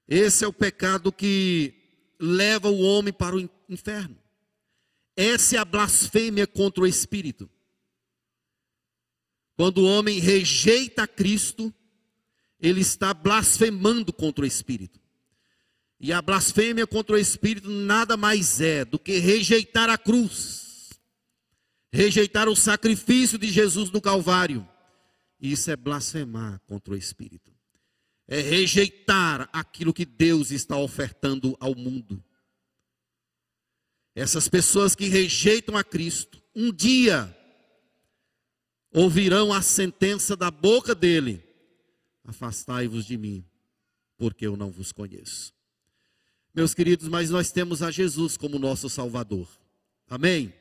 Esse 0.08 0.46
é 0.46 0.48
o 0.48 0.54
pecado 0.54 1.12
que 1.12 2.14
leva 2.18 2.70
o 2.70 2.80
homem 2.80 3.12
para 3.12 3.36
o 3.36 3.50
inferno. 3.68 4.18
Essa 5.18 5.58
é 5.58 5.60
a 5.60 5.66
blasfêmia 5.66 6.48
contra 6.48 6.84
o 6.84 6.88
Espírito. 6.88 7.50
Quando 9.58 9.80
o 9.80 9.86
homem 9.86 10.18
rejeita 10.20 11.06
Cristo, 11.06 11.74
ele 12.58 12.80
está 12.80 13.14
blasfemando 13.14 14.14
contra 14.14 14.46
o 14.46 14.48
Espírito. 14.48 15.01
E 16.02 16.12
a 16.12 16.22
blasfêmia 16.22 16.86
contra 16.86 17.16
o 17.16 17.20
Espírito 17.20 17.70
nada 17.70 18.18
mais 18.18 18.60
é 18.60 18.84
do 18.84 19.00
que 19.00 19.20
rejeitar 19.20 19.90
a 19.90 19.98
cruz, 19.98 20.90
rejeitar 21.94 22.50
o 22.50 22.56
sacrifício 22.56 23.38
de 23.38 23.48
Jesus 23.48 23.90
no 23.92 24.02
Calvário. 24.02 24.68
Isso 25.40 25.72
é 25.72 25.76
blasfemar 25.78 26.60
contra 26.66 26.94
o 26.94 26.98
Espírito 26.98 27.52
é 28.32 28.40
rejeitar 28.40 29.50
aquilo 29.52 29.94
que 29.94 30.06
Deus 30.06 30.52
está 30.52 30.78
ofertando 30.78 31.54
ao 31.60 31.76
mundo. 31.76 32.24
Essas 34.16 34.48
pessoas 34.48 34.96
que 34.96 35.10
rejeitam 35.10 35.76
a 35.76 35.84
Cristo, 35.84 36.42
um 36.56 36.72
dia 36.72 37.38
ouvirão 38.94 39.52
a 39.52 39.62
sentença 39.62 40.34
da 40.38 40.50
boca 40.50 40.96
dele: 40.96 41.44
Afastai-vos 42.24 43.06
de 43.06 43.18
mim, 43.18 43.46
porque 44.16 44.48
eu 44.48 44.56
não 44.56 44.72
vos 44.72 44.94
conheço. 44.94 45.54
Meus 46.54 46.74
queridos, 46.74 47.08
mas 47.08 47.30
nós 47.30 47.50
temos 47.50 47.82
a 47.82 47.90
Jesus 47.90 48.36
como 48.36 48.60
nosso 48.60 48.90
Salvador. 48.90 49.48
Amém? 50.10 50.54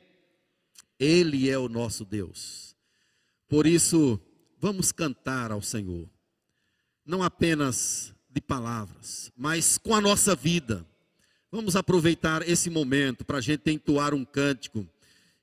Ele 0.97 1.49
é 1.49 1.57
o 1.57 1.67
nosso 1.67 2.05
Deus. 2.05 2.73
Por 3.49 3.67
isso, 3.67 4.17
vamos 4.57 4.93
cantar 4.93 5.51
ao 5.51 5.61
Senhor. 5.61 6.09
Não 7.05 7.21
apenas 7.21 8.13
de 8.29 8.39
palavras, 8.39 9.33
mas 9.35 9.77
com 9.77 9.93
a 9.93 9.99
nossa 9.99 10.33
vida. 10.33 10.85
Vamos 11.51 11.75
aproveitar 11.75 12.47
esse 12.47 12.69
momento 12.69 13.25
para 13.25 13.39
a 13.39 13.41
gente 13.41 13.69
entoar 13.69 14.13
um 14.13 14.23
cântico 14.23 14.87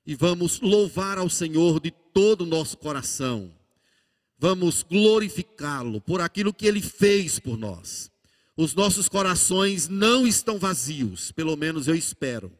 e 0.03 0.15
vamos 0.15 0.59
louvar 0.59 1.19
ao 1.19 1.29
Senhor 1.29 1.79
de 1.79 1.91
todo 1.91 2.41
o 2.41 2.47
nosso 2.47 2.75
coração. 2.75 3.53
Vamos 4.39 4.81
glorificá-lo 4.81 6.01
por 6.01 6.21
aquilo 6.21 6.51
que 6.51 6.65
ele 6.65 6.81
fez 6.81 7.37
por 7.37 7.55
nós. 7.55 8.09
Os 8.61 8.75
nossos 8.75 9.07
corações 9.07 9.87
não 9.87 10.27
estão 10.27 10.59
vazios, 10.59 11.31
pelo 11.31 11.55
menos 11.55 11.87
eu 11.87 11.95
espero. 11.95 12.51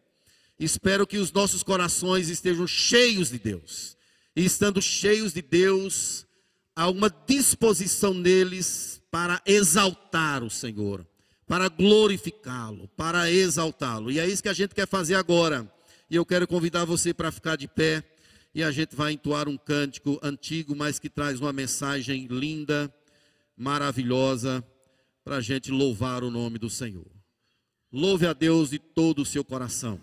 Espero 0.57 1.05
que 1.05 1.17
os 1.17 1.29
nossos 1.29 1.61
corações 1.61 2.29
estejam 2.29 2.65
cheios 2.65 3.29
de 3.31 3.37
Deus. 3.37 3.97
E 4.33 4.45
estando 4.45 4.81
cheios 4.81 5.33
de 5.33 5.41
Deus, 5.41 6.25
há 6.73 6.89
uma 6.89 7.13
disposição 7.27 8.13
neles 8.13 9.01
para 9.11 9.41
exaltar 9.45 10.41
o 10.41 10.49
Senhor, 10.49 11.05
para 11.45 11.67
glorificá-lo, 11.67 12.87
para 12.95 13.29
exaltá-lo. 13.29 14.09
E 14.09 14.19
é 14.19 14.25
isso 14.25 14.41
que 14.41 14.47
a 14.47 14.53
gente 14.53 14.73
quer 14.73 14.87
fazer 14.87 15.15
agora. 15.15 15.69
E 16.09 16.15
eu 16.15 16.25
quero 16.25 16.47
convidar 16.47 16.85
você 16.85 17.13
para 17.13 17.29
ficar 17.29 17.57
de 17.57 17.67
pé 17.67 18.05
e 18.55 18.63
a 18.63 18.71
gente 18.71 18.95
vai 18.95 19.11
entoar 19.11 19.49
um 19.49 19.57
cântico 19.57 20.17
antigo, 20.23 20.73
mas 20.73 20.97
que 20.97 21.09
traz 21.09 21.41
uma 21.41 21.51
mensagem 21.51 22.25
linda, 22.27 22.89
maravilhosa, 23.57 24.63
para 25.29 25.37
a 25.37 25.41
gente 25.41 25.69
louvar 25.69 26.23
o 26.23 26.31
nome 26.31 26.57
do 26.57 26.71
Senhor. 26.71 27.05
Louve 27.93 28.25
a 28.25 28.33
Deus 28.33 28.71
de 28.71 28.79
todo 28.79 29.21
o 29.21 29.25
seu 29.25 29.45
coração. 29.45 30.01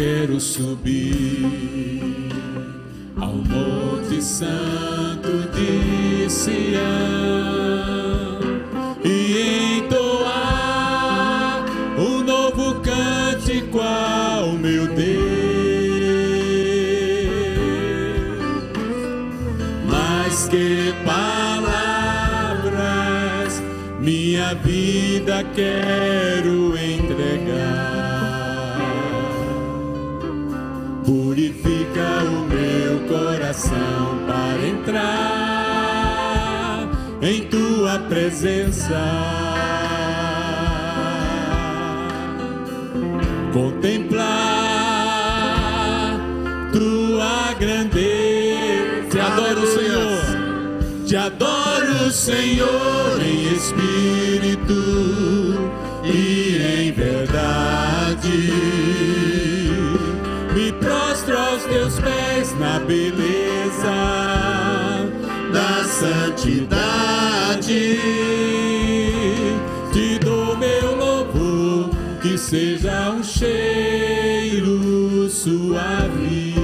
Quero 0.00 0.40
subir 0.40 1.44
ao 3.20 3.34
Monte 3.34 4.22
Santo 4.22 5.46
de 5.52 6.26
Sião 6.30 6.80
e 9.04 9.80
entoar 9.80 11.66
um 11.98 12.24
novo 12.24 12.80
cântico 12.80 13.78
ao 13.78 14.52
meu 14.52 14.86
Deus. 14.86 15.20
Mais 19.86 20.48
que 20.48 20.94
palavras, 21.04 21.60
minha 24.00 24.54
vida 24.54 25.44
quero 25.54 26.69
Purifica 31.10 32.22
o 32.22 32.46
meu 32.46 33.00
coração 33.08 34.20
para 34.28 34.64
entrar 34.64 34.98
em 37.20 37.48
tua 37.48 37.98
presença. 38.08 38.94
Contemplar 43.52 44.30
tua 46.72 47.54
grandeza. 47.58 49.08
Te 49.10 49.18
adoro, 49.18 49.66
Senhor. 49.66 50.22
Te 51.06 51.16
adoro, 51.16 52.12
Senhor, 52.12 53.20
em 53.20 53.52
espírito 53.52 55.29
beleza 62.90 63.98
da 65.52 65.84
santidade. 65.84 66.80
Te 69.92 70.18
dou 70.18 70.56
meu 70.56 70.96
louvor, 70.96 71.90
que 72.20 72.36
seja 72.36 73.12
um 73.12 73.22
cheiro 73.22 74.80
suave 75.30 76.54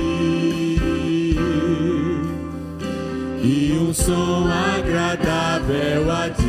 e 3.45 3.79
um 3.81 3.95
som 3.95 4.49
agradável 4.49 6.11
a 6.11 6.29
ti, 6.31 6.46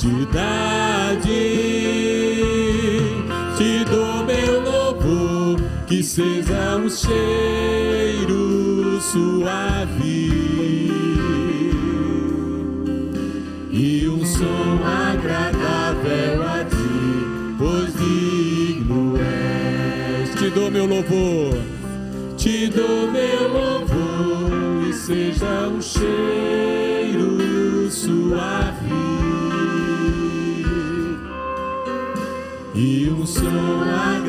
santidade. 0.00 1.28
Te 3.56 3.84
dou 3.84 4.24
meu 4.24 4.60
louvor, 4.62 5.60
que 5.86 6.02
seja 6.02 6.76
um 6.76 6.88
cheiro 6.88 8.40
suave 9.00 10.30
e 13.70 14.08
um 14.08 14.24
som 14.24 14.78
agradável 14.82 16.42
a 16.42 16.64
ti, 16.64 17.56
pois 17.58 17.92
digno 17.94 19.16
és. 19.18 20.30
Te 20.34 20.50
dou 20.50 20.70
meu 20.70 20.86
louvor, 20.86 21.58
te 22.38 22.68
dou 22.68 23.10
meu 23.10 23.48
louvor, 23.52 24.88
e 24.88 24.92
seja 24.94 25.68
um 25.68 25.80
cheiro 25.82 26.59
e 32.80 33.10
um 33.10 33.26
som 33.26 34.19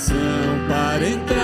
coração 0.00 0.16
para 0.66 1.06
entrar 1.06 1.40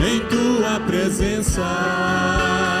em 0.00 0.20
tua 0.28 0.80
presença. 0.86 2.79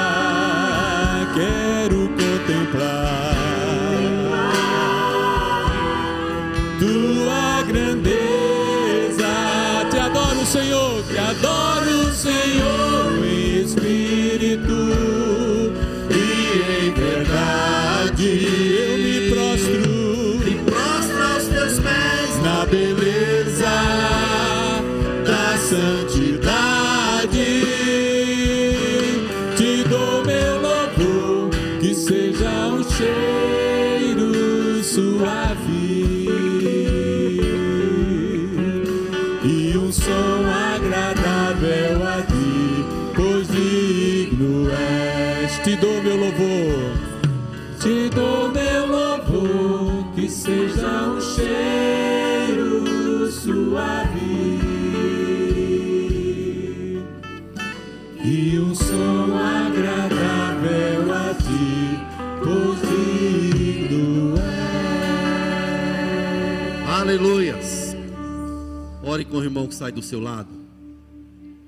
Ore 69.40 69.48
com 69.48 69.54
o 69.54 69.58
irmão 69.58 69.66
que 69.66 69.74
sai 69.74 69.90
do 69.90 70.02
seu 70.02 70.20
lado, 70.20 70.50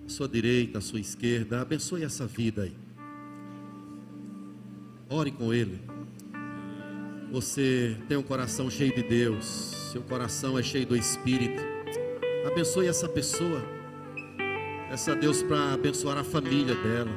à 0.04 0.08
sua 0.08 0.28
direita, 0.28 0.76
à 0.76 0.80
sua 0.82 1.00
esquerda. 1.00 1.62
Abençoe 1.62 2.04
essa 2.04 2.26
vida 2.26 2.64
aí. 2.64 2.76
Ore 5.08 5.30
com 5.30 5.54
ele. 5.54 5.80
Você 7.30 7.96
tem 8.08 8.18
um 8.18 8.22
coração 8.22 8.68
cheio 8.68 8.94
de 8.94 9.02
Deus, 9.02 9.46
seu 9.90 10.02
coração 10.02 10.58
é 10.58 10.62
cheio 10.62 10.84
do 10.84 10.94
Espírito. 10.94 11.62
Abençoe 12.46 12.88
essa 12.88 13.08
pessoa. 13.08 13.62
Peça 14.90 15.12
a 15.12 15.14
Deus 15.14 15.42
para 15.42 15.72
abençoar 15.72 16.18
a 16.18 16.24
família 16.24 16.74
dela, 16.74 17.10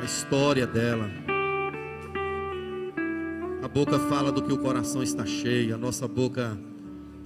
a 0.00 0.04
história 0.06 0.66
dela. 0.66 1.10
A 3.62 3.68
boca 3.68 3.98
fala 3.98 4.32
do 4.32 4.42
que 4.42 4.52
o 4.54 4.58
coração 4.58 5.02
está 5.02 5.26
cheio, 5.26 5.74
a 5.74 5.78
nossa 5.78 6.08
boca 6.08 6.58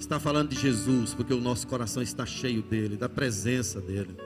está 0.03 0.18
falando 0.18 0.50
de 0.50 0.61
Jesus, 0.61 1.14
porque 1.14 1.32
o 1.32 1.40
nosso 1.40 1.66
coração 1.66 2.03
está 2.03 2.26
cheio 2.26 2.61
dele, 2.61 2.96
da 2.96 3.09
presença 3.09 3.80
dele. 3.80 4.16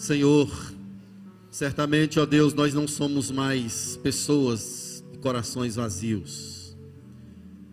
Senhor, 0.00 0.50
certamente, 1.50 2.18
ó 2.18 2.24
Deus, 2.24 2.54
nós 2.54 2.72
não 2.72 2.88
somos 2.88 3.30
mais 3.30 3.98
pessoas 3.98 5.04
de 5.12 5.18
corações 5.18 5.76
vazios, 5.76 6.74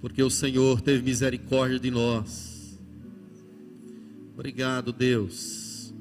porque 0.01 0.21
o 0.21 0.29
Senhor 0.29 0.81
teve 0.81 1.01
misericórdia 1.01 1.79
de 1.79 1.89
nós. 1.89 2.77
Obrigado, 4.33 4.91
Deus. 4.91 5.93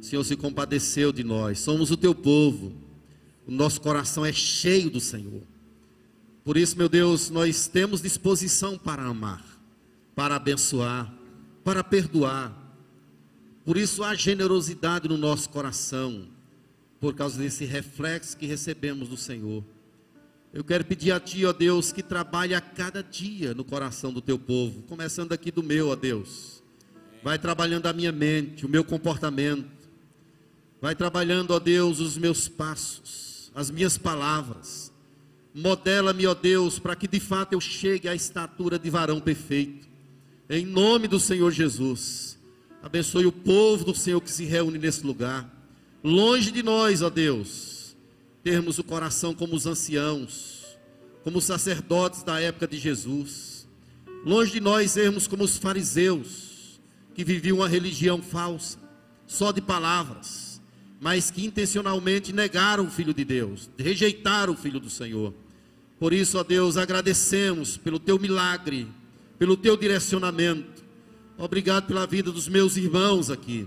O 0.00 0.04
Senhor 0.04 0.24
se 0.24 0.34
compadeceu 0.34 1.12
de 1.12 1.22
nós, 1.22 1.60
somos 1.60 1.92
o 1.92 1.96
teu 1.96 2.12
povo, 2.12 2.72
o 3.46 3.52
nosso 3.52 3.80
coração 3.80 4.26
é 4.26 4.32
cheio 4.32 4.90
do 4.90 5.00
Senhor. 5.00 5.42
Por 6.44 6.56
isso, 6.56 6.76
meu 6.76 6.88
Deus, 6.88 7.30
nós 7.30 7.68
temos 7.68 8.02
disposição 8.02 8.76
para 8.76 9.04
amar, 9.04 9.44
para 10.12 10.34
abençoar, 10.34 11.14
para 11.62 11.84
perdoar. 11.84 12.61
Por 13.64 13.76
isso 13.76 14.02
há 14.02 14.14
generosidade 14.14 15.08
no 15.08 15.16
nosso 15.16 15.48
coração, 15.48 16.26
por 17.00 17.14
causa 17.14 17.38
desse 17.38 17.64
reflexo 17.64 18.36
que 18.36 18.46
recebemos 18.46 19.08
do 19.08 19.16
Senhor. 19.16 19.64
Eu 20.52 20.64
quero 20.64 20.84
pedir 20.84 21.12
a 21.12 21.20
Ti, 21.20 21.46
ó 21.46 21.52
Deus, 21.52 21.92
que 21.92 22.02
trabalhe 22.02 22.54
a 22.54 22.60
cada 22.60 23.02
dia 23.02 23.54
no 23.54 23.64
coração 23.64 24.12
do 24.12 24.20
Teu 24.20 24.38
povo, 24.38 24.82
começando 24.82 25.32
aqui 25.32 25.50
do 25.50 25.62
meu, 25.62 25.88
ó 25.88 25.96
Deus. 25.96 26.62
Vai 27.22 27.38
trabalhando 27.38 27.86
a 27.86 27.92
minha 27.92 28.10
mente, 28.10 28.66
o 28.66 28.68
meu 28.68 28.84
comportamento. 28.84 29.70
Vai 30.80 30.96
trabalhando, 30.96 31.52
ó 31.52 31.60
Deus, 31.60 32.00
os 32.00 32.18
meus 32.18 32.48
passos, 32.48 33.52
as 33.54 33.70
minhas 33.70 33.96
palavras. 33.96 34.92
Modela-me, 35.54 36.26
ó 36.26 36.34
Deus, 36.34 36.80
para 36.80 36.96
que 36.96 37.06
de 37.06 37.20
fato 37.20 37.52
eu 37.52 37.60
chegue 37.60 38.08
à 38.08 38.14
estatura 38.14 38.78
de 38.78 38.90
varão 38.90 39.20
perfeito. 39.20 39.86
Em 40.50 40.66
nome 40.66 41.06
do 41.06 41.20
Senhor 41.20 41.50
Jesus. 41.52 42.31
Abençoe 42.82 43.26
o 43.26 43.32
povo 43.32 43.84
do 43.84 43.94
Senhor 43.94 44.20
que 44.20 44.30
se 44.30 44.44
reúne 44.44 44.76
nesse 44.76 45.06
lugar. 45.06 45.48
Longe 46.02 46.50
de 46.50 46.64
nós, 46.64 47.00
ó 47.00 47.08
Deus, 47.08 47.96
termos 48.42 48.78
o 48.78 48.84
coração 48.84 49.32
como 49.34 49.54
os 49.54 49.66
anciãos, 49.66 50.76
como 51.22 51.38
os 51.38 51.44
sacerdotes 51.44 52.24
da 52.24 52.40
época 52.40 52.66
de 52.66 52.78
Jesus. 52.78 53.68
Longe 54.24 54.52
de 54.52 54.60
nós 54.60 54.90
sermos 54.90 55.28
como 55.28 55.44
os 55.44 55.56
fariseus, 55.56 56.80
que 57.14 57.24
viviam 57.24 57.58
uma 57.58 57.68
religião 57.68 58.20
falsa, 58.20 58.78
só 59.26 59.52
de 59.52 59.60
palavras, 59.60 60.60
mas 61.00 61.30
que 61.30 61.44
intencionalmente 61.44 62.32
negaram 62.32 62.86
o 62.86 62.90
Filho 62.90 63.14
de 63.14 63.24
Deus, 63.24 63.70
rejeitaram 63.78 64.54
o 64.54 64.56
Filho 64.56 64.80
do 64.80 64.90
Senhor. 64.90 65.32
Por 66.00 66.12
isso, 66.12 66.36
ó 66.36 66.42
Deus, 66.42 66.76
agradecemos 66.76 67.76
pelo 67.76 68.00
teu 68.00 68.18
milagre, 68.18 68.88
pelo 69.38 69.56
teu 69.56 69.76
direcionamento. 69.76 70.71
Obrigado 71.42 71.88
pela 71.88 72.06
vida 72.06 72.30
dos 72.30 72.46
meus 72.46 72.76
irmãos 72.76 73.28
aqui. 73.28 73.66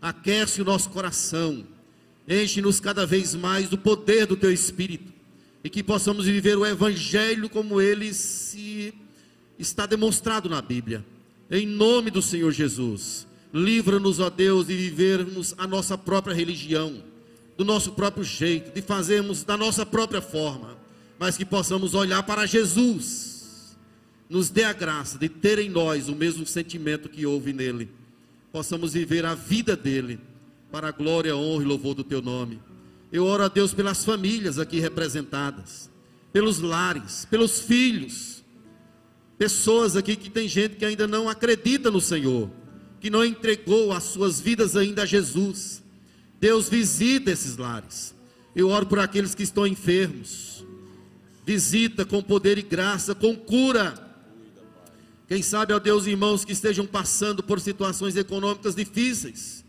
Aquece 0.00 0.62
o 0.62 0.64
nosso 0.64 0.88
coração. 0.90 1.66
Enche-nos 2.28 2.78
cada 2.78 3.04
vez 3.04 3.34
mais 3.34 3.68
do 3.68 3.76
poder 3.76 4.24
do 4.24 4.36
teu 4.36 4.52
Espírito. 4.52 5.12
E 5.64 5.68
que 5.68 5.82
possamos 5.82 6.26
viver 6.26 6.56
o 6.56 6.64
Evangelho 6.64 7.48
como 7.48 7.80
ele 7.80 8.14
se 8.14 8.94
está 9.58 9.84
demonstrado 9.84 10.48
na 10.48 10.62
Bíblia. 10.62 11.04
Em 11.50 11.66
nome 11.66 12.08
do 12.12 12.22
Senhor 12.22 12.52
Jesus. 12.52 13.26
Livra-nos, 13.52 14.20
ó 14.20 14.30
Deus, 14.30 14.68
de 14.68 14.76
vivermos 14.76 15.56
a 15.58 15.66
nossa 15.66 15.98
própria 15.98 16.36
religião, 16.36 17.02
do 17.56 17.64
nosso 17.64 17.90
próprio 17.90 18.22
jeito, 18.22 18.72
de 18.72 18.80
fazermos 18.80 19.42
da 19.42 19.56
nossa 19.56 19.84
própria 19.84 20.22
forma, 20.22 20.78
mas 21.18 21.36
que 21.36 21.44
possamos 21.44 21.94
olhar 21.94 22.22
para 22.22 22.46
Jesus. 22.46 23.37
Nos 24.28 24.50
dê 24.50 24.64
a 24.64 24.72
graça 24.72 25.18
de 25.18 25.28
ter 25.28 25.58
em 25.58 25.70
nós 25.70 26.08
o 26.08 26.14
mesmo 26.14 26.46
sentimento 26.46 27.08
que 27.08 27.24
houve 27.24 27.52
nele. 27.52 27.88
Possamos 28.52 28.92
viver 28.92 29.24
a 29.24 29.34
vida 29.34 29.76
dele, 29.76 30.20
para 30.70 30.88
a 30.88 30.92
glória, 30.92 31.36
honra 31.36 31.62
e 31.62 31.66
louvor 31.66 31.94
do 31.94 32.04
teu 32.04 32.20
nome. 32.20 32.60
Eu 33.10 33.24
oro 33.24 33.44
a 33.44 33.48
Deus 33.48 33.72
pelas 33.72 34.04
famílias 34.04 34.58
aqui 34.58 34.78
representadas, 34.80 35.90
pelos 36.32 36.60
lares, 36.60 37.26
pelos 37.30 37.60
filhos, 37.60 38.44
pessoas 39.38 39.96
aqui 39.96 40.16
que 40.16 40.28
tem 40.28 40.46
gente 40.48 40.76
que 40.76 40.84
ainda 40.84 41.06
não 41.06 41.28
acredita 41.28 41.90
no 41.90 42.00
Senhor, 42.00 42.50
que 43.00 43.08
não 43.08 43.24
entregou 43.24 43.92
as 43.92 44.04
suas 44.04 44.40
vidas 44.40 44.76
ainda 44.76 45.02
a 45.02 45.06
Jesus. 45.06 45.82
Deus 46.40 46.68
visita 46.68 47.30
esses 47.30 47.56
lares. 47.56 48.14
Eu 48.54 48.68
oro 48.68 48.86
por 48.86 48.98
aqueles 48.98 49.34
que 49.34 49.42
estão 49.42 49.66
enfermos. 49.66 50.66
Visita 51.46 52.04
com 52.04 52.22
poder 52.22 52.58
e 52.58 52.62
graça, 52.62 53.14
com 53.14 53.34
cura. 53.34 54.07
Quem 55.28 55.42
sabe, 55.42 55.74
ó 55.74 55.78
Deus, 55.78 56.06
irmãos 56.06 56.42
que 56.42 56.52
estejam 56.52 56.86
passando 56.86 57.42
por 57.42 57.60
situações 57.60 58.16
econômicas 58.16 58.74
difíceis, 58.74 59.62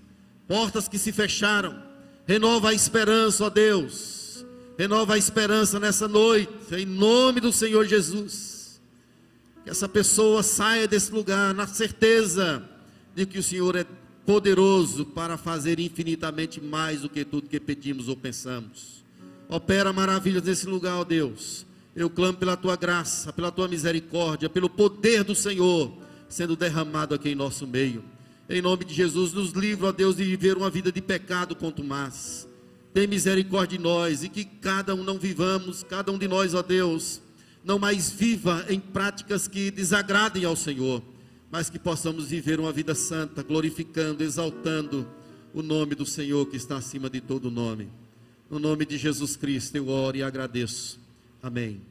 portas 0.48 0.88
que 0.88 0.98
se 0.98 1.12
fecharam. 1.12 1.84
Renova 2.26 2.70
a 2.70 2.74
esperança, 2.74 3.44
ó 3.44 3.50
Deus. 3.50 4.46
Renova 4.78 5.16
a 5.16 5.18
esperança 5.18 5.78
nessa 5.78 6.08
noite, 6.08 6.50
em 6.72 6.86
nome 6.86 7.42
do 7.42 7.52
Senhor 7.52 7.86
Jesus. 7.86 8.80
Que 9.66 9.70
essa 9.70 9.90
pessoa 9.90 10.42
saia 10.42 10.88
desse 10.88 11.12
lugar 11.12 11.54
na 11.54 11.68
certeza 11.68 12.64
de 13.14 13.26
que 13.26 13.40
o 13.40 13.44
Senhor 13.44 13.76
é 13.76 13.86
poderoso 14.26 15.06
para 15.06 15.36
fazer 15.36 15.78
infinitamente 15.78 16.62
mais 16.62 17.02
do 17.02 17.10
que 17.10 17.26
tudo 17.26 17.50
que 17.50 17.60
pedimos 17.60 18.08
ou 18.08 18.16
pensamos. 18.16 19.04
Opera 19.50 19.92
maravilhas 19.92 20.44
nesse 20.44 20.68
lugar, 20.68 20.98
ó 20.98 21.04
Deus. 21.04 21.66
Eu 21.96 22.10
clamo 22.10 22.38
pela 22.38 22.56
tua 22.56 22.76
graça, 22.76 23.34
pela 23.34 23.52
tua 23.52 23.68
misericórdia, 23.68 24.50
pelo 24.50 24.70
poder 24.70 25.24
do 25.24 25.36
Senhor 25.36 25.92
sendo 26.30 26.56
derramado 26.56 27.16
aqui 27.16 27.30
em 27.30 27.36
nosso 27.36 27.66
meio. 27.66 28.04
Em 28.48 28.62
nome 28.62 28.86
de 28.86 28.94
Jesus, 28.94 29.34
nos 29.34 29.52
livra, 29.52 29.88
ó 29.88 29.92
Deus, 29.92 30.16
de 30.16 30.24
viver 30.24 30.56
uma 30.56 30.70
vida 30.70 30.92
de 30.92 31.02
pecado 31.02 31.56
quanto 31.56 31.84
mais. 31.84 32.48
Tem 32.94 33.08
misericórdia 33.08 33.78
de 33.78 33.84
nós 33.84 34.24
e 34.24 34.30
que 34.30 34.46
cada 34.46 34.96
um 34.96 35.04
não 35.04 35.18
vivamos, 35.18 35.84
cada 35.84 36.12
um 36.12 36.18
de 36.18 36.28
nós, 36.28 36.54
ó 36.54 36.62
Deus, 36.62 37.22
não 37.64 37.78
mais 37.78 38.10
viva 38.10 38.66
em 38.70 38.80
práticas 38.80 39.48
que 39.48 39.70
desagradem 39.70 40.46
ao 40.46 40.56
Senhor, 40.56 41.02
mas 41.52 41.70
que 41.70 41.78
possamos 41.78 42.30
viver 42.30 42.60
uma 42.60 42.72
vida 42.72 42.96
santa, 42.96 43.44
glorificando, 43.44 44.24
exaltando 44.24 45.08
o 45.54 45.62
nome 45.62 45.96
do 45.96 46.06
Senhor 46.06 46.46
que 46.48 46.58
está 46.58 46.78
acima 46.78 47.10
de 47.10 47.22
todo 47.22 47.52
nome. 47.52 47.90
No 48.50 48.60
nome 48.60 48.86
de 48.86 48.98
Jesus 48.98 49.36
Cristo 49.36 49.76
eu 49.76 49.90
oro 49.90 50.18
e 50.18 50.24
agradeço. 50.24 51.00
Amém. 51.42 51.89